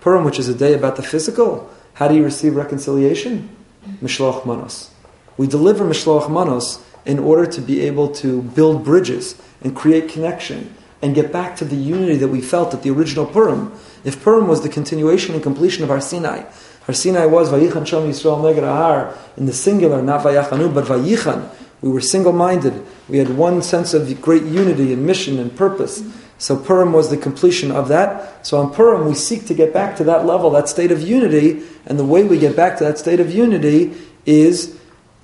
Purim, 0.00 0.24
which 0.24 0.38
is 0.38 0.48
a 0.48 0.54
day 0.54 0.74
about 0.74 0.96
the 0.96 1.02
physical, 1.02 1.70
how 1.94 2.08
do 2.08 2.14
you 2.14 2.24
receive 2.24 2.56
reconciliation? 2.56 3.54
Mishloach 4.02 4.46
manos. 4.46 4.90
We 5.36 5.46
deliver 5.46 5.84
Mishloach 5.84 6.30
manos 6.30 6.84
in 7.04 7.18
order 7.18 7.46
to 7.46 7.60
be 7.60 7.80
able 7.82 8.08
to 8.16 8.42
build 8.42 8.84
bridges 8.84 9.40
and 9.62 9.74
create 9.74 10.08
connection 10.08 10.74
and 11.02 11.14
get 11.14 11.32
back 11.32 11.56
to 11.56 11.64
the 11.64 11.76
unity 11.76 12.16
that 12.16 12.28
we 12.28 12.40
felt 12.40 12.74
at 12.74 12.82
the 12.82 12.90
original 12.90 13.26
Purim. 13.26 13.72
If 14.04 14.22
Purim 14.22 14.48
was 14.48 14.62
the 14.62 14.68
continuation 14.68 15.34
and 15.34 15.42
completion 15.42 15.82
of 15.82 15.90
our 15.90 16.00
Sinai, 16.00 16.44
our 16.88 16.94
Sinai 16.94 17.26
was 17.26 17.50
Vayichan 17.50 17.86
Shom 17.86 18.08
Yisrael 18.08 18.40
Neged 18.40 18.62
Ahar 18.62 19.16
in 19.36 19.46
the 19.46 19.52
singular, 19.52 20.02
not 20.02 20.24
Vayachanu, 20.24 20.74
but 20.74 20.84
Vayichan. 20.84 21.48
We 21.80 21.90
were 21.90 22.00
single-minded. 22.00 22.84
We 23.08 23.18
had 23.18 23.36
one 23.36 23.62
sense 23.62 23.94
of 23.94 24.20
great 24.20 24.42
unity 24.42 24.92
and 24.92 25.06
mission 25.06 25.38
and 25.38 25.54
purpose. 25.56 26.02
So 26.40 26.56
Purim 26.56 26.94
was 26.94 27.10
the 27.10 27.18
completion 27.18 27.70
of 27.70 27.88
that. 27.88 28.46
So 28.46 28.58
on 28.58 28.72
Purim, 28.72 29.06
we 29.06 29.14
seek 29.14 29.44
to 29.46 29.54
get 29.54 29.74
back 29.74 29.96
to 29.98 30.04
that 30.04 30.24
level, 30.24 30.48
that 30.50 30.70
state 30.70 30.90
of 30.90 31.02
unity, 31.02 31.62
and 31.84 31.98
the 31.98 32.04
way 32.04 32.24
we 32.24 32.38
get 32.38 32.56
back 32.56 32.78
to 32.78 32.84
that 32.84 32.98
state 32.98 33.20
of 33.20 33.30
unity 33.30 33.92
is 34.24 34.78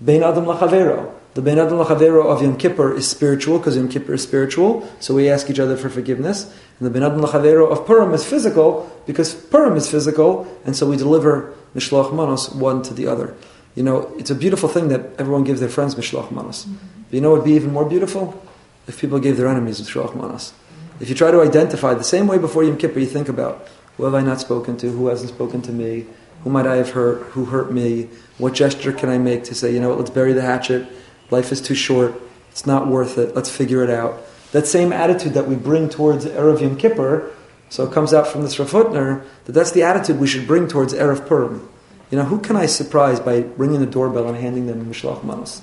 Bein 0.05 0.22
Adam 0.22 0.44
Lachavero. 0.44 1.11
The 1.33 1.40
Bein 1.40 1.59
Adam 1.59 1.79
Lachavero 1.79 2.26
of 2.26 2.42
Yom 2.42 2.59
Kippur 2.59 2.94
is 2.94 3.09
spiritual, 3.09 3.57
because 3.59 3.76
Yom 3.79 3.88
Kippur 3.88 4.12
is 4.12 4.22
spiritual, 4.22 4.87
so 5.00 5.14
we 5.14 5.31
ask 5.31 5.48
each 5.48 5.59
other 5.59 5.76
for 5.79 5.88
forgiveness. 5.88 6.44
And 6.79 6.87
the 6.87 6.90
Bein 6.90 7.02
Adam 7.02 7.22
Lachavero 7.22 7.72
of 7.72 7.87
Purim 7.87 8.12
is 8.12 8.22
physical, 8.22 8.92
because 9.07 9.35
Purim 9.35 9.74
is 9.76 9.90
physical, 9.90 10.46
and 10.66 10.76
so 10.76 10.87
we 10.87 10.98
deliver 10.98 11.55
Mishloach 11.74 12.12
Manos 12.12 12.50
one 12.50 12.83
to 12.83 12.92
the 12.92 13.07
other. 13.07 13.35
You 13.74 13.85
know, 13.85 14.12
it's 14.18 14.31
a 14.31 14.35
beautiful 14.35 14.68
thing 14.68 14.88
that 14.88 15.00
everyone 15.18 15.44
gives 15.44 15.61
their 15.61 15.70
friends 15.70 15.94
Mishloach 15.94 16.31
Manos. 16.31 16.66
Mm-hmm. 16.66 17.02
But 17.09 17.14
you 17.14 17.20
know 17.22 17.31
what 17.31 17.40
would 17.40 17.46
be 17.46 17.52
even 17.52 17.72
more 17.72 17.88
beautiful? 17.88 18.42
If 18.87 19.00
people 19.00 19.18
gave 19.18 19.38
their 19.38 19.48
enemies 19.48 19.81
Mishloach 19.81 20.14
Manos. 20.14 20.52
If 20.99 21.11
you 21.11 21.15
try 21.15 21.31
to 21.31 21.43
identify 21.43 21.93
the 21.95 22.05
same 22.05 22.27
way 22.27 22.39
before 22.39 22.65
Yom 22.65 22.79
Kippur, 22.79 23.01
you 23.01 23.07
think 23.07 23.29
about 23.29 23.69
who 23.97 24.05
have 24.05 24.15
I 24.15 24.23
not 24.23 24.41
spoken 24.41 24.77
to, 24.79 24.91
who 24.91 25.09
hasn't 25.09 25.31
spoken 25.31 25.61
to 25.63 25.73
me, 25.73 26.07
who 26.43 26.51
might 26.51 26.67
I 26.67 26.77
have 26.77 26.91
hurt, 26.91 27.23
who 27.33 27.47
hurt 27.47 27.73
me, 27.73 28.09
what 28.39 28.55
gesture 28.55 28.93
can 28.93 29.09
I 29.09 29.19
make 29.19 29.45
to 29.45 29.55
say, 29.55 29.73
you 29.73 29.81
know 29.81 29.91
what, 29.91 29.99
let's 29.99 30.11
bury 30.11 30.33
the 30.33 30.43
hatchet, 30.43 30.87
life 31.31 31.53
is 31.53 31.61
too 31.61 31.75
short, 31.75 32.15
it's 32.51 32.67
not 32.67 32.87
worth 32.87 33.19
it, 33.19 33.35
let's 33.35 33.51
figure 33.51 33.83
it 33.83 33.91
out. 33.91 34.23
That 34.53 34.67
same 34.67 34.93
attitude 34.93 35.35
that 35.35 35.47
we 35.47 35.57
bring 35.57 35.89
towards 35.89 36.25
Erev 36.25 36.61
Yom 36.61 36.77
Kippur, 36.77 37.31
so 37.69 37.85
it 37.85 37.93
comes 37.93 38.15
out 38.15 38.27
from 38.27 38.43
this 38.43 38.59
Rav 38.59 38.71
that 38.71 39.53
that's 39.53 39.73
the 39.73 39.83
attitude 39.83 40.19
we 40.19 40.27
should 40.27 40.47
bring 40.47 40.69
towards 40.69 40.95
Erev 40.95 41.27
Purim. 41.27 41.69
You 42.11 42.19
know, 42.19 42.25
who 42.25 42.41
can 42.41 42.57
I 42.57 42.67
surprise 42.67 43.19
by 43.19 43.39
ringing 43.57 43.81
the 43.81 43.87
doorbell 43.87 44.29
and 44.29 44.37
handing 44.37 44.67
them 44.67 44.87
Mishlach 44.87 45.25
Manos? 45.25 45.63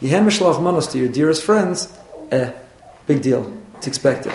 You 0.00 0.08
hand 0.08 0.26
Mishlach 0.26 0.60
Manos 0.62 0.86
to 0.88 0.98
your 0.98 1.08
dearest 1.08 1.44
friends, 1.44 1.96
eh, 2.30 2.52
big 3.06 3.20
deal. 3.22 3.61
It's 3.82 3.88
expected. 3.88 4.30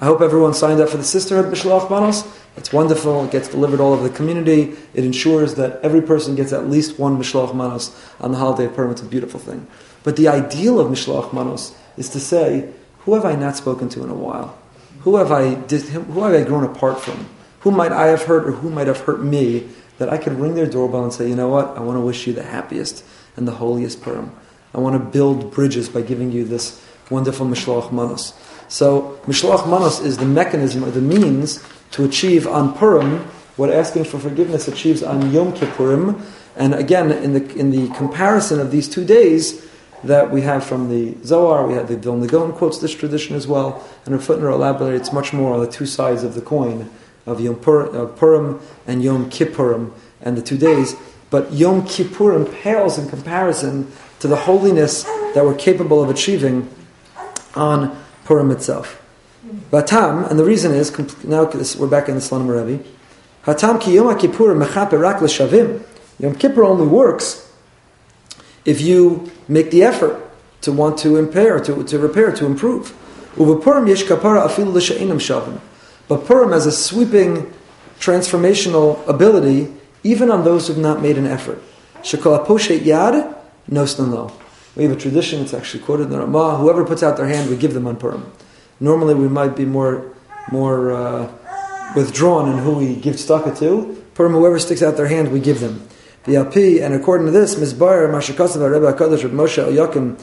I 0.00 0.06
hope 0.06 0.22
everyone 0.22 0.54
signed 0.54 0.80
up 0.80 0.88
for 0.88 0.96
the 0.96 1.04
Sisterhood 1.04 1.52
B'Shalach 1.52 1.90
Manos. 1.90 2.26
It's 2.56 2.72
wonderful. 2.72 3.26
It 3.26 3.30
gets 3.30 3.46
delivered 3.46 3.78
all 3.78 3.92
over 3.92 4.08
the 4.08 4.16
community. 4.16 4.74
It 4.94 5.04
ensures 5.04 5.56
that 5.56 5.80
every 5.82 6.00
person 6.00 6.34
gets 6.34 6.50
at 6.50 6.70
least 6.70 6.98
one 6.98 7.18
Mishloach 7.18 7.54
Manos 7.54 7.94
on 8.20 8.32
the 8.32 8.38
holiday 8.38 8.64
of 8.64 8.74
Purim. 8.74 8.92
It's 8.92 9.02
a 9.02 9.04
beautiful 9.04 9.38
thing. 9.38 9.66
But 10.02 10.16
the 10.16 10.28
ideal 10.28 10.80
of 10.80 10.90
Mishloach 10.90 11.30
Manos 11.34 11.76
is 11.98 12.08
to 12.08 12.18
say, 12.18 12.72
who 13.00 13.12
have 13.12 13.26
I 13.26 13.34
not 13.34 13.56
spoken 13.56 13.90
to 13.90 14.02
in 14.02 14.08
a 14.08 14.14
while? 14.14 14.56
Who 15.00 15.16
have 15.16 15.30
I, 15.30 15.50
who 15.50 16.22
have 16.22 16.32
I 16.32 16.42
grown 16.44 16.64
apart 16.64 16.98
from? 16.98 17.28
Who 17.60 17.72
might 17.72 17.92
I 17.92 18.06
have 18.06 18.22
hurt 18.22 18.46
or 18.46 18.52
who 18.52 18.70
might 18.70 18.86
have 18.86 19.00
hurt 19.00 19.22
me 19.22 19.68
that 19.98 20.08
I 20.08 20.16
could 20.16 20.40
ring 20.40 20.54
their 20.54 20.64
doorbell 20.64 21.04
and 21.04 21.12
say, 21.12 21.28
you 21.28 21.36
know 21.36 21.48
what, 21.48 21.76
I 21.76 21.80
want 21.80 21.98
to 21.98 22.00
wish 22.00 22.26
you 22.26 22.32
the 22.32 22.44
happiest 22.44 23.04
and 23.36 23.46
the 23.46 23.52
holiest 23.52 24.00
Purim. 24.00 24.34
I 24.72 24.78
want 24.78 24.94
to 24.94 25.10
build 25.10 25.52
bridges 25.52 25.90
by 25.90 26.00
giving 26.00 26.32
you 26.32 26.46
this 26.46 26.82
wonderful 27.10 27.46
Mishloach 27.46 27.92
Manos. 27.92 28.32
So 28.68 29.20
Mishloach 29.26 29.68
Manos 29.68 30.00
is 30.00 30.18
the 30.18 30.24
mechanism 30.24 30.84
or 30.84 30.90
the 30.90 31.00
means 31.00 31.64
to 31.92 32.04
achieve 32.04 32.46
on 32.46 32.74
Purim 32.74 33.28
what 33.56 33.70
asking 33.70 34.04
for 34.04 34.18
forgiveness 34.18 34.68
achieves 34.68 35.02
on 35.02 35.32
Yom 35.32 35.52
Kippurim. 35.52 36.20
And 36.56 36.74
again, 36.74 37.10
in 37.10 37.32
the, 37.32 37.54
in 37.56 37.70
the 37.70 37.88
comparison 37.94 38.60
of 38.60 38.70
these 38.70 38.88
two 38.88 39.04
days 39.04 39.66
that 40.04 40.30
we 40.30 40.42
have 40.42 40.64
from 40.64 40.88
the 40.88 41.16
Zohar, 41.24 41.66
we 41.66 41.74
have 41.74 41.88
the 41.88 41.96
Vilna 41.96 42.26
Gaon 42.26 42.52
quotes 42.52 42.78
this 42.78 42.94
tradition 42.94 43.34
as 43.34 43.46
well, 43.46 43.82
and 44.04 44.14
a 44.14 44.18
footnote 44.18 44.52
elaborates 44.52 45.12
much 45.12 45.32
more 45.32 45.54
on 45.54 45.60
the 45.60 45.70
two 45.70 45.86
sides 45.86 46.22
of 46.22 46.34
the 46.34 46.42
coin 46.42 46.90
of 47.24 47.40
Yom 47.40 47.56
Purim 47.56 48.60
and 48.86 49.02
Yom 49.02 49.30
Kippurim 49.30 49.92
and 50.20 50.36
the 50.36 50.42
two 50.42 50.58
days. 50.58 50.94
But 51.30 51.52
Yom 51.52 51.82
Kippurim 51.82 52.52
pales 52.62 52.98
in 52.98 53.08
comparison 53.08 53.90
to 54.20 54.28
the 54.28 54.36
holiness 54.36 55.02
that 55.34 55.44
we're 55.44 55.56
capable 55.56 56.02
of 56.02 56.10
achieving 56.10 56.68
on 57.54 58.00
Purim 58.26 58.50
itself. 58.50 59.00
Vatam, 59.70 60.28
and 60.28 60.38
the 60.38 60.44
reason 60.44 60.72
is 60.74 60.90
now 61.24 61.44
we're 61.78 61.86
back 61.86 62.08
in 62.08 62.16
the 62.16 62.20
Slonim 62.20 62.48
Rebbe. 62.48 62.84
Hatam 63.44 63.80
ki 63.80 63.94
Yom 63.94 64.18
Kippur 64.18 64.54
mechaper 64.54 65.00
rak 65.00 65.22
l'shavim. 65.22 65.82
Yom 66.18 66.34
Kippur 66.34 66.64
only 66.64 66.86
works 66.86 67.48
if 68.64 68.80
you 68.80 69.30
make 69.46 69.70
the 69.70 69.84
effort 69.84 70.20
to 70.62 70.72
want 70.72 70.98
to 70.98 71.16
impair, 71.16 71.60
to, 71.60 71.84
to 71.84 71.98
repair, 71.98 72.32
to 72.32 72.44
improve. 72.44 72.92
Uvapurim 73.36 73.88
yesh 73.88 74.02
kapara 74.04 74.44
afilu 74.44 74.74
l'sha'inam 74.74 75.20
shavim. 75.20 75.60
But 76.08 76.26
Purim 76.26 76.50
has 76.50 76.66
a 76.66 76.72
sweeping 76.72 77.52
transformational 78.00 79.06
ability 79.06 79.72
even 80.02 80.30
on 80.30 80.42
those 80.44 80.66
who 80.66 80.74
have 80.74 80.82
not 80.82 81.00
made 81.00 81.16
an 81.16 81.26
effort. 81.26 81.62
Shekol 82.02 82.44
aposhet 82.44 82.80
yad 82.80 83.36
nosnan 83.70 84.10
lo. 84.10 84.32
We 84.76 84.84
have 84.84 84.92
a 84.92 85.00
tradition, 85.00 85.40
it's 85.40 85.54
actually 85.54 85.82
quoted 85.82 86.04
in 86.04 86.10
the 86.10 86.18
Ramah, 86.18 86.58
whoever 86.58 86.84
puts 86.84 87.02
out 87.02 87.16
their 87.16 87.26
hand, 87.26 87.48
we 87.48 87.56
give 87.56 87.72
them 87.72 87.86
on 87.86 87.96
Purim. 87.96 88.30
Normally 88.78 89.14
we 89.14 89.26
might 89.26 89.56
be 89.56 89.64
more, 89.64 90.12
more 90.52 90.92
uh, 90.92 91.32
withdrawn 91.96 92.50
in 92.52 92.58
who 92.58 92.72
we 92.72 92.94
give 92.94 93.16
tzedakah 93.16 93.58
to. 93.58 94.04
Purim, 94.14 94.32
whoever 94.32 94.58
sticks 94.58 94.82
out 94.82 94.98
their 94.98 95.06
hand, 95.06 95.32
we 95.32 95.40
give 95.40 95.60
them. 95.60 95.88
VLP, 96.24 96.82
and 96.84 96.92
according 96.92 97.26
to 97.26 97.32
this, 97.32 97.54
Mizbar, 97.54 98.10
Mashakasav, 98.10 98.70
Rebbe 98.70 98.92
HaKadosh, 98.92 99.22
Rebbe 99.22 99.34
Moshe, 99.34 99.64
Eliakim, 99.64 100.18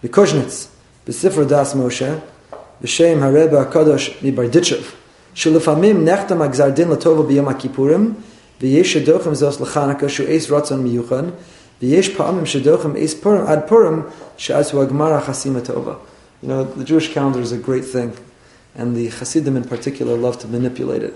the 0.00 1.12
Sifra 1.12 1.48
Das 1.48 1.74
Moshe, 1.74 2.20
B'Shem 2.82 3.18
HaRebbe 3.20 3.70
HaKadosh, 3.70 4.16
Mibarditchev, 4.18 4.96
Shulafamim 5.34 6.02
Nechtam 6.02 6.38
HaGzar 6.38 6.74
Din 6.74 6.88
Latova 6.88 7.24
B'Yom 7.24 7.52
HaKippurim, 7.54 8.14
V'Yesh 8.58 9.00
HaDochim 9.00 9.32
Zos 9.32 9.60
L'Chanaka, 9.60 10.06
Shu'ez 10.06 10.48
Ratzon 10.48 10.82
Miyuchan, 10.82 11.32
V'yesh 11.82 12.14
pa'amim 12.14 12.96
es 12.96 13.14
Purim 13.14 13.46
ad 13.46 13.66
Purim 13.66 14.08
she'asu 14.36 14.76
agmara 14.76 15.20
tova. 15.20 15.98
You 16.40 16.48
know, 16.48 16.64
the 16.64 16.84
Jewish 16.84 17.12
calendar 17.12 17.40
is 17.40 17.50
a 17.50 17.58
great 17.58 17.84
thing, 17.84 18.16
and 18.76 18.96
the 18.96 19.08
Hasidim 19.08 19.56
in 19.56 19.64
particular 19.64 20.16
love 20.16 20.38
to 20.40 20.48
manipulate 20.48 21.02
it. 21.02 21.14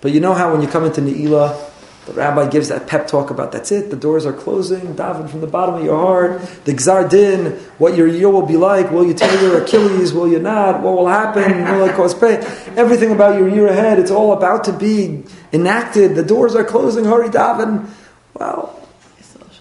But 0.00 0.12
you 0.12 0.20
know 0.20 0.32
how 0.32 0.52
when 0.52 0.62
you 0.62 0.68
come 0.68 0.84
into 0.84 1.02
Ne'ilah, 1.02 1.58
the 2.06 2.14
rabbi 2.14 2.48
gives 2.48 2.68
that 2.68 2.86
pep 2.86 3.08
talk 3.08 3.30
about 3.30 3.52
that's 3.52 3.72
it, 3.72 3.90
the 3.90 3.96
doors 3.96 4.24
are 4.24 4.32
closing, 4.32 4.94
daven 4.94 5.28
from 5.28 5.40
the 5.40 5.46
bottom 5.46 5.74
of 5.74 5.84
your 5.84 5.98
heart, 5.98 6.40
the 6.64 6.72
gzar 6.72 7.10
din, 7.10 7.52
what 7.78 7.96
your 7.96 8.06
year 8.06 8.30
will 8.30 8.46
be 8.46 8.56
like, 8.56 8.90
will 8.92 9.04
you 9.04 9.12
tear 9.12 9.42
your 9.42 9.62
Achilles, 9.62 10.14
will 10.14 10.28
you 10.28 10.38
not, 10.38 10.82
what 10.82 10.94
will 10.94 11.08
happen, 11.08 11.64
will 11.64 11.84
it 11.84 11.96
cause 11.96 12.14
pain, 12.14 12.38
everything 12.76 13.10
about 13.10 13.38
your 13.38 13.48
year 13.48 13.66
ahead, 13.66 13.98
it's 13.98 14.12
all 14.12 14.32
about 14.32 14.62
to 14.64 14.72
be 14.72 15.24
enacted, 15.52 16.14
the 16.14 16.22
doors 16.22 16.54
are 16.54 16.62
closing, 16.62 17.04
hurry 17.04 17.28
daven. 17.28 17.88
Well, 18.34 18.85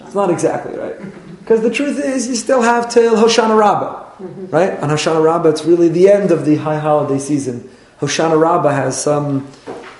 it's 0.05 0.15
not 0.15 0.29
exactly 0.29 0.77
right. 0.77 0.95
Because 1.39 1.61
the 1.61 1.69
truth 1.69 1.99
is, 1.99 2.27
you 2.27 2.35
still 2.35 2.61
have 2.61 2.89
till 2.89 3.15
Hoshana 3.15 3.57
Rabbah, 3.57 4.49
right? 4.49 4.79
On 4.79 4.89
Hoshana 4.89 5.23
Rabbah, 5.23 5.49
it's 5.49 5.65
really 5.65 5.89
the 5.89 6.09
end 6.09 6.31
of 6.31 6.45
the 6.45 6.55
high 6.55 6.79
holiday 6.79 7.19
season. 7.19 7.69
Hoshana 7.99 8.39
Rabbah 8.39 8.71
has 8.71 9.01
some, 9.01 9.47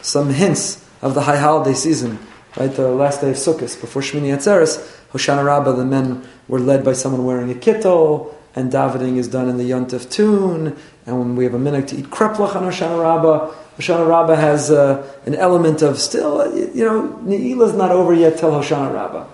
some 0.02 0.30
hints 0.32 0.84
of 1.02 1.14
the 1.14 1.22
high 1.22 1.38
holiday 1.38 1.74
season 1.74 2.20
right? 2.58 2.74
The 2.74 2.90
last 2.90 3.22
day 3.22 3.32
of 3.32 3.36
Sukkot, 3.36 3.80
before 3.80 4.02
Shmini 4.02 4.34
Atzeres, 4.34 4.78
Hoshana 5.12 5.46
Rabbah, 5.46 5.74
the 5.74 5.86
men 5.86 6.28
were 6.48 6.60
led 6.60 6.84
by 6.84 6.94
someone 6.94 7.26
wearing 7.26 7.52
a 7.52 7.56
kittel, 7.56 8.34
and 8.56 8.72
davening 8.72 9.18
is 9.18 9.28
done 9.28 9.50
in 9.50 9.58
the 9.58 9.70
Yontif 9.70 10.10
tune, 10.10 10.78
and 11.06 11.20
when 11.20 11.36
we 11.36 11.44
have 11.44 11.54
a 11.54 11.60
minute 11.60 11.90
to 11.90 11.98
eat 11.98 12.06
kreplach 12.06 12.56
on 12.56 12.64
Hoshana 12.64 13.02
Rabbah, 13.02 13.54
Hoshana 13.78 14.08
Rabbah 14.08 14.36
has 14.36 14.72
uh, 14.72 15.06
an 15.26 15.36
element 15.36 15.82
of 15.82 16.00
still, 16.00 16.56
you 16.74 16.86
know, 16.86 17.20
Ne'ilah 17.24 17.68
is 17.68 17.74
not 17.74 17.92
over 17.92 18.14
yet 18.14 18.38
till 18.38 18.52
Hoshana 18.52 18.94
Rabbah. 18.94 19.28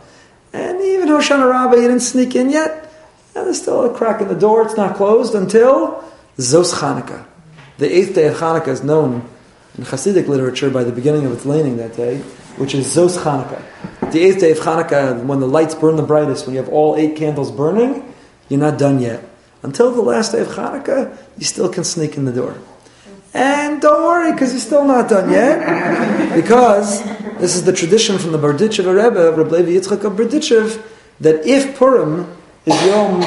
And 0.54 0.82
even 0.82 1.08
Hoshana 1.08 1.50
Rabbah, 1.50 1.76
you 1.76 1.88
didn't 1.88 2.02
sneak 2.02 2.36
in 2.36 2.50
yet. 2.50 2.94
And 3.36 3.46
there's 3.46 3.62
still 3.62 3.90
a 3.90 3.98
crack 3.98 4.22
in 4.22 4.28
the 4.28 4.36
door. 4.36 4.64
It's 4.64 4.76
not 4.76 4.96
closed 4.96 5.36
until 5.36 6.04
Zos 6.38 6.74
Chanukah. 6.74 7.26
The 7.78 7.92
eighth 7.92 8.16
day 8.16 8.28
of 8.28 8.36
Chanukah 8.36 8.68
is 8.68 8.84
known 8.84 9.28
in 9.78 9.86
Hasidic 9.86 10.28
literature 10.28 10.70
by 10.70 10.84
the 10.84 10.92
beginning 10.92 11.26
of 11.26 11.32
its 11.32 11.46
laning 11.46 11.78
that 11.78 11.96
day 11.96 12.22
which 12.58 12.76
is 12.76 12.96
Zos 12.96 13.18
Chanukah. 13.18 14.12
The 14.12 14.20
eighth 14.20 14.40
day 14.40 14.52
of 14.52 14.60
Chanukah, 14.60 15.24
when 15.26 15.40
the 15.40 15.48
lights 15.48 15.76
burn 15.76 15.96
the 15.96 16.04
brightest, 16.04 16.46
when 16.46 16.56
you 16.56 16.62
have 16.62 16.72
all 16.72 16.96
eight 16.96 17.16
candles 17.16 17.52
burning, 17.52 18.14
you're 18.50 18.60
not 18.60 18.78
done 18.78 19.00
yet. 19.00 19.24
Until 19.64 19.92
the 19.92 20.02
last 20.02 20.32
day 20.32 20.42
of 20.42 20.48
Chanukah, 20.48 21.18
you 21.38 21.46
still 21.46 21.70
can 21.70 21.84
sneak 21.84 22.18
in 22.18 22.26
the 22.26 22.34
door. 22.34 22.58
And 23.34 23.82
don't 23.82 24.04
worry, 24.04 24.34
because 24.34 24.52
you're 24.52 24.60
still 24.60 24.86
not 24.86 25.10
done 25.10 25.32
yet. 25.32 26.36
because 26.36 27.02
this 27.42 27.56
is 27.56 27.64
the 27.64 27.74
tradition 27.74 28.20
from 28.20 28.32
the 28.34 28.38
Berditchev 28.38 28.86
Rebbe, 28.86 29.32
Reb 29.32 29.52
Levi 29.52 29.72
Yitzchak 29.72 30.04
of 30.04 30.14
Berditchev, 30.14 30.80
that 31.22 31.44
if 31.44 31.76
Purim 31.76 32.32
is 32.68 32.86
Yom, 32.86 33.24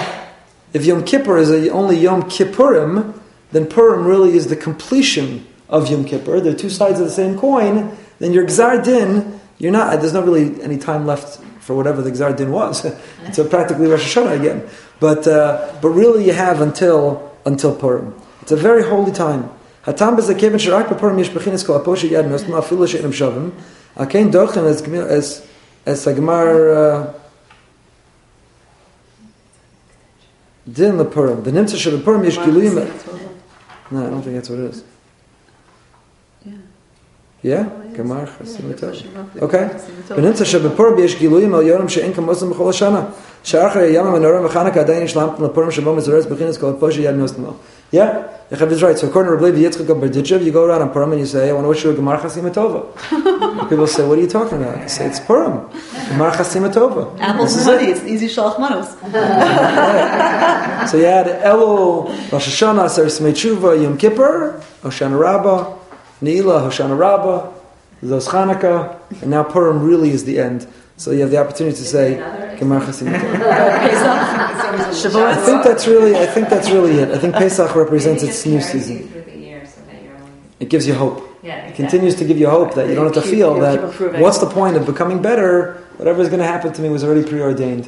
if 0.73 0.87
Yom 0.87 1.05
Kippur 1.05 1.37
is 1.37 1.51
a, 1.51 1.69
only 1.71 1.99
Yom 1.99 2.23
Kippurim, 2.23 3.19
then 3.51 3.67
Purim 3.67 4.07
really 4.07 4.37
is 4.37 4.47
the 4.47 4.55
completion 4.55 5.45
of 5.69 5.91
Yom 5.91 6.05
Kippur. 6.05 6.41
They're 6.41 6.55
two 6.55 6.71
sides 6.71 7.01
of 7.01 7.07
the 7.07 7.13
same 7.13 7.37
coin, 7.37 7.97
then 8.21 8.33
your 8.33 8.47
Gzar 8.47 8.85
Din, 8.85 9.41
you're 9.59 9.73
not, 9.73 10.01
there's 10.01 10.13
not 10.13 10.25
really 10.25 10.63
any 10.63 10.79
time 10.79 11.07
left 11.07 11.43
for 11.59 11.75
whatever 11.75 12.01
the 12.01 12.13
Gzar 12.13 12.37
Din 12.37 12.53
was. 12.53 12.85
it's 13.23 13.49
practically 13.49 13.89
Rosh 13.89 14.17
Hashanah 14.17 14.39
again. 14.39 14.69
But, 15.01 15.27
uh, 15.27 15.75
but 15.83 15.89
really 15.89 16.25
you 16.25 16.35
have 16.35 16.61
until, 16.61 17.37
until 17.45 17.75
Purim. 17.75 18.15
It's 18.43 18.53
a 18.53 18.57
very 18.57 18.85
holy 18.85 19.11
time. 19.11 19.51
Hatam 19.85 20.17
shirak 20.17 20.87
b'purim 20.87 21.19
yesh 21.19 21.29
kol 21.67 21.81
yad 21.81 22.25
nosma 22.25 22.63
afilu 22.63 22.87
shavim. 23.13 23.53
Akein 23.96 24.32
dochen 24.32 24.66
as, 24.66 24.82
as, 24.82 25.48
as 25.86 26.06
Sagmar, 26.06 27.08
uh, 27.08 27.14
Din 30.72 30.98
lepurim. 30.98 31.44
The 31.44 31.52
nimtza 31.52 31.78
shel 31.78 31.94
lepurim 31.94 32.24
yesh 32.24 32.38
giluyim. 32.38 32.76
No, 33.92 34.06
I 34.06 34.10
don't 34.10 34.22
think 34.22 34.36
that's 34.36 34.50
what 34.50 34.60
it 34.60 34.72
is. 34.72 34.84
Yeah? 37.42 37.66
גמר 37.98 38.26
חסים 38.26 38.72
יותר. 38.72 38.92
אוקיי? 39.42 39.68
ונמצא 40.16 40.46
שבפור 40.46 40.88
יש 41.00 41.16
גילויים 41.16 41.56
על 41.56 41.68
יורם 41.68 41.90
שאין 41.90 42.14
כמוסם 42.14 42.50
בכל 42.50 42.70
השנה. 42.70 43.02
שאחר 43.44 43.80
ים 43.80 44.06
המנורה 44.06 44.46
וחנוכה 44.46 44.80
עדיין 44.80 45.04
יש 45.04 45.18
למפן 45.18 45.44
לפורים 45.44 45.72
שבו 45.72 45.96
מזורז 45.96 46.26
בכינס 46.26 46.58
כל 46.58 46.70
הפושי 46.70 47.02
יד 47.02 47.16
נוסטמו. 47.16 47.54
Yeah, 47.91 48.29
the 48.49 48.57
Yechav 48.57 48.73
is 48.73 48.83
right. 48.83 48.99
So 48.99 49.09
according 49.09 49.31
to 49.31 49.45
Rabbi 49.45 49.59
Yitzchak 49.59 49.89
of 49.89 49.99
Berditchev, 49.99 50.45
you 50.45 50.51
go 50.53 50.65
around 50.65 50.83
on 50.83 50.91
Purim 50.91 51.13
and 51.13 51.21
you 51.21 51.27
say, 51.27 51.49
I 51.49 51.53
want 51.53 51.65
to 51.65 51.69
wish 51.69 51.85
you 51.85 51.91
a 51.91 51.95
Gemar 51.95 52.19
Chasim 52.21 52.53
Tova. 52.53 53.69
People 53.69 53.87
say, 53.87 54.07
what 54.07 54.19
are 54.19 54.21
you 54.21 54.27
talking 54.27 54.63
about? 54.63 54.83
You 54.83 54.89
say, 54.89 55.07
it's 55.07 55.21
Purim. 55.21 55.69
Gemar 55.71 56.33
Chasim 56.33 56.71
Tova. 56.73 57.19
Apples 57.21 57.55
and 57.57 57.65
honey, 57.65 57.93
it's 57.93 58.03
easy 58.05 58.27
shalach 58.27 58.59
manos. 58.59 58.91
so 60.91 60.97
you 60.97 61.05
had 61.05 61.27
Elul, 61.43 62.09
Rosh 62.33 62.49
Hashanah, 62.49 62.91
Seres 62.91 63.21
Tshuva, 63.21 63.81
Yom 63.81 63.97
Kippur, 63.97 64.61
Hoshana 64.83 65.19
Rabbah, 65.19 65.77
Ne'ilah, 66.21 66.69
Hoshana 66.69 66.99
Rabbah, 66.99 67.53
Zos 68.03 68.29
Chanukah, 68.29 68.99
and 69.23 69.31
now 69.31 69.43
Purim 69.45 69.83
really 69.83 70.11
is 70.11 70.25
the 70.25 70.39
end. 70.39 70.67
So 70.97 71.11
you 71.11 71.21
have 71.21 71.31
the 71.31 71.39
opportunity 71.39 71.77
to 71.77 71.85
say 71.85 72.17
Gemar 72.59 72.81
Chasim. 72.81 73.13
I 75.17 75.37
think 75.45 75.65
that's 75.65 75.87
really, 75.87 76.17
I 76.17 76.27
think 76.27 76.49
that's 76.49 76.71
really 76.71 76.99
it. 76.99 77.11
I 77.11 77.19
think 77.19 77.35
Pesach 77.35 77.75
represents 77.75 78.23
its 78.23 78.47
new 78.47 78.61
season. 78.61 79.11
It 80.61 80.69
gives 80.69 80.87
you 80.87 80.95
hope. 80.95 81.29
It 81.43 81.75
continues 81.75 82.15
to 82.17 82.25
give 82.25 82.39
you 82.39 82.49
hope 82.49 82.75
that 82.75 82.89
you 82.89 82.95
don't 82.95 83.13
have 83.13 83.23
to 83.23 83.29
feel 83.29 83.55
that 83.61 84.21
what's 84.21 84.39
the 84.39 84.47
point 84.49 84.77
of 84.77 84.87
becoming 84.87 85.21
better? 85.21 85.75
Whatever 85.97 86.23
is 86.23 86.29
going 86.29 86.41
to 86.41 86.47
happen 86.47 86.73
to 86.73 86.83
me 86.83 86.89
was 86.89 87.05
already 87.05 87.29
preordained. 87.29 87.87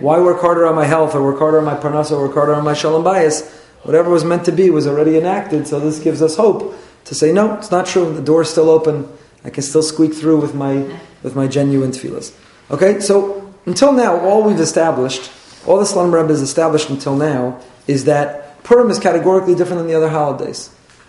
Why 0.00 0.18
work 0.20 0.40
harder 0.40 0.66
on 0.66 0.74
my 0.74 0.84
health 0.84 1.14
or 1.14 1.22
work 1.22 1.38
harder 1.38 1.58
on 1.58 1.64
my 1.64 1.74
parnasa 1.76 2.12
or 2.12 2.26
work 2.28 2.34
harder 2.34 2.54
on 2.54 2.64
my 2.64 2.74
shalom 2.74 3.04
bayis? 3.04 3.46
Whatever 3.82 4.10
was 4.10 4.24
meant 4.24 4.44
to 4.46 4.52
be 4.52 4.70
was 4.70 4.86
already 4.86 5.16
enacted. 5.16 5.66
So 5.66 5.80
this 5.80 5.98
gives 5.98 6.22
us 6.22 6.36
hope 6.36 6.74
to 7.04 7.14
say 7.14 7.32
no, 7.32 7.54
it's 7.54 7.70
not 7.70 7.86
true. 7.86 8.12
The 8.12 8.22
door's 8.22 8.50
still 8.50 8.68
open. 8.70 9.08
I 9.48 9.50
can 9.50 9.62
still 9.62 9.82
squeak 9.82 10.12
through 10.12 10.42
with 10.42 10.54
my 10.54 10.84
with 11.22 11.34
my 11.34 11.46
genuine 11.46 11.90
tefillas. 11.90 12.34
Okay, 12.70 13.00
so 13.00 13.50
until 13.64 13.92
now, 13.92 14.20
all 14.20 14.42
we've 14.42 14.60
established, 14.60 15.30
all 15.66 15.78
the 15.78 15.86
Slonim 15.86 16.12
Rebbe 16.12 16.28
has 16.28 16.42
established 16.42 16.90
until 16.90 17.16
now, 17.16 17.58
is 17.86 18.04
that 18.04 18.62
Purim 18.62 18.90
is 18.90 18.98
categorically 18.98 19.54
different 19.54 19.78
than 19.78 19.86
the 19.86 19.94
other 19.94 20.10
holidays. 20.10 20.68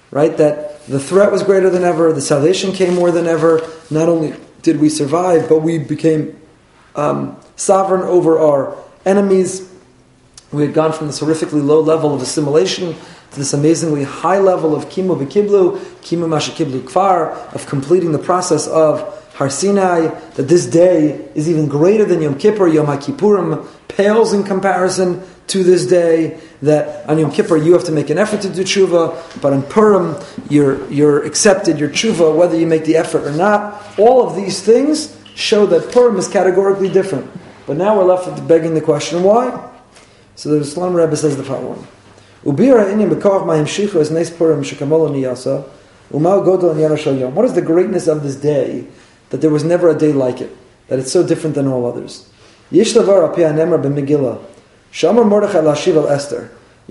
Right? 0.10 0.38
That 0.38 0.86
the 0.86 1.02
threat 1.02 1.34
was 1.34 1.44
greater 1.44 1.70
than 1.70 1.84
ever, 1.84 2.14
the 2.14 2.22
salvation 2.22 2.72
came 2.72 2.96
more 2.96 3.12
than 3.12 3.28
ever. 3.28 3.60
Not 3.90 4.08
only 4.08 4.34
did 4.62 4.80
we 4.80 4.88
survive, 4.88 5.50
but 5.50 5.62
we 5.62 5.78
became 5.78 6.40
um, 6.96 7.38
sovereign 7.58 8.04
over 8.04 8.40
our 8.40 8.74
enemies. 9.06 9.70
We 10.54 10.62
had 10.62 10.74
gone 10.74 10.94
from 10.94 11.08
this 11.08 11.20
horrifically 11.20 11.62
low 11.62 11.82
level 11.82 12.16
of 12.16 12.22
assimilation 12.22 12.96
to 13.32 13.40
this 13.40 13.54
amazingly 13.54 14.04
high 14.04 14.40
level 14.40 14.76
of 14.76 14.86
kimu 14.86 15.18
v'kiblu, 15.18 15.78
kimu 16.02 16.28
mashakiblu 16.28 16.82
kfar, 16.82 17.54
of 17.54 17.66
completing 17.68 18.12
the 18.12 18.20
process 18.20 18.68
of 18.68 19.16
Har 19.36 19.50
Sinai, 19.50 20.08
that 20.36 20.50
this 20.50 20.66
day 20.66 21.30
is 21.34 21.50
even 21.50 21.68
greater 21.68 22.04
than 22.04 22.22
Yom 22.22 22.38
Kippur, 22.38 22.68
Yom 22.68 22.88
HaKippurim 22.88 23.66
pales 23.88 24.34
in 24.34 24.44
comparison 24.44 25.24
to 25.48 25.64
this 25.64 25.86
day, 25.88 26.40
that 26.62 27.08
on 27.10 27.18
Yom 27.18 27.32
Kippur 27.32 27.56
you 27.56 27.74
have 27.74 27.86
to 27.86 27.92
make 27.92 28.10
an 28.10 28.18
effort 28.18 28.42
to 28.42 28.50
do 28.50 28.64
tshuva, 28.64 29.42
but 29.42 29.54
on 29.54 29.64
Purim 29.64 30.16
you're, 30.50 30.86
you're 30.92 31.24
accepted, 31.26 31.80
your 31.80 31.90
tshuva, 31.90 32.36
whether 32.36 32.58
you 32.58 32.68
make 32.68 32.84
the 32.84 32.98
effort 32.98 33.24
or 33.26 33.32
not. 33.32 33.82
All 33.98 34.28
of 34.28 34.36
these 34.36 34.62
things 34.62 35.18
show 35.36 35.66
that 35.68 35.92
Purim 35.94 36.18
is 36.18 36.28
categorically 36.28 36.90
different. 36.90 37.32
But 37.66 37.78
now 37.78 37.98
we're 37.98 38.04
left 38.04 38.28
with 38.28 38.46
begging 38.48 38.74
the 38.74 38.82
question, 38.82 39.24
why? 39.24 39.72
So 40.36 40.50
the 40.50 40.66
Slonim 40.66 40.96
Rebbe 40.96 41.16
says 41.16 41.38
the 41.38 41.44
following. 41.44 41.88
What 42.44 42.60
is 47.46 47.54
the 47.54 47.62
greatness 47.62 48.08
of 48.08 48.24
this 48.24 48.36
day, 48.36 48.88
that 49.30 49.42
there 49.42 49.50
was 49.50 49.64
never 49.64 49.90
a 49.90 49.98
day 49.98 50.14
like 50.14 50.42
it, 50.42 50.56
that 50.88 51.00
it's 51.00 51.12
so 51.12 51.26
different 51.26 51.56
than 51.56 51.68
all 51.68 51.86
others? 51.86 52.30
You 52.72 52.84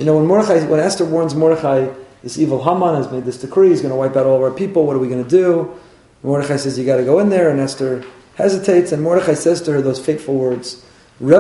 know, 0.04 0.16
when 0.16 0.26
Mordechai, 0.26 0.64
when 0.66 0.80
Esther 0.80 1.04
warns 1.04 1.34
Mordechai, 1.34 1.88
this 2.22 2.38
evil 2.38 2.62
Haman 2.62 2.94
has 2.96 3.10
made 3.10 3.24
this 3.24 3.40
decree, 3.40 3.70
he's 3.70 3.80
going 3.80 3.90
to 3.90 3.96
wipe 3.96 4.16
out 4.16 4.26
all 4.26 4.36
of 4.36 4.42
our 4.42 4.50
people, 4.50 4.86
what 4.86 4.94
are 4.94 5.00
we 5.00 5.08
going 5.08 5.24
to 5.24 5.30
do? 5.30 5.74
Mordechai 6.22 6.56
says, 6.56 6.78
you 6.78 6.84
got 6.84 6.96
to 6.96 7.04
go 7.04 7.20
in 7.20 7.30
there, 7.30 7.48
and 7.48 7.60
Esther 7.60 8.04
hesitates, 8.34 8.92
and 8.92 9.02
Mordechai 9.02 9.34
says 9.34 9.62
to 9.62 9.72
her 9.72 9.82
those 9.82 10.04
fateful 10.04 10.36
words. 10.36 10.84
He 11.20 11.30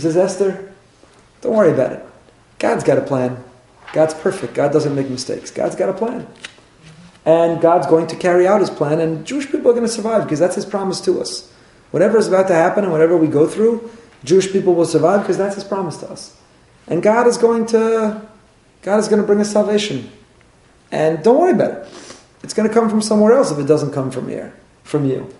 says, 0.00 0.16
Esther, 0.16 0.65
don't 1.40 1.54
worry 1.54 1.72
about 1.72 1.92
it. 1.92 2.04
God's 2.58 2.84
got 2.84 2.98
a 2.98 3.02
plan. 3.02 3.42
God's 3.92 4.14
perfect. 4.14 4.54
God 4.54 4.72
doesn't 4.72 4.94
make 4.94 5.08
mistakes. 5.08 5.50
God's 5.50 5.76
got 5.76 5.88
a 5.88 5.92
plan. 5.92 6.26
And 7.24 7.60
God's 7.60 7.86
going 7.86 8.06
to 8.08 8.16
carry 8.16 8.46
out 8.46 8.60
his 8.60 8.70
plan, 8.70 9.00
and 9.00 9.26
Jewish 9.26 9.46
people 9.46 9.70
are 9.70 9.74
going 9.74 9.86
to 9.86 9.92
survive 9.92 10.22
because 10.22 10.38
that's 10.38 10.54
his 10.54 10.64
promise 10.64 11.00
to 11.02 11.20
us. 11.20 11.52
Whatever 11.90 12.18
is 12.18 12.28
about 12.28 12.48
to 12.48 12.54
happen 12.54 12.84
and 12.84 12.92
whatever 12.92 13.16
we 13.16 13.26
go 13.26 13.48
through, 13.48 13.90
Jewish 14.24 14.52
people 14.52 14.74
will 14.74 14.84
survive 14.84 15.22
because 15.22 15.38
that's 15.38 15.54
his 15.54 15.64
promise 15.64 15.96
to 15.98 16.10
us. 16.10 16.36
And 16.86 17.02
God 17.02 17.26
is 17.26 17.36
going 17.36 17.66
to 17.66 18.22
God 18.82 18.98
is 19.00 19.08
going 19.08 19.20
to 19.20 19.26
bring 19.26 19.40
us 19.40 19.50
salvation. 19.50 20.10
And 20.92 21.22
don't 21.24 21.38
worry 21.38 21.52
about 21.52 21.70
it. 21.72 21.88
It's 22.42 22.54
going 22.54 22.68
to 22.68 22.72
come 22.72 22.88
from 22.88 23.02
somewhere 23.02 23.32
else 23.32 23.50
if 23.50 23.58
it 23.58 23.66
doesn't 23.66 23.92
come 23.92 24.12
from 24.12 24.28
here, 24.28 24.54
from 24.84 25.04
you. 25.04 25.34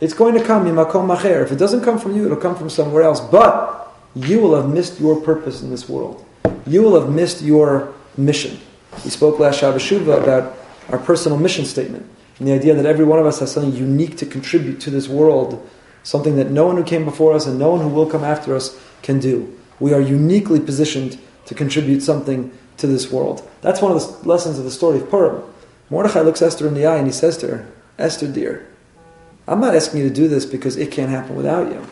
It's 0.00 0.14
going 0.14 0.34
to 0.34 0.42
come, 0.42 0.64
makom 0.64 1.06
macher. 1.06 1.44
If 1.44 1.52
it 1.52 1.56
doesn't 1.56 1.82
come 1.82 1.98
from 1.98 2.16
you, 2.16 2.24
it'll 2.24 2.36
come 2.36 2.56
from 2.56 2.70
somewhere 2.70 3.02
else. 3.02 3.20
But 3.20 3.79
you 4.14 4.40
will 4.40 4.54
have 4.54 4.68
missed 4.68 5.00
your 5.00 5.20
purpose 5.20 5.62
in 5.62 5.70
this 5.70 5.88
world. 5.88 6.24
You 6.66 6.82
will 6.82 7.00
have 7.00 7.10
missed 7.10 7.42
your 7.42 7.94
mission. 8.16 8.58
We 9.04 9.10
spoke 9.10 9.38
last 9.38 9.60
Shabbos 9.60 9.82
Shuvah 9.82 10.22
about 10.22 10.56
our 10.88 10.98
personal 10.98 11.38
mission 11.38 11.64
statement. 11.64 12.08
and 12.38 12.48
the 12.48 12.52
idea 12.52 12.74
that 12.74 12.86
every 12.86 13.04
one 13.04 13.18
of 13.18 13.26
us 13.26 13.40
has 13.40 13.52
something 13.52 13.74
unique 13.74 14.16
to 14.16 14.26
contribute 14.26 14.80
to 14.80 14.90
this 14.90 15.08
world, 15.08 15.68
something 16.02 16.36
that 16.36 16.50
no 16.50 16.66
one 16.66 16.76
who 16.76 16.84
came 16.84 17.04
before 17.04 17.34
us 17.34 17.46
and 17.46 17.58
no 17.58 17.70
one 17.70 17.80
who 17.80 17.88
will 17.88 18.06
come 18.06 18.24
after 18.24 18.56
us 18.56 18.80
can 19.02 19.20
do. 19.20 19.56
We 19.78 19.92
are 19.92 20.00
uniquely 20.00 20.58
positioned 20.58 21.18
to 21.46 21.54
contribute 21.54 22.00
something 22.00 22.50
to 22.78 22.86
this 22.86 23.12
world. 23.12 23.48
That's 23.60 23.82
one 23.82 23.92
of 23.92 24.22
the 24.22 24.28
lessons 24.28 24.58
of 24.58 24.64
the 24.64 24.70
story 24.70 25.00
of 25.00 25.10
Purim. 25.10 25.42
Mordechai 25.90 26.20
looks 26.20 26.42
Esther 26.42 26.66
in 26.66 26.74
the 26.74 26.86
eye 26.86 26.96
and 26.96 27.06
he 27.06 27.12
says 27.12 27.36
to 27.38 27.48
her, 27.48 27.72
Esther, 27.98 28.28
dear, 28.28 28.66
I'm 29.46 29.60
not 29.60 29.74
asking 29.74 30.00
you 30.00 30.08
to 30.08 30.14
do 30.14 30.28
this 30.28 30.46
because 30.46 30.76
it 30.76 30.90
can't 30.90 31.10
happen 31.10 31.36
without 31.36 31.70
you. 31.70 31.86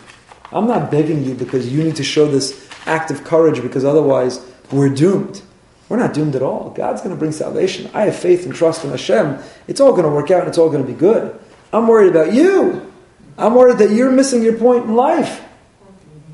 I'm 0.52 0.66
not 0.66 0.90
begging 0.90 1.24
you 1.24 1.34
because 1.34 1.72
you 1.72 1.82
need 1.82 1.96
to 1.96 2.04
show 2.04 2.26
this 2.26 2.68
act 2.86 3.10
of 3.10 3.24
courage 3.24 3.62
because 3.62 3.84
otherwise 3.84 4.44
we're 4.72 4.88
doomed. 4.88 5.42
We're 5.88 5.98
not 5.98 6.14
doomed 6.14 6.36
at 6.36 6.42
all. 6.42 6.70
God's 6.70 7.00
going 7.00 7.14
to 7.14 7.18
bring 7.18 7.32
salvation. 7.32 7.90
I 7.94 8.02
have 8.02 8.16
faith 8.16 8.44
and 8.44 8.54
trust 8.54 8.84
in 8.84 8.90
Hashem. 8.90 9.38
It's 9.66 9.80
all 9.80 9.92
going 9.92 10.04
to 10.04 10.10
work 10.10 10.30
out 10.30 10.40
and 10.40 10.48
it's 10.48 10.58
all 10.58 10.70
going 10.70 10.84
to 10.84 10.90
be 10.90 10.98
good. 10.98 11.38
I'm 11.72 11.86
worried 11.86 12.10
about 12.10 12.32
you. 12.32 12.92
I'm 13.36 13.54
worried 13.54 13.78
that 13.78 13.90
you're 13.90 14.10
missing 14.10 14.42
your 14.42 14.58
point 14.58 14.84
in 14.84 14.94
life. 14.94 15.44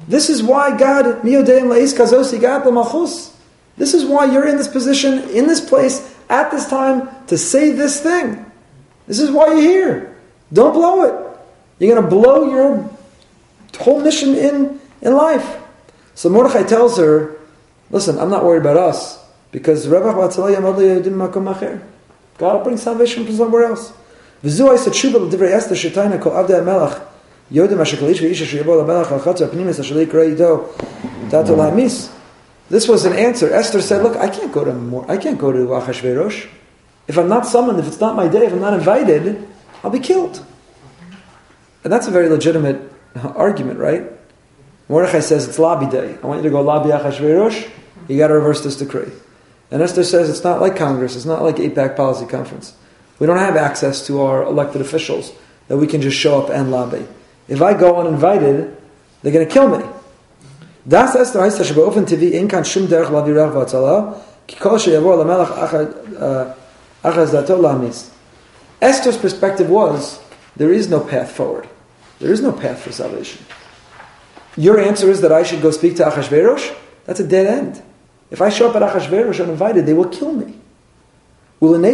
This 0.09 0.29
is 0.29 0.42
why 0.42 0.77
God, 0.77 1.22
this 1.22 1.35
is 3.94 4.05
why 4.05 4.24
you're 4.27 4.46
in 4.46 4.57
this 4.57 4.68
position, 4.68 5.29
in 5.31 5.46
this 5.46 5.66
place, 5.66 6.14
at 6.29 6.50
this 6.50 6.68
time, 6.68 7.09
to 7.27 7.38
say 7.38 7.72
this 7.72 8.00
thing. 8.00 8.44
This 9.07 9.20
is 9.20 9.31
why 9.31 9.48
you're 9.48 9.61
here. 9.61 10.16
Don't 10.53 10.72
blow 10.72 11.05
it. 11.05 11.12
You're 11.79 11.94
going 11.94 12.03
to 12.03 12.09
blow 12.09 12.50
your 12.50 12.90
whole 13.76 14.00
mission 14.00 14.34
in, 14.34 14.80
in 15.02 15.14
life. 15.14 15.60
So 16.14 16.28
Mordechai 16.28 16.62
tells 16.64 16.96
her, 16.98 17.37
listen, 17.90 18.18
I'm 18.18 18.30
not 18.30 18.44
worried 18.44 18.60
about 18.60 18.76
us 18.76 19.18
because 19.50 19.88
Rebbe 19.88 20.12
God 22.38 22.56
will 22.56 22.64
bring 22.64 22.76
salvation 22.76 23.24
from 23.24 23.37
somewhere 23.37 23.64
else. 23.64 23.92
This 24.42 24.58
was 32.88 33.04
an 33.04 33.12
answer. 33.12 33.52
Esther 33.52 33.80
said, 33.80 34.02
"Look, 34.02 34.16
I 34.16 34.28
can't 34.28 34.52
go 34.52 34.64
to 34.64 34.72
more, 34.72 35.04
I 35.10 35.16
can't 35.16 35.38
go 35.38 35.52
to 35.52 35.58
Achashverosh. 35.58 36.48
If 37.06 37.18
I'm 37.18 37.28
not 37.28 37.46
summoned, 37.46 37.78
if 37.78 37.87
it's 37.87 38.00
not 38.00 38.16
my 38.16 38.26
day, 38.28 38.46
if 38.46 38.52
I'm 38.52 38.60
not 38.60 38.74
invited, 38.74 39.46
I'll 39.82 39.90
be 39.90 40.00
killed." 40.00 40.44
And 41.84 41.92
that's 41.92 42.08
a 42.08 42.10
very 42.10 42.28
legitimate 42.28 42.93
argument, 43.37 43.79
right? 43.79 44.11
Mordechai 44.88 45.20
says 45.20 45.48
it's 45.48 45.59
lobby 45.59 45.87
Day. 45.87 46.18
I 46.22 46.27
want 46.27 46.42
you 46.42 46.44
to 46.44 46.50
go 46.50 46.61
lobby 46.61 46.90
Achashverosh. 46.90 47.70
You 48.09 48.18
got 48.18 48.29
to 48.29 48.35
reverse 48.35 48.62
this 48.62 48.77
decree. 48.77 49.11
And 49.70 49.83
Esther 49.83 50.05
says 50.05 50.29
it's 50.29 50.44
not 50.44 50.61
like 50.61 50.77
Congress. 50.77 51.16
It's 51.16 51.24
not 51.24 51.42
like 51.42 51.57
AIPAC 51.57 51.96
Policy 51.96 52.27
Conference. 52.27 52.77
We 53.18 53.27
don't 53.27 53.38
have 53.38 53.57
access 53.57 54.07
to 54.09 54.20
our 54.20 54.42
elected 54.42 54.81
officials 54.81 55.33
that 55.68 55.79
we 55.79 55.87
can 55.87 56.03
just 56.03 56.16
show 56.16 56.40
up 56.42 56.50
and 56.50 56.70
lobby. 56.70 57.07
If 57.48 57.62
I 57.62 57.72
go 57.74 57.98
uninvited, 58.00 58.77
they're 59.22 59.33
going 59.33 59.46
to 59.46 59.53
kill 59.53 59.68
me. 59.68 59.85
Das 60.87 61.14
Esther 61.14 61.40
heißt 61.40 61.59
TV 62.07 62.33
in 62.35 62.46
ki 64.46 64.57
kol 64.57 64.77
achaz 67.03 67.33
dato 67.33 67.57
lamis. 67.57 68.11
Esther's 68.83 69.16
perspective 69.16 69.70
was 69.70 70.20
there 70.57 70.72
is 70.72 70.88
no 70.88 71.00
path 71.00 71.33
forward. 71.33 71.68
There 72.20 72.33
is 72.33 72.40
no 72.40 72.53
path 72.53 72.83
for 72.83 72.92
salvation. 72.92 73.44
Your 74.57 74.79
answer 74.81 75.11
is 75.11 75.20
that 75.22 75.33
I 75.33 75.42
should 75.42 75.62
go 75.62 75.70
speak 75.70 75.96
to 75.96 76.05
Achashverosh? 76.05 76.74
That's 77.07 77.20
a 77.20 77.27
dead 77.27 77.46
end. 77.46 77.83
If 78.31 78.40
I 78.40 78.48
show 78.48 78.70
up 78.70 78.77
at 78.77 78.83
Achashverosh 78.83 79.42
uninvited, 79.42 79.87
they 79.87 79.92
will 79.94 80.09
kill 80.09 80.33
me. 80.33 80.59
And 81.61 81.85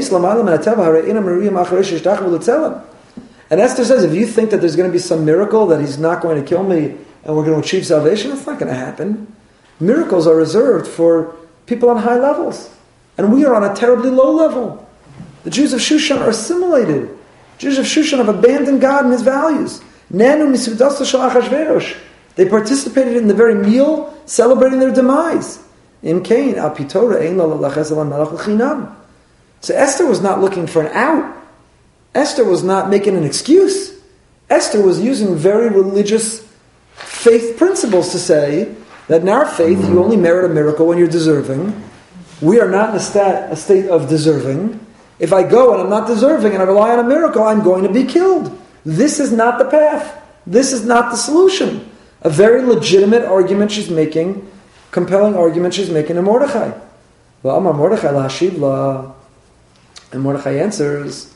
Esther 3.60 3.84
says, 3.84 4.04
if 4.04 4.14
you 4.14 4.26
think 4.26 4.50
that 4.50 4.60
there's 4.60 4.76
going 4.76 4.88
to 4.88 4.92
be 4.92 4.98
some 4.98 5.24
miracle 5.24 5.66
that 5.66 5.80
he's 5.80 5.98
not 5.98 6.22
going 6.22 6.42
to 6.42 6.48
kill 6.48 6.62
me 6.62 6.96
and 7.24 7.36
we're 7.36 7.44
going 7.44 7.60
to 7.60 7.66
achieve 7.66 7.86
salvation, 7.86 8.30
it's 8.32 8.46
not 8.46 8.58
going 8.58 8.72
to 8.72 8.78
happen. 8.78 9.34
Miracles 9.78 10.26
are 10.26 10.36
reserved 10.36 10.86
for 10.86 11.36
people 11.66 11.88
on 11.88 11.98
high 11.98 12.18
levels. 12.18 12.74
And 13.16 13.32
we 13.32 13.44
are 13.44 13.54
on 13.54 13.64
a 13.64 13.74
terribly 13.74 14.10
low 14.10 14.32
level. 14.32 14.88
The 15.44 15.50
Jews 15.50 15.72
of 15.72 15.80
Shushan 15.80 16.18
are 16.20 16.30
assimilated. 16.30 17.16
Jews 17.58 17.78
of 17.78 17.86
Shushan 17.86 18.18
have 18.18 18.28
abandoned 18.28 18.80
God 18.80 19.04
and 19.04 19.12
his 19.12 19.22
values. 19.22 19.82
They 20.10 20.26
participated 22.48 23.16
in 23.16 23.28
the 23.28 23.34
very 23.34 23.54
meal 23.54 24.20
celebrating 24.26 24.80
their 24.80 24.92
demise. 24.92 25.62
So 26.02 26.20
Esther 29.74 30.06
was 30.06 30.22
not 30.22 30.40
looking 30.40 30.66
for 30.66 30.82
an 30.82 30.96
out. 30.96 31.36
Esther 32.14 32.44
was 32.44 32.64
not 32.64 32.88
making 32.88 33.16
an 33.16 33.24
excuse. 33.24 34.00
Esther 34.48 34.82
was 34.82 35.00
using 35.00 35.36
very 35.36 35.68
religious 35.68 36.48
faith 36.94 37.56
principles 37.56 38.10
to 38.12 38.18
say 38.18 38.74
that 39.08 39.22
in 39.22 39.28
our 39.28 39.46
faith 39.46 39.78
you 39.88 40.02
only 40.02 40.16
merit 40.16 40.50
a 40.50 40.54
miracle 40.54 40.86
when 40.86 40.98
you're 40.98 41.08
deserving. 41.08 41.82
We 42.40 42.60
are 42.60 42.68
not 42.68 42.90
in 42.90 42.96
a, 42.96 43.00
stat, 43.00 43.52
a 43.52 43.56
state 43.56 43.88
of 43.88 44.08
deserving. 44.08 44.84
If 45.18 45.32
I 45.32 45.42
go 45.42 45.74
and 45.74 45.82
I'm 45.82 45.90
not 45.90 46.08
deserving 46.08 46.54
and 46.54 46.62
I 46.62 46.64
rely 46.64 46.90
on 46.90 46.98
a 46.98 47.08
miracle, 47.08 47.42
I'm 47.42 47.62
going 47.62 47.84
to 47.84 47.92
be 47.92 48.04
killed. 48.04 48.59
This 48.84 49.20
is 49.20 49.32
not 49.32 49.58
the 49.58 49.64
path. 49.64 50.22
This 50.46 50.72
is 50.72 50.84
not 50.84 51.10
the 51.10 51.16
solution. 51.16 51.88
A 52.22 52.30
very 52.30 52.62
legitimate 52.62 53.24
argument 53.24 53.72
she's 53.72 53.90
making, 53.90 54.50
compelling 54.90 55.34
argument 55.34 55.74
she's 55.74 55.90
making 55.90 56.16
to 56.16 56.22
Mordechai. 56.22 56.72
Va'amar 57.44 57.74
Mordechai 57.74 58.08
la'ashivla. 58.08 59.14
And 60.12 60.22
Mordechai 60.22 60.54
answers, 60.54 61.32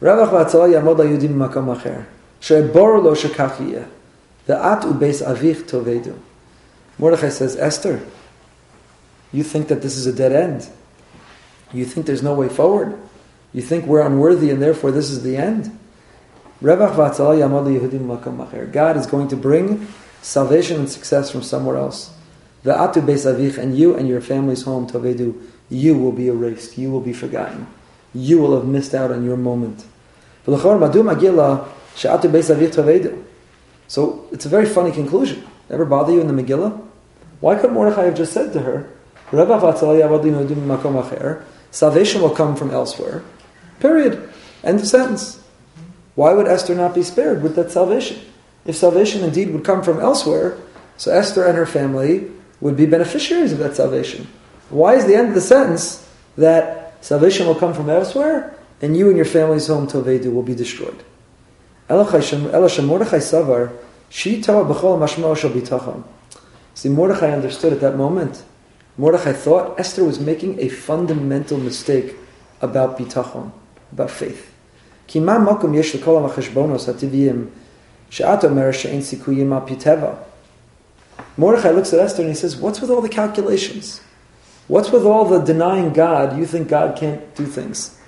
Ravach 0.00 0.30
v'atzal 0.30 0.72
yamod 0.72 0.98
la'yudim 0.98 1.34
makam 1.34 1.74
acher. 1.76 2.06
She'eboru 2.40 3.02
lo 3.02 3.14
shekach 3.14 3.58
Ve'at 4.48 4.82
u'beis 4.82 5.26
avich 5.26 5.62
tovedu. 5.62 6.18
Mordechai 6.98 7.28
says, 7.28 7.56
Esther, 7.56 8.00
you 9.32 9.42
think 9.42 9.68
that 9.68 9.82
this 9.82 9.96
is 9.96 10.06
a 10.06 10.12
dead 10.12 10.32
end. 10.32 10.68
You 11.72 11.84
think 11.84 12.06
there's 12.06 12.22
no 12.22 12.34
way 12.34 12.48
forward. 12.48 12.98
You 13.52 13.62
think 13.62 13.86
we're 13.86 14.00
unworthy 14.00 14.50
and 14.50 14.62
therefore 14.62 14.92
this 14.92 15.10
is 15.10 15.22
the 15.22 15.36
end. 15.36 15.76
God 16.62 16.80
is 18.96 19.06
going 19.06 19.28
to 19.28 19.36
bring 19.36 19.86
salvation 20.22 20.80
and 20.80 20.90
success 20.90 21.30
from 21.30 21.42
somewhere 21.42 21.76
else. 21.76 22.12
The 22.62 22.72
atu 22.72 23.04
basavich 23.04 23.58
and 23.58 23.76
you 23.76 23.94
and 23.94 24.08
your 24.08 24.20
family's 24.20 24.62
home, 24.62 24.86
Tavedu, 24.86 25.40
you 25.68 25.96
will 25.96 26.12
be 26.12 26.28
erased. 26.28 26.78
You 26.78 26.90
will 26.90 27.00
be 27.00 27.12
forgotten 27.12 27.66
you 28.16 28.38
will 28.38 28.58
have 28.58 28.66
missed 28.66 28.94
out 28.94 29.10
on 29.10 29.24
your 29.24 29.36
moment. 29.36 29.84
So 33.88 34.28
it's 34.32 34.46
a 34.46 34.48
very 34.48 34.66
funny 34.66 34.92
conclusion. 34.92 35.44
Ever 35.68 35.84
bother 35.84 36.12
you 36.12 36.20
in 36.20 36.34
the 36.34 36.42
Megillah? 36.42 36.82
Why 37.40 37.56
could 37.56 37.72
Mordechai 37.72 38.04
have 38.04 38.16
just 38.16 38.32
said 38.32 38.52
to 38.54 38.60
her, 38.60 38.88
Salvation 41.70 42.22
will 42.22 42.30
come 42.30 42.56
from 42.56 42.70
elsewhere. 42.70 43.22
Period. 43.80 44.32
End 44.62 44.80
of 44.80 44.86
sentence. 44.86 45.42
Why 46.16 46.32
would 46.32 46.48
Esther 46.48 46.74
not 46.74 46.94
be 46.94 47.04
spared 47.04 47.44
with 47.44 47.54
that 47.54 47.70
salvation? 47.70 48.18
If 48.64 48.74
salvation 48.74 49.22
indeed 49.22 49.50
would 49.50 49.64
come 49.64 49.84
from 49.84 50.00
elsewhere, 50.00 50.58
so 50.96 51.12
Esther 51.12 51.46
and 51.46 51.56
her 51.56 51.66
family 51.66 52.28
would 52.60 52.76
be 52.76 52.86
beneficiaries 52.86 53.52
of 53.52 53.58
that 53.60 53.76
salvation. 53.76 54.26
Why 54.68 54.96
is 54.96 55.06
the 55.06 55.14
end 55.14 55.28
of 55.28 55.34
the 55.34 55.40
sentence 55.40 56.08
that 56.36 56.86
Salvation 57.06 57.46
will 57.46 57.54
come 57.54 57.72
from 57.72 57.88
elsewhere, 57.88 58.58
and 58.82 58.96
you 58.96 59.06
and 59.06 59.16
your 59.16 59.26
family's 59.26 59.68
home 59.68 59.86
Tovedu 59.86 60.32
will 60.34 60.42
be 60.42 60.56
destroyed. 60.56 61.04
See, 66.74 66.88
Mordechai 66.88 67.30
understood 67.30 67.72
at 67.72 67.80
that 67.80 67.96
moment. 67.96 68.42
Mordechai 68.98 69.32
thought 69.34 69.78
Esther 69.78 70.04
was 70.04 70.18
making 70.18 70.58
a 70.58 70.68
fundamental 70.68 71.58
mistake 71.58 72.16
about 72.60 72.98
bitachon, 72.98 73.52
about 73.92 74.10
faith. 74.10 74.52
Mordechai 81.36 81.70
looks 81.70 81.92
at 81.92 82.00
Esther 82.00 82.22
and 82.22 82.30
he 82.30 82.34
says, 82.34 82.56
What's 82.56 82.80
with 82.80 82.90
all 82.90 83.00
the 83.00 83.08
calculations? 83.08 84.00
What's 84.68 84.90
with 84.90 85.04
all 85.04 85.24
the 85.24 85.38
denying 85.38 85.92
God? 85.92 86.36
You 86.38 86.46
think 86.46 86.68
God 86.68 86.98
can't 86.98 87.34
do 87.34 87.46
things. 87.46 87.98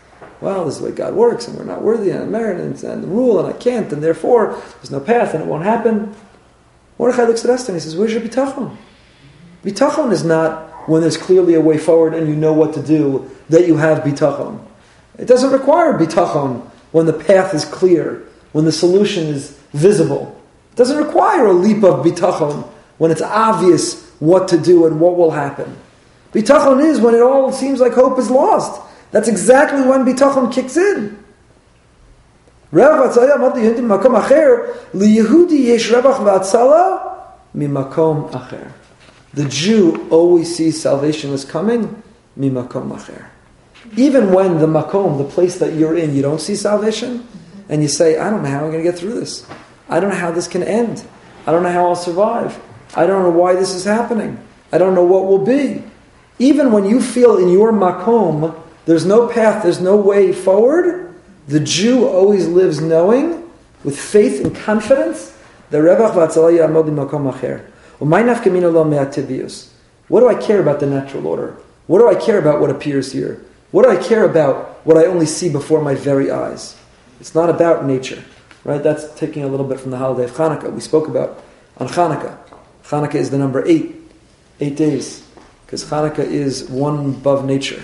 Well, 0.41 0.65
this 0.65 0.75
is 0.75 0.81
the 0.81 0.89
way 0.89 0.95
God 0.95 1.15
works, 1.15 1.49
and 1.49 1.57
we're 1.57 1.65
not 1.65 1.83
worthy, 1.83 2.11
and 2.11 2.31
merit, 2.31 2.61
and, 2.61 2.83
and 2.83 3.03
the 3.03 3.09
rule, 3.09 3.39
and 3.39 3.53
I 3.53 3.57
can't, 3.59 3.93
and 3.93 4.03
therefore 4.03 4.61
there's 4.77 4.91
no 4.91 5.01
path, 5.01 5.35
and 5.35 5.43
it 5.43 5.47
won't 5.47 5.65
happen. 5.65 6.15
Mordechai 6.99 7.25
looks 7.25 7.45
at 7.45 7.51
Esther 7.51 7.73
and 7.73 7.81
he 7.81 7.85
says, 7.85 7.97
Where's 7.97 8.13
your 8.13 8.23
bitachon? 8.23 8.77
Bitachon 9.63 10.13
is 10.13 10.25
not 10.25 10.89
when 10.89 11.01
there's 11.01 11.17
clearly 11.17 11.55
a 11.55 11.61
way 11.61 11.79
forward 11.79 12.15
and 12.15 12.27
you 12.29 12.35
know 12.35 12.53
what 12.53 12.75
to 12.75 12.83
do 12.83 13.31
that 13.51 13.67
you 13.67 13.77
have 13.77 14.03
bitachon. 14.03 14.61
It 15.19 15.27
doesn't 15.27 15.53
require 15.53 15.99
bitachon 15.99 16.69
when 16.93 17.07
the 17.07 17.13
path 17.13 17.55
is 17.55 17.65
clear, 17.65 18.27
when 18.53 18.65
the 18.65 18.73
solution 18.73 19.27
is 19.27 19.59
visible. 19.73 20.41
It 20.73 20.77
doesn't 20.77 20.97
require 20.97 21.47
a 21.47 21.53
leap 21.53 21.83
of 21.85 22.05
bitachon 22.05 22.67
when 22.99 23.11
it's 23.11 23.23
obvious 23.23 24.09
what 24.19 24.49
to 24.49 24.59
do 24.59 24.87
and 24.87 25.01
what 25.01 25.17
will 25.17 25.31
happen. 25.31 25.77
Bitachon 26.33 26.85
is 26.85 27.01
when 27.01 27.15
it 27.15 27.23
all 27.23 27.53
seems 27.53 27.81
like 27.81 27.93
hope 27.93 28.19
is 28.19 28.31
lost. 28.31 28.81
That's 29.11 29.29
exactly 29.29 29.83
when 29.83 30.05
bitachon 30.05 30.53
kicks 30.53 30.77
in. 30.77 31.25
The 39.33 39.49
Jew 39.49 40.07
always 40.11 40.55
sees 40.55 40.81
salvation 40.81 41.33
as 41.33 41.45
coming. 41.45 42.03
Even 43.97 44.33
when 44.33 44.59
the 44.59 44.67
makom, 44.67 45.19
the 45.19 45.25
place 45.25 45.59
that 45.59 45.75
you're 45.75 45.97
in, 45.97 46.15
you 46.15 46.23
don't 46.23 46.41
see 46.41 46.55
salvation, 46.55 47.27
and 47.69 47.83
you 47.83 47.89
say, 47.89 48.19
I 48.19 48.31
don't 48.31 48.43
know 48.43 48.49
how 48.49 48.65
I'm 48.65 48.71
going 48.71 48.85
to 48.85 48.91
get 48.91 48.99
through 48.99 49.15
this. 49.15 49.47
I 49.89 50.01
don't 50.01 50.11
know 50.11 50.17
how 50.17 50.31
this 50.31 50.49
can 50.49 50.63
end. 50.63 51.05
I 51.47 51.53
don't 51.53 51.63
know 51.63 51.73
how 51.73 51.87
I'll 51.87 51.97
survive. 51.97 52.61
I 52.95 53.07
don't 53.07 53.23
know 53.23 53.31
why 53.31 53.55
this 53.55 53.75
is 53.75 53.85
happening. 53.85 54.39
I 54.73 54.79
don't 54.79 54.95
know 54.95 55.05
what 55.05 55.27
will 55.27 55.45
be. 55.45 55.83
Even 56.39 56.73
when 56.73 56.85
you 56.85 57.01
feel 57.01 57.37
in 57.39 57.49
your 57.49 57.73
makom, 57.73 58.55
there's 58.85 59.05
no 59.05 59.29
path, 59.29 59.63
there's 59.63 59.81
no 59.81 59.97
way 59.97 60.33
forward, 60.33 61.15
the 61.47 61.61
Jew 61.61 62.07
always 62.07 62.47
lives 62.47 62.81
knowing, 62.81 63.51
with 63.85 63.99
faith 63.99 64.45
and 64.45 64.55
confidence, 64.55 65.35
V'atzalah 65.71 66.67
Yamod 66.67 66.89
Makom 66.95 67.33
Acher. 67.33 67.65
What 70.09 70.21
do 70.21 70.29
I 70.29 70.35
care 70.35 70.61
about 70.61 70.81
the 70.81 70.87
natural 70.87 71.27
order? 71.27 71.57
What 71.87 71.99
do 71.99 72.09
I 72.09 72.15
care 72.15 72.39
about 72.39 72.61
what 72.61 72.71
appears 72.71 73.13
here? 73.13 73.45
What 73.71 73.83
do 73.83 73.91
I 73.91 74.03
care 74.03 74.25
about 74.25 74.81
what 74.87 74.97
I 74.97 75.05
only 75.05 75.27
see 75.27 75.51
before 75.51 75.83
my 75.83 75.95
very 75.95 76.31
eyes? 76.31 76.75
It's 77.21 77.35
not 77.35 77.51
about 77.51 77.85
nature, 77.85 78.25
right? 78.65 78.83
That's 78.83 79.13
taking 79.15 79.45
a 79.45 79.49
little 79.49 79.67
bit 79.67 79.79
from 79.79 79.91
the 79.91 79.99
holiday 79.99 80.25
of 80.25 80.31
Hanukkah. 80.31 80.73
We 80.73 80.81
spoke 80.81 81.07
about 81.07 81.43
on 81.77 81.89
Hanukkah. 81.89 82.39
Hanukkah 82.85 83.17
is 83.17 83.29
the 83.29 83.37
number 83.37 83.67
eight, 83.67 83.95
eight 84.61 84.77
days, 84.77 85.23
because 85.67 85.85
Hanukkah 85.85 86.21
is 86.21 86.69
one 86.71 87.11
above 87.11 87.45
nature. 87.45 87.83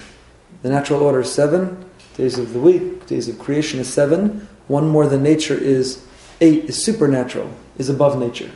The 0.62 0.70
natural 0.70 1.02
order 1.02 1.20
is 1.20 1.30
seven 1.30 1.84
days 2.16 2.38
of 2.38 2.54
the 2.54 2.60
week, 2.60 3.06
days 3.06 3.28
of 3.28 3.38
creation 3.38 3.78
is 3.78 3.92
seven. 3.92 4.48
One 4.68 4.88
more 4.88 5.06
than 5.06 5.22
nature 5.22 5.58
is 5.58 6.02
eight, 6.40 6.64
is 6.64 6.82
supernatural, 6.82 7.50
is 7.76 7.90
above 7.90 8.18
nature. 8.18 8.50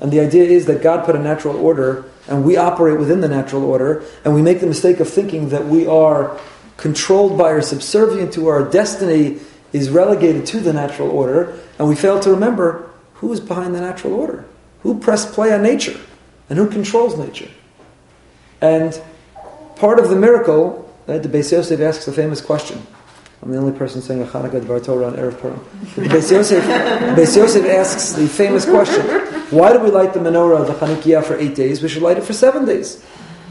And 0.00 0.12
the 0.12 0.20
idea 0.20 0.44
is 0.44 0.66
that 0.66 0.82
God 0.82 1.04
put 1.04 1.16
a 1.16 1.18
natural 1.18 1.56
order 1.56 2.04
and 2.28 2.44
we 2.44 2.56
operate 2.56 2.98
within 2.98 3.20
the 3.20 3.28
natural 3.28 3.64
order 3.64 4.04
and 4.24 4.34
we 4.34 4.42
make 4.42 4.60
the 4.60 4.66
mistake 4.66 5.00
of 5.00 5.08
thinking 5.08 5.48
that 5.48 5.66
we 5.66 5.86
are 5.86 6.38
controlled 6.80 7.36
by 7.36 7.50
or 7.50 7.60
subservient 7.60 8.32
to 8.32 8.48
our 8.48 8.68
destiny 8.68 9.38
is 9.72 9.90
relegated 9.90 10.46
to 10.46 10.60
the 10.60 10.72
natural 10.72 11.10
order 11.10 11.58
and 11.78 11.86
we 11.86 11.94
fail 11.94 12.18
to 12.18 12.30
remember 12.30 12.90
who 13.14 13.30
is 13.32 13.38
behind 13.38 13.74
the 13.74 13.80
natural 13.80 14.14
order. 14.14 14.46
Who 14.82 14.98
pressed 14.98 15.32
play 15.32 15.52
on 15.52 15.62
nature 15.62 16.00
and 16.48 16.58
who 16.58 16.68
controls 16.68 17.18
nature. 17.18 17.50
And 18.62 19.00
part 19.76 19.98
of 19.98 20.08
the 20.08 20.16
miracle, 20.16 20.90
uh, 21.06 21.18
the 21.18 21.28
Beis 21.28 21.52
Yosef 21.52 21.78
asks 21.80 22.06
the 22.06 22.12
famous 22.12 22.40
question. 22.40 22.82
I'm 23.42 23.50
the 23.50 23.58
only 23.58 23.76
person 23.76 24.00
saying 24.00 24.22
a 24.22 24.26
Hanukkah 24.26 24.62
Dvar 24.62 24.82
Torah 24.84 25.06
on 25.06 25.16
Erev 25.16 25.38
Purim. 25.38 25.60
Beis 25.96 26.30
Yosef, 26.30 26.64
Beis 26.64 27.36
Yosef 27.36 27.64
asks 27.66 28.12
the 28.12 28.26
famous 28.26 28.64
question, 28.64 29.02
why 29.50 29.72
do 29.72 29.80
we 29.80 29.90
light 29.90 30.14
the 30.14 30.20
menorah, 30.20 30.66
the 30.66 30.74
Chanukiah, 30.74 31.24
for 31.24 31.36
eight 31.36 31.54
days? 31.54 31.82
We 31.82 31.88
should 31.88 32.02
light 32.02 32.16
it 32.16 32.24
for 32.24 32.32
seven 32.32 32.64
days. 32.64 33.04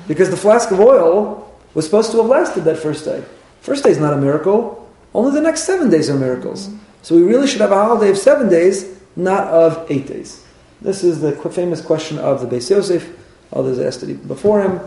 Because 0.07 0.29
the 0.31 0.37
flask 0.37 0.71
of 0.71 0.79
oil 0.79 1.48
was 1.73 1.85
supposed 1.85 2.11
to 2.11 2.17
have 2.17 2.25
lasted 2.25 2.63
that 2.65 2.77
first 2.77 3.05
day. 3.05 3.23
First 3.61 3.83
day 3.83 3.91
is 3.91 3.99
not 3.99 4.13
a 4.13 4.17
miracle. 4.17 4.89
Only 5.13 5.33
the 5.33 5.41
next 5.41 5.63
seven 5.63 5.89
days 5.89 6.09
are 6.09 6.17
miracles. 6.17 6.69
So 7.01 7.15
we 7.15 7.23
really 7.23 7.47
should 7.47 7.61
have 7.61 7.71
a 7.71 7.75
holiday 7.75 8.09
of 8.09 8.17
seven 8.17 8.49
days, 8.49 8.99
not 9.15 9.47
of 9.47 9.89
eight 9.89 10.07
days. 10.07 10.45
This 10.81 11.03
is 11.03 11.21
the 11.21 11.33
famous 11.49 11.81
question 11.81 12.17
of 12.19 12.41
the 12.41 12.47
Beis 12.47 12.69
Yosef. 12.69 13.17
Others 13.53 13.79
asked 13.79 14.03
it 14.03 14.27
before 14.27 14.61
him. 14.61 14.79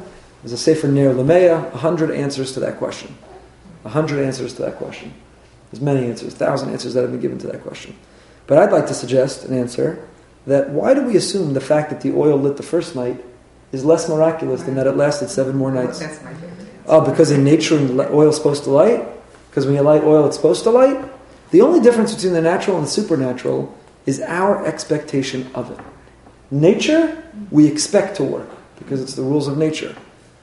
There's 0.42 0.52
a 0.52 0.58
Sefer 0.58 0.88
Ner 0.88 1.12
Lameya, 1.14 1.72
a 1.72 1.78
hundred 1.78 2.10
answers 2.10 2.52
to 2.52 2.60
that 2.60 2.78
question. 2.78 3.16
A 3.84 3.88
hundred 3.88 4.24
answers 4.24 4.54
to 4.54 4.62
that 4.62 4.76
question. 4.76 5.12
There's 5.70 5.82
many 5.82 6.06
answers, 6.06 6.34
thousand 6.34 6.70
answers 6.70 6.94
that 6.94 7.02
have 7.02 7.10
been 7.10 7.20
given 7.20 7.38
to 7.38 7.46
that 7.48 7.62
question. 7.62 7.96
But 8.46 8.58
I'd 8.58 8.72
like 8.72 8.86
to 8.88 8.94
suggest 8.94 9.44
an 9.44 9.56
answer 9.56 10.06
that 10.46 10.70
why 10.70 10.94
do 10.94 11.02
we 11.02 11.16
assume 11.16 11.54
the 11.54 11.60
fact 11.60 11.90
that 11.90 12.00
the 12.00 12.12
oil 12.12 12.36
lit 12.36 12.56
the 12.56 12.62
first 12.62 12.96
night 12.96 13.22
is 13.70 13.84
less 13.84 14.08
miraculous 14.08 14.62
than 14.62 14.74
that 14.74 14.86
it 14.86 14.96
lasted 14.96 15.28
seven 15.30 15.56
more 15.56 15.70
nights? 15.70 16.00
That's 16.00 16.22
my 16.22 16.34
favorite. 16.34 16.61
Oh, 16.86 17.00
because 17.08 17.30
in 17.30 17.44
nature 17.44 17.76
oil 18.12 18.28
is 18.28 18.36
supposed 18.36 18.64
to 18.64 18.70
light? 18.70 19.06
Because 19.50 19.66
when 19.66 19.74
you 19.74 19.82
light 19.82 20.02
oil, 20.02 20.26
it's 20.26 20.36
supposed 20.36 20.64
to 20.64 20.70
light? 20.70 20.98
The 21.50 21.60
only 21.60 21.80
difference 21.80 22.14
between 22.14 22.32
the 22.32 22.40
natural 22.40 22.78
and 22.78 22.86
the 22.86 22.90
supernatural 22.90 23.76
is 24.06 24.20
our 24.20 24.64
expectation 24.66 25.50
of 25.54 25.70
it. 25.70 25.78
Nature, 26.50 27.22
we 27.50 27.66
expect 27.66 28.16
to 28.16 28.24
work 28.24 28.48
because 28.78 29.00
it's 29.00 29.14
the 29.14 29.22
rules 29.22 29.48
of 29.48 29.56
nature. 29.56 29.94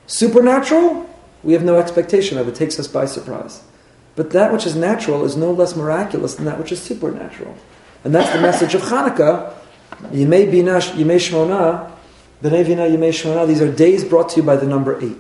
Supernatural, 0.08 1.10
we 1.44 1.54
have 1.54 1.64
no 1.64 1.78
expectation 1.78 2.38
of. 2.38 2.48
It 2.48 2.56
takes 2.56 2.80
us 2.80 2.88
by 2.88 3.06
surprise. 3.06 3.64
But 4.16 4.32
that 4.32 4.52
which 4.52 4.66
is 4.66 4.76
natural 4.76 5.24
is 5.24 5.38
no 5.38 5.52
less 5.52 5.76
miraculous 5.76 6.36
than 6.36 6.46
that 6.46 6.58
which 6.58 6.72
is 6.72 6.82
supernatural. 6.82 7.56
And 8.04 8.14
that's 8.14 8.32
the 8.32 8.42
message 8.42 8.76
of 8.76 8.82
Hanukkah. 8.82 9.54
Yimei 10.12 10.50
Bina, 10.50 10.78
Yimei 10.78 11.18
Shmona, 11.18 11.92
B'nai 12.44 12.66
Vina, 12.66 12.84
Yimei 12.84 13.10
Shmona. 13.10 13.48
These 13.48 13.62
are 13.62 13.72
days 13.72 14.04
brought 14.04 14.30
to 14.30 14.38
you 14.38 14.44
by 14.44 14.56
the 14.56 14.66
number 14.66 15.02
eight. 15.02 15.18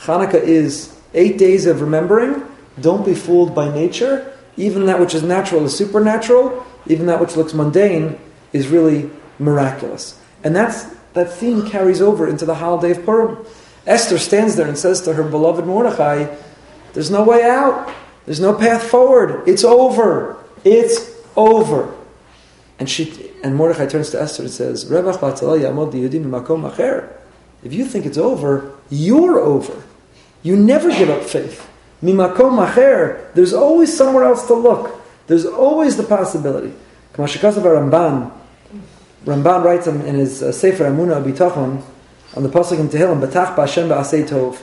Hanukkah 0.00 0.42
is 0.42 0.98
eight 1.14 1.38
days 1.38 1.66
of 1.66 1.80
remembering. 1.80 2.42
Don't 2.80 3.04
be 3.04 3.14
fooled 3.14 3.54
by 3.54 3.72
nature. 3.72 4.32
Even 4.56 4.86
that 4.86 5.00
which 5.00 5.14
is 5.14 5.22
natural 5.22 5.64
is 5.64 5.76
supernatural. 5.76 6.64
Even 6.86 7.06
that 7.06 7.20
which 7.20 7.36
looks 7.36 7.54
mundane 7.54 8.18
is 8.52 8.68
really 8.68 9.10
miraculous. 9.38 10.20
And 10.44 10.54
that's, 10.54 10.84
that 11.14 11.32
theme 11.32 11.68
carries 11.68 12.00
over 12.00 12.28
into 12.28 12.44
the 12.44 12.54
holiday 12.54 12.92
of 12.92 13.04
Purim. 13.04 13.44
Esther 13.86 14.18
stands 14.18 14.56
there 14.56 14.68
and 14.68 14.78
says 14.78 15.00
to 15.02 15.14
her 15.14 15.22
beloved 15.22 15.66
Mordechai, 15.66 16.34
There's 16.92 17.10
no 17.10 17.24
way 17.24 17.42
out. 17.42 17.92
There's 18.24 18.40
no 18.40 18.54
path 18.54 18.82
forward. 18.82 19.48
It's 19.48 19.64
over. 19.64 20.36
It's 20.64 21.14
over. 21.36 21.94
And 22.78 22.90
she 22.90 23.30
and 23.42 23.54
Mordechai 23.54 23.86
turns 23.86 24.10
to 24.10 24.20
Esther 24.20 24.42
and 24.42 24.52
says, 24.52 24.84
If 27.62 27.72
you 27.72 27.84
think 27.84 28.06
it's 28.06 28.18
over, 28.18 28.72
you're 28.90 29.38
over. 29.38 29.82
You 30.42 30.56
never 30.56 30.90
give 30.90 31.10
up 31.10 31.22
faith. 31.22 31.68
Mimakom 32.02 32.64
acher. 32.64 33.32
There's 33.34 33.52
always 33.52 33.96
somewhere 33.96 34.24
else 34.24 34.46
to 34.46 34.54
look. 34.54 35.00
There's 35.26 35.46
always 35.46 35.96
the 35.96 36.04
possibility. 36.04 36.72
Ramban, 37.14 38.30
Ramban 39.24 39.64
writes 39.64 39.86
in 39.86 40.00
his 40.02 40.42
uh, 40.42 40.52
Sefer 40.52 40.84
Amuna 40.84 41.24
Bitachon, 41.24 41.82
on 42.36 42.42
the 42.42 42.48
pasuk 42.48 42.78
in 42.78 42.88
Tehillim, 42.88 43.20
"Betach 43.26 43.56
b'Hashem 43.56 43.88
ba'asei 43.88 44.28
tov." 44.28 44.60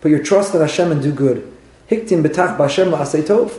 Put 0.00 0.10
your 0.10 0.22
trust 0.22 0.54
in 0.54 0.60
Hashem 0.60 0.90
and 0.90 1.00
do 1.00 1.12
good. 1.12 1.50
Hiktim 1.88 2.24
betach 2.26 2.56
b'Hashem 2.56 2.90
ba'asei 2.90 3.22
tov. 3.22 3.52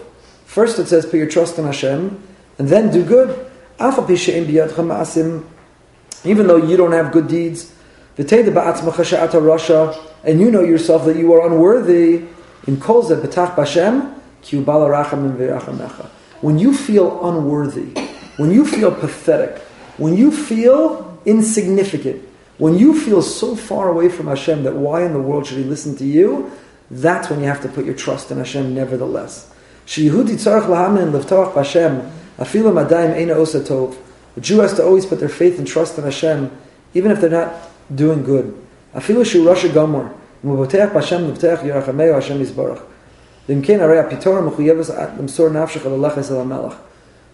First 0.45 0.77
it 0.77 0.87
says, 0.87 1.05
put 1.05 1.15
your 1.15 1.29
trust 1.29 1.57
in 1.57 1.65
Hashem, 1.65 2.21
and 2.59 2.67
then 2.67 2.91
do 2.91 3.03
good. 3.03 3.49
Even 6.25 6.47
though 6.47 6.57
you 6.57 6.77
don't 6.77 6.91
have 6.91 7.11
good 7.11 7.27
deeds, 7.27 7.73
and 8.15 8.31
you 10.39 10.51
know 10.51 10.61
yourself 10.61 11.05
that 11.05 11.17
you 11.17 11.33
are 11.33 11.47
unworthy. 11.47 12.25
In 12.67 12.79
kol 12.79 13.03
zeh 13.03 13.19
betach 13.19 13.55
b'Hashem, 13.55 14.13
ki 14.41 14.61
ubala 14.61 14.87
racham. 14.89 16.09
When 16.41 16.59
you 16.59 16.73
feel 16.73 17.27
unworthy, 17.27 17.99
when 18.37 18.51
you 18.51 18.65
feel 18.65 18.93
pathetic, 18.93 19.57
when 19.97 20.15
you 20.15 20.31
feel 20.31 21.19
insignificant, 21.25 22.21
when 22.57 22.77
you 22.77 22.99
feel 22.99 23.21
so 23.21 23.55
far 23.55 23.89
away 23.89 24.09
from 24.09 24.27
Hashem 24.27 24.63
that 24.63 24.75
why 24.75 25.03
in 25.03 25.13
the 25.13 25.19
world 25.19 25.47
should 25.47 25.57
He 25.57 25.63
listen 25.63 25.95
to 25.97 26.05
you, 26.05 26.51
that's 26.91 27.29
when 27.29 27.39
you 27.39 27.47
have 27.47 27.61
to 27.63 27.69
put 27.69 27.85
your 27.85 27.95
trust 27.95 28.29
in 28.31 28.37
Hashem 28.37 28.75
nevertheless. 28.75 29.49
A 29.85 29.89
Jew 34.39 34.59
has 34.59 34.73
to 34.73 34.83
always 34.83 35.05
put 35.05 35.19
their 35.19 35.29
faith 35.29 35.57
and 35.57 35.67
trust 35.67 35.97
in 35.97 36.03
Hashem, 36.03 36.51
even 36.93 37.11
if 37.11 37.19
they're 37.19 37.29
not 37.29 37.53
doing 37.93 38.23
good. 38.23 38.57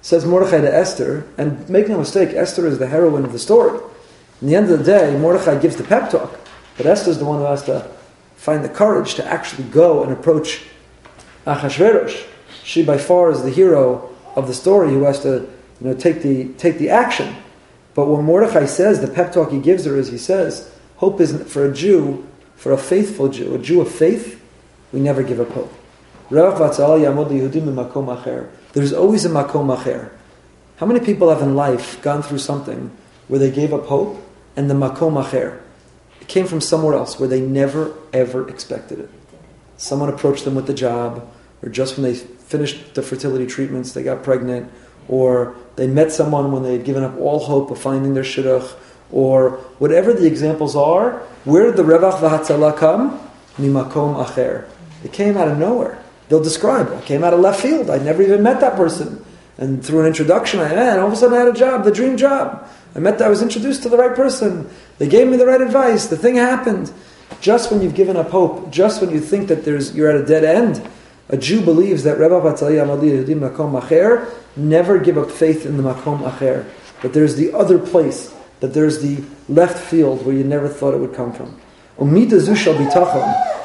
Says 0.02 0.26
Mordechai 0.26 0.62
to 0.62 0.74
Esther, 0.74 1.26
and 1.38 1.70
make 1.70 1.90
no 1.90 1.98
mistake, 1.98 2.30
Esther 2.34 2.66
is 2.68 2.80
the 2.80 2.88
heroine 2.88 3.26
of 3.26 3.34
the 3.34 3.40
story. 3.40 3.80
In 4.42 4.48
the 4.48 4.56
end 4.56 4.70
of 4.72 4.80
the 4.80 4.86
day, 4.86 5.18
Mordechai 5.18 5.60
gives 5.60 5.76
the 5.76 5.84
pep 5.84 6.10
talk, 6.10 6.40
but 6.78 6.86
Esther's 6.86 7.18
the 7.18 7.26
one 7.26 7.40
who 7.40 7.46
has 7.46 7.64
to 7.64 7.90
find 8.38 8.64
the 8.64 8.70
courage 8.70 9.16
to 9.16 9.26
actually 9.26 9.66
go 9.66 10.02
and 10.04 10.14
approach 10.14 10.64
Achashverosh. 11.46 12.26
She 12.64 12.84
by 12.84 12.98
far 12.98 13.32
is 13.32 13.44
the 13.44 13.50
hero 13.50 14.10
of 14.36 14.48
the 14.48 14.54
story 14.54 14.90
who 14.92 15.04
has 15.04 15.22
to 15.24 15.50
you 15.82 15.88
know, 15.88 15.94
take, 15.94 16.22
the, 16.22 16.48
take 16.54 16.78
the 16.78 16.90
action. 16.90 17.36
But 18.00 18.08
what 18.08 18.22
Mordechai 18.22 18.66
says, 18.66 19.02
the 19.02 19.10
pep 19.10 19.34
talk 19.34 19.52
he 19.52 19.60
gives 19.60 19.84
her 19.84 19.98
is 19.98 20.08
he 20.08 20.18
says, 20.18 20.72
hope 20.96 21.20
isn't 21.20 21.50
for 21.50 21.66
a 21.66 21.74
Jew, 21.74 22.26
for 22.56 22.72
a 22.72 22.78
faithful 22.78 23.28
Jew, 23.28 23.54
a 23.56 23.58
Jew 23.58 23.82
of 23.82 23.92
faith, 23.92 24.42
we 24.94 25.02
never 25.02 25.22
give 25.22 25.42
up 25.42 25.50
hope. 25.50 25.74
There's 26.30 26.54
always 28.94 29.26
a 29.26 29.30
makom 29.30 29.76
acher. 29.76 30.12
How 30.78 30.86
many 30.86 31.02
people 31.02 31.28
have 31.30 31.42
in 31.42 31.58
life 31.58 32.02
gone 32.02 32.22
through 32.22 32.38
something 32.38 32.90
where 33.28 33.38
they 33.38 33.52
gave 33.52 33.74
up 33.74 33.88
hope 33.88 34.26
and 34.56 34.70
the 34.70 34.76
makom 34.76 35.22
acher. 35.22 35.60
It 36.22 36.30
came 36.30 36.48
from 36.48 36.62
somewhere 36.62 36.96
else 36.96 37.20
where 37.20 37.28
they 37.28 37.42
never 37.42 37.94
ever 38.14 38.48
expected 38.48 39.00
it. 39.00 39.10
Someone 39.76 40.08
approached 40.08 40.46
them 40.46 40.56
with 40.56 40.68
the 40.68 40.74
job, 40.74 41.30
or 41.62 41.68
just 41.68 41.98
when 41.98 42.04
they 42.04 42.16
finished 42.16 42.96
the 42.96 43.02
fertility 43.02 43.46
treatments, 43.46 43.92
they 43.92 44.04
got 44.04 44.24
pregnant, 44.24 44.72
or 45.10 45.56
they 45.76 45.88
met 45.88 46.12
someone 46.12 46.52
when 46.52 46.64
they 46.64 46.74
had 46.74 46.86
given 46.86 47.04
up 47.04 47.18
all 47.20 47.40
hope 47.40 47.72
of 47.72 47.80
finding 47.80 48.14
their 48.14 48.24
shidduch, 48.24 48.74
or 49.12 49.52
whatever 49.80 50.14
the 50.14 50.28
examples 50.28 50.76
are, 50.76 51.20
where 51.44 51.66
did 51.66 51.76
the 51.76 51.84
revach 51.84 52.20
v'hatzalah 52.20 52.78
come? 52.78 53.20
Mimakom 53.58 54.24
acher. 54.24 54.68
It 55.04 55.12
came 55.12 55.36
out 55.36 55.48
of 55.48 55.58
nowhere. 55.58 56.02
They'll 56.30 56.44
describe 56.44 56.92
it. 56.92 57.06
came 57.06 57.24
out 57.24 57.34
of 57.34 57.40
left 57.40 57.62
field. 57.62 57.90
I 57.90 57.98
never 57.98 58.22
even 58.22 58.44
met 58.44 58.62
that 58.62 58.76
person. 58.76 59.26
And 59.58 59.84
through 59.84 60.02
an 60.02 60.06
introduction, 60.06 60.60
I 60.60 60.70
and 60.70 61.00
all 61.00 61.08
of 61.08 61.14
a 61.14 61.16
sudden 61.16 61.36
I 61.36 61.40
had 61.40 61.48
a 61.48 61.58
job, 61.58 61.84
the 61.84 61.92
dream 61.92 62.16
job. 62.16 62.70
I 62.96 63.00
met, 63.00 63.22
I 63.22 63.30
was 63.30 63.42
introduced 63.42 63.84
to 63.84 63.90
the 63.90 63.98
right 63.98 64.16
person. 64.16 64.70
They 65.00 65.08
gave 65.08 65.28
me 65.28 65.38
the 65.38 65.46
right 65.46 65.60
advice. 65.60 66.08
The 66.08 66.18
thing 66.18 66.36
happened. 66.36 66.92
Just 67.42 67.72
when 67.72 67.82
you've 67.82 67.96
given 67.96 68.16
up 68.16 68.30
hope, 68.30 68.72
just 68.72 69.02
when 69.02 69.12
you 69.12 69.20
think 69.20 69.48
that 69.50 69.66
there's, 69.66 69.96
you're 69.96 70.10
at 70.10 70.16
a 70.16 70.26
dead 70.26 70.44
end, 70.44 70.88
a 71.30 71.38
Jew 71.38 71.62
believes 71.62 72.04
that 72.04 72.18
Rebbe 72.18 72.42
Makom 72.42 73.80
Acher 73.80 74.34
never 74.56 74.98
give 74.98 75.18
up 75.18 75.30
faith 75.30 75.66
in 75.66 75.78
the 75.78 75.84
Makom 75.84 76.28
Acher. 76.30 76.66
But 77.02 77.14
there's 77.14 77.36
the 77.36 77.54
other 77.54 77.78
place, 77.78 78.34
that 78.60 78.74
there's 78.74 79.02
the 79.02 79.24
left 79.48 79.78
field 79.78 80.26
where 80.26 80.36
you 80.36 80.44
never 80.44 80.68
thought 80.68 80.96
it 80.96 80.98
would 80.98 81.14
come 81.14 81.32
from. 81.32 81.60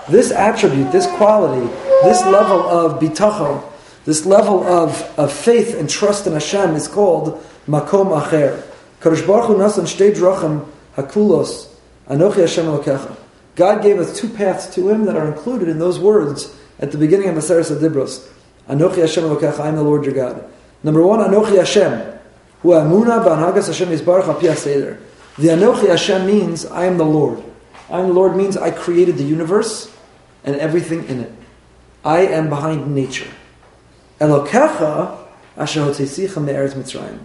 This 0.08 0.30
attribute, 0.30 0.92
this 0.92 1.06
quality, 1.16 1.66
this 2.02 2.20
level 2.26 2.60
of 2.60 3.00
bitachon, 3.00 3.64
this 4.04 4.26
level 4.26 4.62
of, 4.64 5.18
of 5.18 5.32
faith 5.32 5.74
and 5.74 5.88
trust 5.88 6.26
in 6.26 6.34
Hashem 6.34 6.74
is 6.74 6.86
called 6.86 7.42
makom 7.66 8.20
acher. 8.20 8.62
Baruch 9.00 9.46
Hu 9.46 9.56
shtei 9.56 10.14
drachim 10.14 10.68
hakulos 10.96 11.68
anochi 12.08 12.40
Hashem 12.42 12.66
elokecha. 12.66 13.16
God 13.56 13.82
gave 13.82 13.98
us 13.98 14.18
two 14.18 14.28
paths 14.28 14.66
to 14.74 14.90
Him 14.90 15.06
that 15.06 15.16
are 15.16 15.26
included 15.26 15.68
in 15.68 15.78
those 15.78 15.98
words 15.98 16.54
at 16.78 16.92
the 16.92 16.98
beginning 16.98 17.28
of 17.28 17.36
Maseres 17.36 17.74
Adibros. 17.74 18.28
Anochi 18.68 18.96
Hashem 18.96 19.24
elokecha, 19.24 19.60
I 19.60 19.68
am 19.68 19.76
the 19.76 19.82
Lord 19.82 20.04
your 20.04 20.14
God. 20.14 20.50
Number 20.82 21.02
one, 21.02 21.20
Anochi 21.20 21.56
Hashem. 21.56 22.18
who 22.62 22.70
amuna 22.70 23.24
b'anhagas 23.24 23.66
Hashem 23.66 23.88
yisbarach 23.88 24.26
al 24.26 24.40
The 24.40 25.48
Anochi 25.48 25.88
Hashem 25.88 26.26
means 26.26 26.66
I 26.66 26.86
am 26.86 26.98
the 26.98 27.04
Lord. 27.04 27.42
I 27.90 28.00
am 28.00 28.08
the 28.08 28.14
Lord 28.14 28.36
means 28.36 28.56
I 28.56 28.70
created 28.70 29.18
the 29.18 29.24
universe 29.24 29.94
and 30.44 30.56
everything 30.56 31.06
in 31.08 31.20
it. 31.20 31.32
I 32.04 32.20
am 32.20 32.48
behind 32.48 32.94
nature. 32.94 33.30
Elokecha 34.20 35.18
asher 35.56 35.84
me'eretz 35.84 36.74
Mitzrayim. 36.74 37.18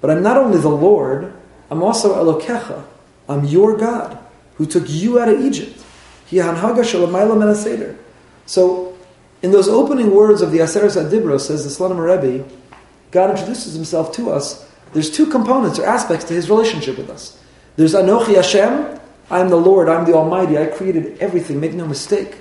But 0.00 0.10
I'm 0.10 0.22
not 0.22 0.36
only 0.36 0.58
the 0.58 0.68
Lord, 0.68 1.32
I'm 1.70 1.82
also 1.82 2.14
Elokecha. 2.14 2.84
I'm 3.28 3.44
your 3.44 3.76
God 3.76 4.18
who 4.56 4.66
took 4.66 4.84
you 4.88 5.20
out 5.20 5.28
of 5.28 5.40
Egypt. 5.40 5.76
So, 8.50 8.98
in 9.42 9.52
those 9.52 9.68
opening 9.68 10.10
words 10.10 10.42
of 10.42 10.50
the 10.50 10.58
Aseres 10.58 11.00
Adibros, 11.00 11.42
says 11.42 11.62
the 11.62 11.70
Slonim 11.70 12.02
Rebbe, 12.02 12.44
God 13.12 13.30
introduces 13.30 13.74
himself 13.74 14.10
to 14.16 14.32
us. 14.32 14.68
There's 14.92 15.08
two 15.08 15.26
components 15.26 15.78
or 15.78 15.86
aspects 15.86 16.24
to 16.24 16.34
his 16.34 16.50
relationship 16.50 16.98
with 16.98 17.10
us. 17.10 17.40
There's 17.76 17.94
Anochi 17.94 18.34
Hashem, 18.34 18.98
I 19.30 19.38
am 19.38 19.50
the 19.50 19.56
Lord, 19.56 19.88
I'm 19.88 20.04
the 20.04 20.14
Almighty, 20.14 20.58
I 20.58 20.66
created 20.66 21.16
everything, 21.20 21.60
make 21.60 21.74
no 21.74 21.86
mistake. 21.86 22.38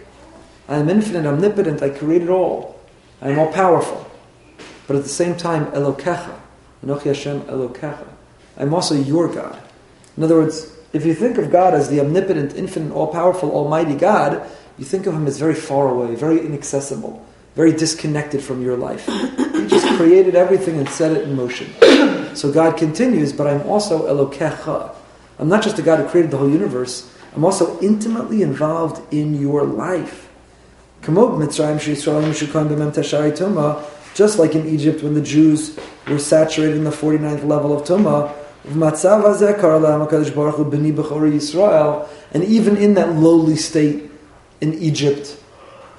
I 0.67 0.77
am 0.77 0.89
infinite, 0.89 1.27
omnipotent, 1.27 1.83
I 1.83 1.89
created 1.89 2.29
all. 2.29 2.79
I 3.21 3.29
am 3.29 3.37
all 3.37 3.53
powerful. 3.53 4.09
But 4.87 4.95
at 4.95 5.03
the 5.03 5.09
same 5.09 5.37
time, 5.37 5.67
Elokecha, 5.73 6.39
Anochi 6.83 7.03
Hashem 7.03 7.41
Elokecha. 7.41 8.07
I'm 8.57 8.73
also 8.73 8.95
your 8.95 9.31
God. 9.31 9.61
In 10.17 10.23
other 10.23 10.39
words, 10.39 10.75
if 10.91 11.05
you 11.05 11.13
think 11.13 11.37
of 11.37 11.51
God 11.51 11.75
as 11.75 11.87
the 11.87 11.99
omnipotent, 11.99 12.55
infinite, 12.55 12.95
all 12.95 13.13
powerful, 13.13 13.51
almighty 13.51 13.93
God, 13.93 14.43
you 14.79 14.85
think 14.85 15.05
of 15.07 15.13
him 15.13 15.27
as 15.27 15.37
very 15.37 15.53
far 15.53 15.89
away, 15.89 16.15
very 16.15 16.39
inaccessible, 16.39 17.23
very 17.55 17.73
disconnected 17.73 18.41
from 18.41 18.63
your 18.63 18.77
life. 18.77 19.05
He 19.05 19.67
just 19.67 19.85
created 19.97 20.35
everything 20.35 20.79
and 20.79 20.87
set 20.87 21.11
it 21.11 21.23
in 21.23 21.35
motion. 21.35 21.67
So 22.33 22.49
God 22.51 22.77
continues, 22.77 23.33
but 23.33 23.45
I'm 23.45 23.67
also 23.67 24.07
Elokecha. 24.07 24.95
I'm 25.37 25.49
not 25.49 25.61
just 25.61 25.77
a 25.79 25.81
God 25.81 25.99
who 25.99 26.07
created 26.07 26.31
the 26.31 26.37
whole 26.37 26.49
universe, 26.49 27.13
I'm 27.35 27.43
also 27.45 27.79
intimately 27.81 28.41
involved 28.41 29.13
in 29.13 29.39
your 29.39 29.63
life. 29.63 30.29
Just 34.15 34.39
like 34.39 34.55
in 34.55 34.67
Egypt 34.67 35.03
when 35.03 35.13
the 35.13 35.21
Jews 35.21 35.79
were 36.07 36.19
saturated 36.19 36.77
in 36.77 36.83
the 36.83 36.89
49th 36.89 37.45
level 37.45 37.77
of 37.77 37.83
Tumah, 37.83 38.33
and 42.33 42.43
even 42.43 42.77
in 42.77 42.93
that 42.95 43.13
lowly 43.13 43.55
state 43.55 44.08
in 44.61 44.73
Egypt, 44.75 45.37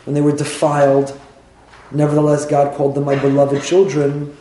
when 0.04 0.14
they 0.14 0.20
were 0.20 0.36
defiled, 0.36 1.18
nevertheless 1.90 2.46
God 2.46 2.76
called 2.76 2.94
them 2.94 3.04
my 3.04 3.16
beloved 3.16 3.62
children. 3.62 4.36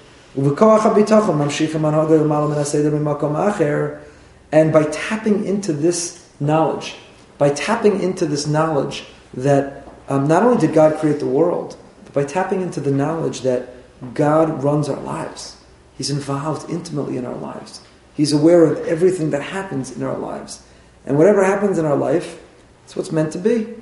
And 4.51 4.73
by 4.73 4.83
tapping 4.83 5.45
into 5.45 5.73
this 5.73 6.29
knowledge, 6.39 6.95
by 7.37 7.49
tapping 7.49 8.01
into 8.01 8.25
this 8.25 8.47
knowledge 8.47 9.05
that 9.33 9.87
um, 10.07 10.27
not 10.27 10.43
only 10.43 10.57
did 10.57 10.73
God 10.73 10.99
create 10.99 11.19
the 11.19 11.25
world, 11.25 11.77
but 12.05 12.13
by 12.13 12.23
tapping 12.25 12.61
into 12.61 12.79
the 12.79 12.91
knowledge 12.91 13.41
that 13.41 13.69
God 14.13 14.63
runs 14.63 14.89
our 14.89 14.99
lives. 14.99 15.57
He's 15.97 16.09
involved 16.09 16.69
intimately 16.69 17.17
in 17.17 17.25
our 17.25 17.35
lives. 17.35 17.81
He's 18.15 18.31
aware 18.33 18.63
of 18.65 18.85
everything 18.87 19.29
that 19.31 19.41
happens 19.41 19.95
in 19.95 20.03
our 20.03 20.17
lives. 20.17 20.63
And 21.05 21.17
whatever 21.17 21.43
happens 21.43 21.77
in 21.77 21.85
our 21.85 21.95
life, 21.95 22.41
it's 22.85 22.95
what's 22.95 23.11
meant 23.11 23.33
to 23.33 23.37
be. 23.37 23.75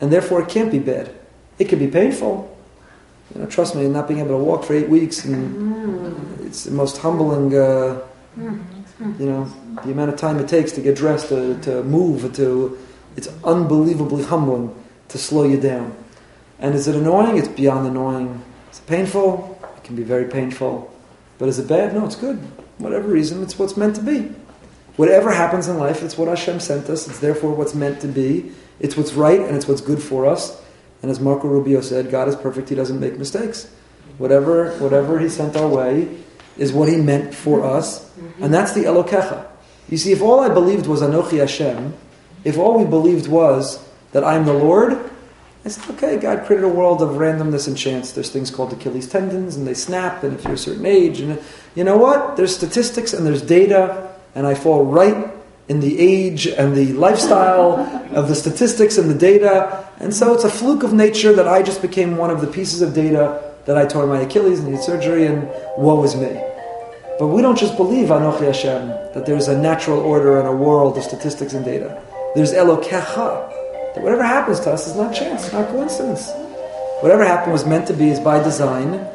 And 0.00 0.12
therefore, 0.12 0.42
it 0.42 0.48
can't 0.48 0.70
be 0.70 0.78
bad. 0.78 1.14
It 1.58 1.68
can 1.68 1.78
be 1.78 1.88
painful. 1.88 2.56
You 3.34 3.42
know, 3.42 3.46
trust 3.46 3.76
me, 3.76 3.86
not 3.86 4.08
being 4.08 4.20
able 4.20 4.38
to 4.38 4.44
walk 4.44 4.64
for 4.64 4.74
eight 4.74 4.88
weeks, 4.88 5.24
and 5.24 6.40
it's 6.46 6.64
the 6.64 6.70
most 6.70 6.98
humbling. 6.98 7.54
Uh, 7.54 8.00
you 8.36 9.26
know, 9.26 9.44
the 9.84 9.92
amount 9.92 10.10
of 10.10 10.16
time 10.18 10.38
it 10.38 10.48
takes 10.48 10.72
to 10.72 10.80
get 10.80 10.96
dressed, 10.96 11.28
to, 11.28 11.58
to 11.60 11.82
move, 11.84 12.34
to 12.34 12.78
it's 13.16 13.28
unbelievably 13.44 14.24
humbling 14.24 14.74
to 15.08 15.18
slow 15.18 15.44
you 15.44 15.60
down. 15.60 15.96
And 16.58 16.74
is 16.74 16.88
it 16.88 16.94
annoying? 16.94 17.38
It's 17.38 17.48
beyond 17.48 17.86
annoying. 17.86 18.42
Is 18.70 18.78
it 18.78 18.86
painful? 18.86 19.58
It 19.76 19.84
can 19.84 19.96
be 19.96 20.02
very 20.02 20.26
painful. 20.26 20.92
But 21.38 21.48
is 21.48 21.58
it 21.58 21.68
bad? 21.68 21.94
No, 21.94 22.04
it's 22.04 22.16
good. 22.16 22.38
Whatever 22.78 23.08
reason, 23.08 23.42
it's 23.42 23.58
what's 23.58 23.76
meant 23.76 23.96
to 23.96 24.02
be. 24.02 24.32
Whatever 24.96 25.32
happens 25.32 25.68
in 25.68 25.78
life, 25.78 26.02
it's 26.02 26.18
what 26.18 26.28
Hashem 26.28 26.60
sent 26.60 26.88
us. 26.90 27.08
It's 27.08 27.18
therefore 27.18 27.54
what's 27.54 27.74
meant 27.74 28.00
to 28.02 28.08
be. 28.08 28.52
It's 28.80 28.96
what's 28.96 29.12
right 29.12 29.40
and 29.40 29.54
it's 29.54 29.68
what's 29.68 29.80
good 29.80 30.02
for 30.02 30.26
us. 30.26 30.60
And 31.02 31.10
as 31.10 31.20
Marco 31.20 31.48
Rubio 31.48 31.80
said, 31.80 32.10
God 32.10 32.28
is 32.28 32.36
perfect. 32.36 32.68
He 32.68 32.74
doesn't 32.74 32.98
make 32.98 33.18
mistakes. 33.18 33.70
Whatever, 34.18 34.72
whatever 34.78 35.18
He 35.18 35.28
sent 35.28 35.56
our 35.56 35.68
way 35.68 36.18
is 36.58 36.72
what 36.72 36.88
He 36.88 36.96
meant 36.96 37.34
for 37.34 37.64
us. 37.64 38.04
Mm-hmm. 38.04 38.44
And 38.44 38.54
that's 38.54 38.72
the 38.72 38.84
Elokecha. 38.84 39.46
You 39.88 39.96
see, 39.96 40.12
if 40.12 40.22
all 40.22 40.40
I 40.40 40.48
believed 40.48 40.86
was 40.86 41.00
Anochi 41.00 41.38
Hashem, 41.38 41.94
if 42.44 42.58
all 42.58 42.78
we 42.78 42.84
believed 42.84 43.28
was 43.28 43.84
that 44.12 44.24
I'm 44.24 44.44
the 44.44 44.52
Lord, 44.52 45.10
I 45.64 45.68
said, 45.68 45.94
okay, 45.94 46.16
God 46.16 46.46
created 46.46 46.64
a 46.64 46.68
world 46.68 47.02
of 47.02 47.10
randomness 47.10 47.68
and 47.68 47.76
chance. 47.76 48.12
There's 48.12 48.30
things 48.30 48.50
called 48.50 48.72
Achilles 48.72 49.08
tendons, 49.08 49.56
and 49.56 49.66
they 49.66 49.74
snap, 49.74 50.22
and 50.22 50.34
if 50.34 50.44
you're 50.44 50.54
a 50.54 50.58
certain 50.58 50.86
age, 50.86 51.20
and 51.20 51.38
you 51.74 51.84
know 51.84 51.98
what? 51.98 52.36
There's 52.36 52.54
statistics 52.54 53.12
and 53.12 53.26
there's 53.26 53.42
data, 53.42 54.10
and 54.34 54.46
I 54.46 54.54
fall 54.54 54.86
right 54.86 55.28
in 55.70 55.78
the 55.78 56.00
age 56.00 56.48
and 56.48 56.76
the 56.76 56.92
lifestyle 56.94 57.78
of 58.12 58.26
the 58.26 58.34
statistics 58.34 58.98
and 58.98 59.08
the 59.08 59.14
data, 59.14 59.88
and 60.00 60.12
so 60.12 60.34
it's 60.34 60.42
a 60.42 60.50
fluke 60.50 60.82
of 60.82 60.92
nature 60.92 61.32
that 61.32 61.46
I 61.46 61.62
just 61.62 61.80
became 61.80 62.16
one 62.16 62.28
of 62.28 62.40
the 62.40 62.48
pieces 62.48 62.82
of 62.82 62.92
data 62.92 63.40
that 63.66 63.78
I 63.78 63.86
tore 63.86 64.04
my 64.04 64.22
Achilles 64.22 64.58
and 64.58 64.70
needed 64.70 64.82
surgery, 64.82 65.26
and 65.26 65.48
woe 65.78 66.02
is 66.02 66.16
me. 66.16 66.42
But 67.20 67.28
we 67.28 67.40
don't 67.40 67.56
just 67.56 67.76
believe 67.76 68.08
Anochi 68.08 68.46
Hashem, 68.46 68.88
that 69.14 69.26
there's 69.26 69.46
a 69.46 69.56
natural 69.56 70.00
order 70.00 70.40
in 70.40 70.46
a 70.46 70.52
world 70.52 70.98
of 70.98 71.04
statistics 71.04 71.52
and 71.52 71.64
data. 71.64 72.02
There's 72.34 72.52
Elokecha, 72.52 73.94
that 73.94 74.02
whatever 74.02 74.24
happens 74.24 74.58
to 74.60 74.72
us 74.72 74.88
is 74.88 74.96
not 74.96 75.14
chance, 75.14 75.52
not 75.52 75.68
coincidence. 75.68 76.32
Whatever 77.00 77.24
happened 77.24 77.52
was 77.52 77.64
meant 77.64 77.86
to 77.86 77.94
be 77.94 78.08
is 78.08 78.18
by 78.18 78.42
design, 78.42 79.06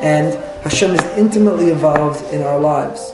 and 0.00 0.32
Hashem 0.62 0.92
is 0.94 1.02
intimately 1.18 1.72
involved 1.72 2.22
in 2.32 2.42
our 2.42 2.60
lives. 2.60 3.13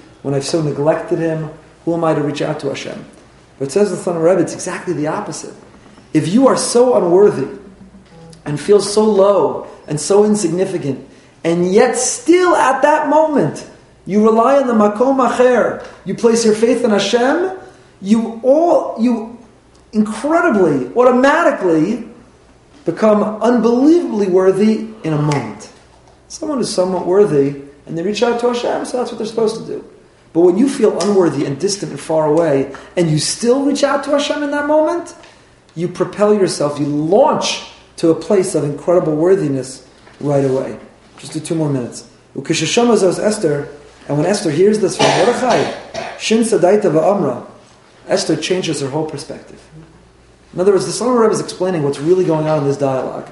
when 0.21 0.33
I've 0.33 0.45
so 0.45 0.61
neglected 0.61 1.19
Him? 1.19 1.51
Who 1.85 1.93
am 1.93 2.03
I 2.03 2.13
to 2.13 2.21
reach 2.21 2.41
out 2.41 2.59
to 2.61 2.67
Hashem? 2.67 3.05
But 3.57 3.67
it 3.67 3.71
says 3.71 3.91
in 3.91 3.97
the 3.97 4.01
Slonim 4.01 4.23
Rebbe, 4.23 4.41
it's 4.41 4.53
exactly 4.53 4.93
the 4.93 5.07
opposite. 5.07 5.55
If 6.13 6.27
you 6.27 6.47
are 6.47 6.57
so 6.57 6.95
unworthy 6.95 7.47
and 8.45 8.59
feel 8.59 8.81
so 8.81 9.03
low 9.03 9.67
and 9.87 9.99
so 9.99 10.25
insignificant, 10.25 11.07
and 11.43 11.71
yet 11.71 11.97
still 11.97 12.55
at 12.55 12.81
that 12.81 13.07
moment 13.07 13.69
you 14.05 14.23
rely 14.23 14.59
on 14.59 14.67
the 14.67 14.73
makom 14.73 15.27
acher, 15.27 15.85
you 16.05 16.15
place 16.15 16.43
your 16.43 16.55
faith 16.55 16.83
in 16.83 16.91
Hashem, 16.91 17.57
you 18.01 18.41
all, 18.43 19.01
you 19.01 19.37
incredibly, 19.93 20.93
automatically 20.95 22.07
become 22.85 23.21
unbelievably 23.41 24.27
worthy 24.27 24.87
in 25.03 25.13
a 25.13 25.21
moment. 25.21 25.71
Someone 26.27 26.59
is 26.59 26.73
somewhat 26.73 27.05
worthy 27.05 27.61
and 27.85 27.97
they 27.97 28.03
reach 28.03 28.23
out 28.23 28.39
to 28.39 28.47
Hashem, 28.47 28.85
so 28.85 28.97
that's 28.97 29.11
what 29.11 29.17
they're 29.17 29.27
supposed 29.27 29.57
to 29.57 29.65
do. 29.65 29.87
But 30.33 30.41
when 30.41 30.57
you 30.57 30.69
feel 30.69 30.99
unworthy 31.01 31.45
and 31.45 31.59
distant 31.59 31.91
and 31.91 31.99
far 31.99 32.25
away, 32.25 32.73
and 32.95 33.09
you 33.09 33.19
still 33.19 33.65
reach 33.65 33.83
out 33.83 34.03
to 34.05 34.11
Hashem 34.11 34.43
in 34.43 34.51
that 34.51 34.67
moment, 34.67 35.13
you 35.75 35.87
propel 35.87 36.33
yourself, 36.33 36.79
you 36.79 36.85
launch 36.85 37.69
to 37.97 38.09
a 38.09 38.15
place 38.15 38.55
of 38.55 38.63
incredible 38.63 39.15
worthiness 39.15 39.87
right 40.19 40.45
away. 40.45 40.79
Just 41.17 41.33
do 41.33 41.39
two 41.39 41.55
more 41.55 41.69
minutes. 41.69 42.09
Esther, 42.35 43.67
and 44.07 44.17
when 44.17 44.25
Esther 44.25 44.51
hears 44.51 44.79
this 44.79 44.97
from 44.97 45.05
Mordechai, 45.17 46.17
Shin 46.17 46.43
Sadaita 46.43 46.83
Va'amra, 46.91 47.45
Esther 48.07 48.35
changes 48.35 48.81
her 48.81 48.89
whole 48.89 49.09
perspective. 49.09 49.61
In 50.53 50.59
other 50.59 50.71
words, 50.71 50.85
the 50.85 50.91
Slonim 50.91 51.21
Rebbe 51.21 51.33
is 51.33 51.39
explaining 51.39 51.83
what's 51.83 51.99
really 51.99 52.25
going 52.25 52.47
on 52.47 52.59
in 52.59 52.63
this 52.65 52.77
dialogue. 52.77 53.29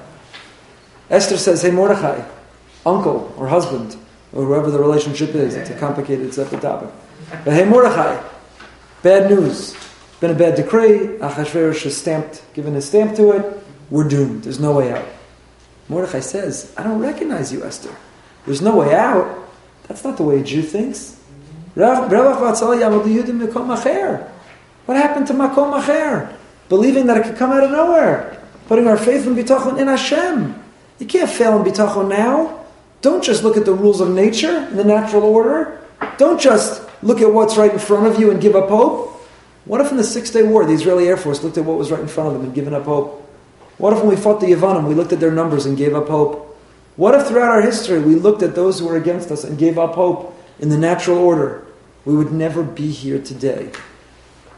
Esther 1.10 1.36
says, 1.36 1.62
Hey 1.62 1.70
Mordechai, 1.70 2.24
uncle 2.86 3.34
or 3.36 3.48
husband, 3.48 3.96
or 4.32 4.44
whoever 4.44 4.70
the 4.70 4.78
relationship 4.78 5.34
is, 5.34 5.54
it's 5.54 5.70
a 5.70 5.78
complicated 5.78 6.32
separate 6.32 6.62
topic. 6.62 6.90
But 7.44 7.54
hey 7.54 7.64
Mordechai, 7.64 8.22
bad 9.02 9.30
news. 9.30 9.76
Been 10.20 10.30
a 10.32 10.34
bad 10.34 10.54
decree. 10.56 11.16
Achashverosh 11.18 11.84
has 11.84 11.96
stamped, 11.96 12.42
given 12.52 12.74
his 12.74 12.86
stamp 12.86 13.16
to 13.16 13.32
it. 13.32 13.64
We're 13.88 14.08
doomed. 14.08 14.44
There's 14.44 14.60
no 14.60 14.72
way 14.72 14.92
out. 14.92 15.06
Mordechai 15.88 16.20
says, 16.20 16.74
I 16.76 16.82
don't 16.82 17.00
recognize 17.00 17.52
you, 17.52 17.64
Esther. 17.64 17.94
There's 18.44 18.60
no 18.60 18.76
way 18.76 18.94
out. 18.94 19.48
That's 19.88 20.04
not 20.04 20.18
the 20.18 20.22
way 20.22 20.40
a 20.40 20.44
Jew 20.44 20.62
thinks. 20.62 21.18
What 21.74 21.86
happened 24.96 25.26
to 25.26 25.32
Makom 25.32 25.80
Acher? 25.80 26.36
Believing 26.68 27.06
that 27.06 27.16
it 27.16 27.24
could 27.24 27.36
come 27.36 27.50
out 27.50 27.64
of 27.64 27.70
nowhere. 27.70 28.40
Putting 28.68 28.86
our 28.86 28.96
faith 28.96 29.26
in 29.26 29.34
Bitachon 29.34 29.80
in 29.80 29.88
Hashem. 29.88 30.54
You 30.98 31.06
can't 31.06 31.30
fail 31.30 31.56
in 31.56 31.64
Bitachon 31.64 32.08
now. 32.08 32.59
Don't 33.02 33.24
just 33.24 33.42
look 33.42 33.56
at 33.56 33.64
the 33.64 33.72
rules 33.72 34.00
of 34.00 34.10
nature 34.10 34.66
and 34.68 34.78
the 34.78 34.84
natural 34.84 35.22
order. 35.22 35.80
Don't 36.18 36.40
just 36.40 36.82
look 37.02 37.20
at 37.20 37.32
what's 37.32 37.56
right 37.56 37.72
in 37.72 37.78
front 37.78 38.06
of 38.06 38.20
you 38.20 38.30
and 38.30 38.40
give 38.40 38.54
up 38.54 38.68
hope. 38.68 39.08
What 39.64 39.80
if 39.80 39.90
in 39.90 39.96
the 39.96 40.04
Six 40.04 40.30
Day 40.30 40.42
War 40.42 40.64
the 40.64 40.72
Israeli 40.72 41.08
Air 41.08 41.16
Force 41.16 41.42
looked 41.42 41.58
at 41.58 41.64
what 41.64 41.78
was 41.78 41.90
right 41.90 42.00
in 42.00 42.08
front 42.08 42.28
of 42.28 42.34
them 42.34 42.44
and 42.44 42.54
given 42.54 42.74
up 42.74 42.84
hope? 42.84 43.26
What 43.78 43.92
if 43.92 44.00
when 44.00 44.08
we 44.08 44.16
fought 44.16 44.40
the 44.40 44.46
Yavanim 44.46 44.86
we 44.86 44.94
looked 44.94 45.12
at 45.12 45.20
their 45.20 45.30
numbers 45.30 45.64
and 45.64 45.76
gave 45.76 45.94
up 45.94 46.08
hope? 46.08 46.46
What 46.96 47.14
if 47.14 47.26
throughout 47.28 47.48
our 47.48 47.62
history 47.62 48.00
we 48.00 48.14
looked 48.14 48.42
at 48.42 48.54
those 48.54 48.78
who 48.78 48.86
were 48.86 48.96
against 48.96 49.30
us 49.30 49.44
and 49.44 49.56
gave 49.58 49.78
up 49.78 49.94
hope 49.94 50.36
in 50.58 50.68
the 50.68 50.76
natural 50.76 51.18
order? 51.18 51.64
We 52.04 52.14
would 52.14 52.32
never 52.32 52.62
be 52.62 52.90
here 52.90 53.20
today. 53.20 53.70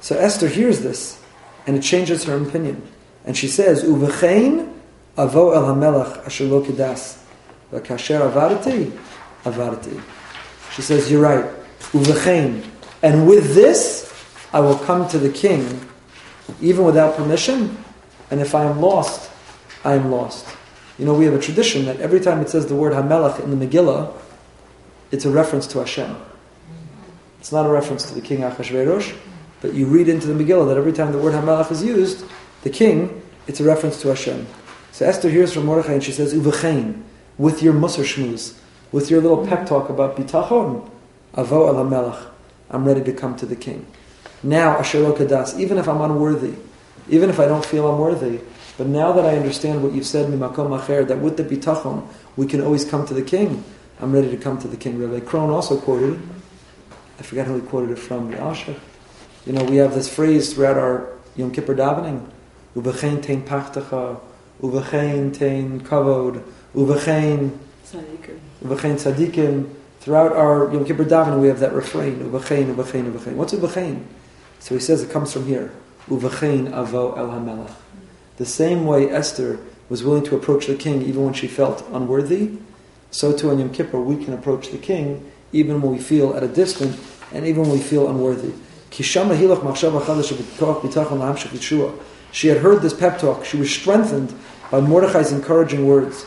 So 0.01 0.17
Esther 0.17 0.49
hears 0.49 0.81
this 0.81 1.23
and 1.67 1.77
it 1.77 1.83
changes 1.83 2.25
her 2.25 2.37
opinion. 2.37 2.83
And 3.25 3.37
she 3.37 3.47
says, 3.47 3.85
Uvechein 3.85 4.73
avo 5.17 5.55
el 5.55 5.65
hamelach 5.65 6.27
asher 6.27 6.45
lo 6.45 6.65
kedas. 6.65 7.22
Kasher 7.81 8.31
avadati, 8.31 8.91
avadati. 9.45 10.01
She 10.75 10.83
says, 10.83 11.11
you're 11.11 11.23
right. 11.23 11.45
Uvechein. 11.93 12.65
And 13.03 13.27
with 13.27 13.55
this, 13.55 14.13
I 14.53 14.61
will 14.61 14.79
come 14.79 15.09
to 15.09 15.19
the 15.19 15.31
king, 15.31 15.89
even 16.61 16.85
without 16.85 17.17
permission, 17.17 17.77
and 18.31 18.41
if 18.41 18.55
I 18.55 18.65
am 18.65 18.81
lost, 18.81 19.31
I 19.85 19.95
am 19.95 20.11
lost. 20.11 20.47
You 20.99 21.07
know, 21.07 21.15
we 21.15 21.25
have 21.25 21.35
a 21.35 21.41
tradition 21.41 21.87
that 21.87 22.01
every 22.01 22.21
time 22.21 22.41
it 22.41 22.49
says 22.49 22.67
the 22.67 22.75
word 22.75 22.93
Hamelach 22.93 23.43
in 23.43 23.59
the 23.59 23.67
Megillah, 23.67 24.13
it's 25.11 25.25
a 25.25 25.31
reference 25.31 25.67
to 25.69 25.79
Hashem. 25.79 26.17
It's 27.41 27.51
not 27.51 27.67
a 27.67 27.69
reference 27.69 28.05
to 28.05 28.15
the 28.15 28.21
king 28.21 28.41
Achashverosh, 28.41 29.17
but 29.61 29.75
you 29.75 29.87
read 29.87 30.09
into 30.09 30.27
the 30.27 30.45
Megillah 30.45 30.69
that 30.69 30.77
every 30.77 30.93
time 30.93 31.13
the 31.13 31.19
word 31.19 31.35
Hamelach 31.35 31.71
is 31.73 31.83
used, 31.83 32.25
the 32.63 32.71
king, 32.71 33.23
it's 33.47 33.59
a 33.61 33.65
reference 33.65 34.01
to 34.03 34.09
Hashem. 34.09 34.47
So 34.93 35.07
Esther 35.07 35.29
hears 35.29 35.53
from 35.53 35.67
Mordechai 35.67 35.95
and 35.95 36.05
she 36.05 36.13
says, 36.13 36.35
Uvechein, 36.35 37.03
with 37.43 37.61
your 37.61 37.75
Musar 37.75 38.05
Shmuz, 38.05 38.57
with 38.93 39.11
your 39.11 39.21
little 39.21 39.45
pep 39.45 39.67
talk 39.67 39.89
about 39.91 40.17
Bitachon, 40.17 40.89
Avo 41.35 41.75
Hamelach, 41.75 42.29
I'm 42.71 42.85
ready 42.85 43.03
to 43.03 43.13
come 43.13 43.35
to 43.35 43.47
the 43.47 43.57
king. 43.57 43.85
Now, 44.45 44.79
Asher 44.79 45.01
Kadas, 45.01 45.59
even 45.59 45.77
if 45.77 45.89
I'm 45.89 46.01
unworthy, 46.01 46.55
even 47.09 47.31
if 47.31 47.41
I 47.41 47.47
don't 47.47 47.65
feel 47.65 47.91
I'm 47.91 47.99
worthy, 47.99 48.39
but 48.79 48.87
now 48.87 49.11
that 49.11 49.27
I 49.27 49.37
understand 49.37 49.83
what 49.83 49.93
you've 49.93 50.07
said, 50.07 50.31
Mimakom 50.31 50.79
Acher, 50.79 51.05
that 51.09 51.19
with 51.19 51.37
the 51.37 51.43
bitachon, 51.43 52.07
we 52.37 52.47
can 52.47 52.61
always 52.61 52.85
come 52.85 53.05
to 53.09 53.15
the 53.15 53.23
king, 53.23 53.65
I'm 53.99 54.13
ready 54.13 54.31
to 54.31 54.37
come 54.37 54.61
to 54.61 54.69
the 54.69 54.77
king. 54.77 55.01
Rabbi 55.01 55.27
Krohn 55.27 55.49
also 55.49 55.81
quoted, 55.81 56.23
I 57.19 57.23
forget 57.25 57.49
who 57.49 57.57
he 57.57 57.67
quoted 57.67 57.91
it 57.91 57.99
from, 57.99 58.31
the 58.31 58.37
Ashach. 58.37 58.79
You 59.47 59.53
know, 59.53 59.65
we 59.65 59.79
have 59.79 59.97
this 59.97 60.09
phrase 60.09 60.55
throughout 60.55 60.79
our 60.79 61.09
Yom 61.35 61.51
Kippur 61.51 61.75
davening, 61.75 62.25
Ubechein 62.77 63.21
tein 63.21 63.43
pachtacha, 63.43 64.21
Ubechein 64.61 65.37
tein 65.37 65.81
kavod, 65.81 66.45
Ubechein 66.75 67.59
Ubechein 68.65 68.97
tzadikim. 68.97 69.75
Throughout 70.01 70.33
our 70.33 70.73
Yom 70.73 70.85
Kippur 70.85 71.05
davening, 71.05 71.41
we 71.41 71.47
have 71.47 71.61
that 71.61 71.73
refrain, 71.73 72.17
Ubechein, 72.17 72.75
Ubechein, 72.75 73.13
Ubechein. 73.13 73.35
What's 73.35 73.53
Ubechein? 73.53 74.05
So 74.59 74.75
he 74.75 74.81
says 74.81 75.03
it 75.03 75.11
comes 75.11 75.33
from 75.33 75.47
here. 75.47 75.73
Uvachein 76.09 76.71
avo 76.71 77.17
el 77.17 77.29
hamelach. 77.29 77.75
The 78.39 78.47
same 78.47 78.85
way 78.87 79.09
Esther 79.11 79.61
was 79.89 80.03
willing 80.03 80.25
to 80.25 80.35
approach 80.35 80.67
the 80.67 80.75
king 80.75 81.03
even 81.03 81.25
when 81.25 81.35
she 81.35 81.47
felt 81.47 81.87
unworthy, 81.93 82.59
so 83.11 83.37
too 83.37 83.51
on 83.51 83.59
Yom 83.59 83.71
Kippur 83.71 84.01
we 84.01 84.17
can 84.25 84.33
approach 84.33 84.71
the 84.71 84.79
king 84.79 85.31
even 85.53 85.83
when 85.83 85.93
we 85.93 85.99
feel 85.99 86.35
at 86.35 86.43
a 86.43 86.49
distance 86.49 86.99
and 87.33 87.47
even 87.47 87.63
when 87.63 87.73
we 87.73 87.79
feel 87.79 88.09
unworthy. 88.09 88.53
She 88.91 89.05
had 92.49 92.59
heard 92.59 92.83
this 92.83 92.95
pep 92.95 93.19
talk. 93.19 93.45
She 93.45 93.57
was 93.57 93.71
strengthened 93.71 94.35
by 94.71 94.81
Mordechai's 94.81 95.33
encouraging 95.33 95.87
words. 95.87 96.27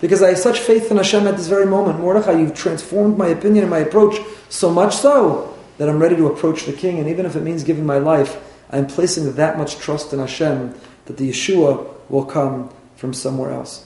Because 0.00 0.22
I 0.22 0.28
have 0.28 0.38
such 0.38 0.60
faith 0.60 0.90
in 0.90 0.96
Hashem 0.96 1.26
at 1.26 1.36
this 1.36 1.48
very 1.48 1.66
moment. 1.66 2.00
Mordechai, 2.00 2.32
you've 2.32 2.54
transformed 2.54 3.18
my 3.18 3.28
opinion 3.28 3.64
and 3.64 3.70
my 3.70 3.78
approach 3.78 4.20
so 4.48 4.70
much 4.70 4.94
so 4.94 5.58
that 5.78 5.88
I'm 5.88 5.98
ready 5.98 6.16
to 6.16 6.26
approach 6.26 6.66
the 6.66 6.72
king, 6.72 6.98
and 6.98 7.08
even 7.08 7.26
if 7.26 7.36
it 7.36 7.42
means 7.42 7.64
giving 7.64 7.86
my 7.86 7.98
life, 7.98 8.36
I'm 8.70 8.86
placing 8.86 9.32
that 9.32 9.56
much 9.56 9.78
trust 9.78 10.12
in 10.12 10.18
Hashem 10.18 10.74
that 11.06 11.16
the 11.16 11.30
Yeshua 11.30 11.88
will 12.08 12.24
come 12.24 12.70
from 12.96 13.12
somewhere 13.14 13.50
else. 13.50 13.84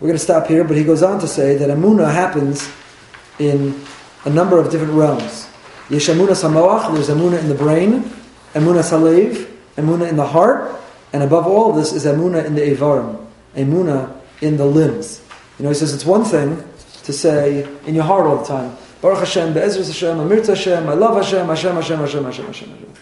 We're 0.00 0.08
going 0.08 0.18
to 0.18 0.24
stop 0.24 0.46
here, 0.46 0.64
but 0.64 0.76
he 0.76 0.84
goes 0.84 1.02
on 1.02 1.20
to 1.20 1.28
say 1.28 1.56
that 1.56 1.70
Amunah 1.70 2.12
happens 2.12 2.70
in 3.38 3.82
a 4.24 4.30
number 4.30 4.58
of 4.58 4.70
different 4.70 4.92
realms. 4.92 5.48
Yesh 5.88 6.08
Amunah 6.08 6.30
Samoach, 6.30 6.92
there's 6.92 7.08
Amunah 7.08 7.38
in 7.38 7.48
the 7.48 7.54
brain, 7.54 8.02
Amunah 8.54 8.82
Salev, 8.82 9.48
Amunah 9.76 10.08
in 10.08 10.16
the 10.16 10.26
heart, 10.26 10.74
and 11.12 11.22
above 11.22 11.46
all 11.46 11.72
this 11.72 11.92
is 11.92 12.04
Amunah 12.04 12.44
in 12.44 12.54
the 12.54 12.62
Evarim, 12.62 13.24
Amunah 13.54 14.20
in 14.40 14.56
the 14.56 14.66
limbs. 14.66 15.22
You 15.58 15.62
know, 15.62 15.68
he 15.70 15.74
says 15.74 15.94
it's 15.94 16.04
one 16.04 16.24
thing 16.24 16.62
to 17.04 17.12
say 17.12 17.66
in 17.86 17.94
your 17.94 18.04
heart 18.04 18.26
all 18.26 18.38
the 18.38 18.44
time, 18.44 18.76
Baruch 19.00 19.20
Hashem, 19.20 19.54
Be'ezrus 19.54 19.86
Hashem, 19.86 20.18
Amirta 20.18 20.48
Hashem, 20.48 20.88
I 20.88 20.94
love 20.94 21.16
Hashem, 21.16 21.46
Hashem, 21.46 21.76
Hashem, 21.76 22.00
Hashem, 22.00 22.24
Hashem, 22.24 22.46
Hashem, 22.46 22.70
Hashem. 22.70 22.92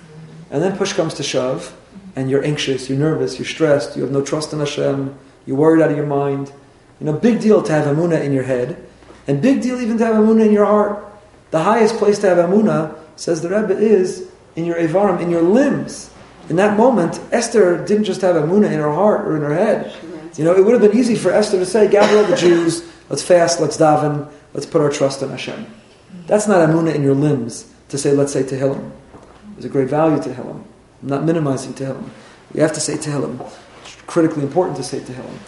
And 0.51 0.63
then 0.63 0.77
push 0.77 0.93
comes 0.93 1.15
to 1.15 1.23
shove, 1.23 1.77
and 2.15 2.31
you're 2.31 2.45
anxious, 2.45 2.89
you're 2.89 2.99
nervous, 2.99 3.39
you're 3.39 3.47
stressed, 3.47 3.97
you 3.97 4.03
have 4.03 4.13
no 4.13 4.23
trust 4.23 4.53
in 4.53 4.61
Hashem, 4.61 5.19
you're 5.47 5.57
worried 5.57 5.83
out 5.83 5.91
of 5.91 5.97
your 5.97 6.07
mind. 6.07 6.53
You 7.01 7.07
know, 7.07 7.13
big 7.13 7.41
deal 7.41 7.63
to 7.63 7.73
have 7.73 7.87
Amunah 7.87 8.23
in 8.23 8.33
your 8.33 8.45
head, 8.45 8.87
and 9.27 9.43
big 9.43 9.63
deal 9.63 9.81
even 9.81 9.99
to 9.99 10.07
have 10.07 10.15
Amunah 10.15 10.47
in 10.47 10.53
your 10.53 10.67
heart. 10.67 11.05
The 11.51 11.63
highest 11.63 11.97
place 11.97 12.19
to 12.21 12.29
have 12.29 12.39
Amunah, 12.39 12.97
says 13.17 13.43
the 13.43 13.49
Rebbe, 13.49 13.77
is 13.77 14.29
in 14.55 14.65
your 14.65 14.77
Evarim, 14.77 15.21
in 15.21 15.31
your 15.31 15.43
limbs. 15.43 16.11
In 16.49 16.57
that 16.57 16.77
moment, 16.77 17.19
Esther 17.33 17.85
didn't 17.85 18.05
just 18.05 18.21
have 18.21 18.37
Amunah 18.37 18.71
in 18.71 18.79
her 18.79 18.93
heart 18.93 19.27
or 19.27 19.37
in 19.37 19.43
her 19.43 19.55
head. 19.55 19.93
You 20.37 20.45
know, 20.45 20.55
it 20.55 20.65
would 20.65 20.73
have 20.73 20.83
been 20.83 20.99
easy 20.99 21.15
for 21.15 21.31
Esther 21.31 21.59
to 21.59 21.67
say, 21.67 21.89
gather 21.89 22.19
all 22.19 22.25
the 22.25 22.37
Jews, 22.37 22.85
let's 23.09 23.23
fast, 23.23 23.61
let's 23.61 23.77
daven, 23.77 24.31
let's 24.53 24.67
put 24.67 24.81
our 24.81 24.91
trust 24.91 25.23
in 25.23 25.31
Hashem. 25.31 25.67
That's 26.27 26.49
not 26.49 26.69
Amunah 26.69 26.95
in 26.95 27.03
your 27.03 27.15
limbs 27.15 27.73
to 27.91 27.99
say, 27.99 28.13
let's 28.13 28.33
say 28.33 28.43
Tehillim. 28.43 28.91
There's 29.53 29.65
a 29.65 29.69
great 29.69 29.89
value 29.89 30.21
to 30.23 30.29
Tehillim. 30.29 30.65
I'm 31.03 31.09
not 31.09 31.25
minimizing 31.25 31.75
Tehillim. 31.75 32.09
We 32.53 32.61
have 32.61 32.73
to 32.73 32.81
say 32.81 32.95
Tehillim. 32.95 33.41
It's 33.83 33.95
critically 34.07 34.43
important 34.43 34.77
to 34.79 34.83
say 34.83 35.01
Tehillim. 35.01 35.39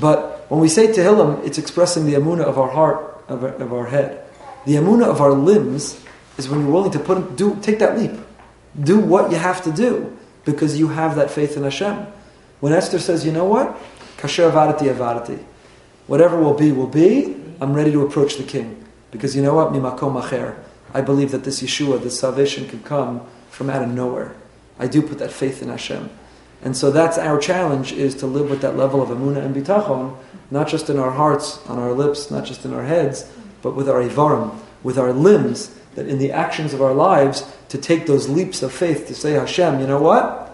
But 0.00 0.50
when 0.50 0.60
we 0.60 0.68
say 0.68 0.88
Tehillim, 0.88 1.46
it's 1.46 1.58
expressing 1.58 2.06
the 2.06 2.14
Amunah 2.14 2.44
of 2.44 2.58
our 2.58 2.70
heart, 2.70 3.24
of 3.28 3.44
our, 3.44 3.50
of 3.50 3.72
our 3.72 3.86
head. 3.86 4.24
The 4.64 4.74
Amunah 4.74 5.06
of 5.06 5.20
our 5.20 5.32
limbs 5.32 6.02
is 6.38 6.48
when 6.48 6.60
you're 6.60 6.70
willing 6.70 6.92
to 6.92 6.98
put 6.98 7.36
do 7.36 7.58
take 7.62 7.78
that 7.80 7.98
leap, 7.98 8.12
do 8.80 8.98
what 8.98 9.30
you 9.30 9.36
have 9.36 9.62
to 9.64 9.72
do 9.72 10.16
because 10.44 10.78
you 10.78 10.88
have 10.88 11.16
that 11.16 11.30
faith 11.30 11.56
in 11.56 11.62
Hashem. 11.62 12.06
When 12.60 12.72
Esther 12.72 12.98
says, 12.98 13.26
you 13.26 13.32
know 13.32 13.44
what, 13.44 13.76
kasher 14.22 14.50
avadati 14.50 14.94
avadati, 14.94 15.42
whatever 16.06 16.38
will 16.38 16.54
be 16.54 16.70
will 16.70 16.86
be. 16.86 17.36
I'm 17.60 17.74
ready 17.74 17.90
to 17.92 18.02
approach 18.06 18.36
the 18.36 18.44
king 18.44 18.84
because 19.10 19.36
you 19.36 19.42
know 19.42 19.54
what, 19.54 19.72
mimakom 19.72 20.20
acher. 20.20 20.56
I 20.94 21.00
believe 21.00 21.32
that 21.32 21.44
this 21.44 21.62
Yeshua, 21.62 22.02
this 22.02 22.18
salvation, 22.18 22.68
can 22.68 22.82
come 22.82 23.26
from 23.50 23.68
out 23.68 23.82
of 23.82 23.88
nowhere. 23.88 24.34
I 24.78 24.86
do 24.86 25.02
put 25.02 25.18
that 25.18 25.32
faith 25.32 25.62
in 25.62 25.68
Hashem. 25.68 26.10
And 26.62 26.76
so 26.76 26.90
that's 26.90 27.18
our 27.18 27.38
challenge 27.38 27.92
is 27.92 28.14
to 28.16 28.26
live 28.26 28.48
with 28.48 28.60
that 28.60 28.76
level 28.76 29.02
of 29.02 29.08
amuna 29.08 29.44
and 29.44 29.54
bitachon, 29.54 30.16
not 30.50 30.68
just 30.68 30.88
in 30.88 30.98
our 30.98 31.10
hearts, 31.10 31.58
on 31.66 31.78
our 31.78 31.92
lips, 31.92 32.30
not 32.30 32.44
just 32.44 32.64
in 32.64 32.72
our 32.72 32.84
heads, 32.84 33.28
but 33.62 33.74
with 33.74 33.88
our 33.88 34.02
ivarim, 34.02 34.56
with 34.82 34.98
our 34.98 35.12
limbs, 35.12 35.76
that 35.94 36.06
in 36.06 36.18
the 36.18 36.30
actions 36.30 36.72
of 36.72 36.80
our 36.80 36.94
lives, 36.94 37.50
to 37.68 37.78
take 37.78 38.06
those 38.06 38.28
leaps 38.28 38.62
of 38.62 38.72
faith 38.72 39.08
to 39.08 39.14
say, 39.14 39.32
Hashem, 39.32 39.80
you 39.80 39.86
know 39.86 40.00
what? 40.00 40.51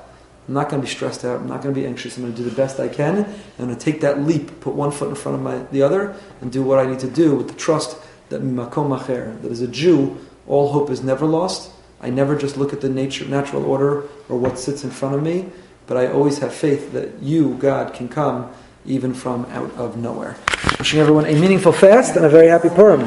I'm 0.49 0.55
not 0.55 0.71
going 0.71 0.81
to 0.81 0.87
be 0.87 0.91
stressed 0.91 1.27
out. 1.27 1.41
I'm 1.41 1.47
not 1.47 1.63
going 1.63 1.75
to 1.75 1.81
be 1.81 1.87
anxious. 1.87 2.17
I'm 2.17 2.23
going 2.25 2.35
to 2.35 2.43
do 2.43 2.49
the 2.49 2.57
best 2.57 2.81
I 2.81 2.89
can. 2.89 3.27
I'm 3.59 3.67
going 3.67 3.77
to 3.77 3.77
take 3.77 4.01
that 4.01 4.23
leap, 4.23 4.61
put 4.61 4.75
one 4.75 4.91
foot 4.91 5.11
in 5.11 5.15
front 5.15 5.37
of 5.37 5.43
my, 5.43 5.59
the 5.71 5.83
other, 5.83 6.17
and 6.41 6.51
do 6.51 6.63
what 6.63 6.79
I 6.79 6.91
need 6.91 7.01
to 7.01 7.11
do 7.11 7.35
with 7.35 7.49
the 7.49 7.55
trust 7.55 7.99
that 8.31 8.43
makom 8.43 8.99
acher, 8.99 9.41
that 9.43 9.53
as 9.53 9.61
a 9.61 9.69
Jew, 9.69 10.19
all 10.47 10.73
hope 10.73 10.91
is 10.91 11.03
never 11.03 11.27
lost. 11.27 11.71
I 12.01 12.09
never 12.11 12.37
just 12.37 12.57
look 12.57 12.73
at 12.73 12.81
the 12.81 12.89
nature, 12.89 13.27
natural 13.27 13.65
order 13.65 14.05
or 14.29 14.39
what 14.39 14.59
sits 14.59 14.85
in 14.85 14.91
front 14.91 15.15
of 15.15 15.23
me, 15.23 15.51
but 15.87 15.97
I 15.97 16.07
always 16.07 16.39
have 16.39 16.55
faith 16.55 16.93
that 16.93 17.23
you, 17.23 17.55
God, 17.55 17.93
can 17.93 18.09
come 18.09 18.51
even 18.87 19.13
from 19.13 19.45
out 19.47 19.71
of 19.73 19.97
nowhere. 19.97 20.37
Wishing 20.79 21.01
everyone 21.01 21.27
a 21.27 21.35
meaningful 21.35 21.73
fast 21.73 22.17
and 22.17 22.25
a 22.25 22.29
very 22.29 22.49
happy 22.49 22.69
Purim. 22.71 23.07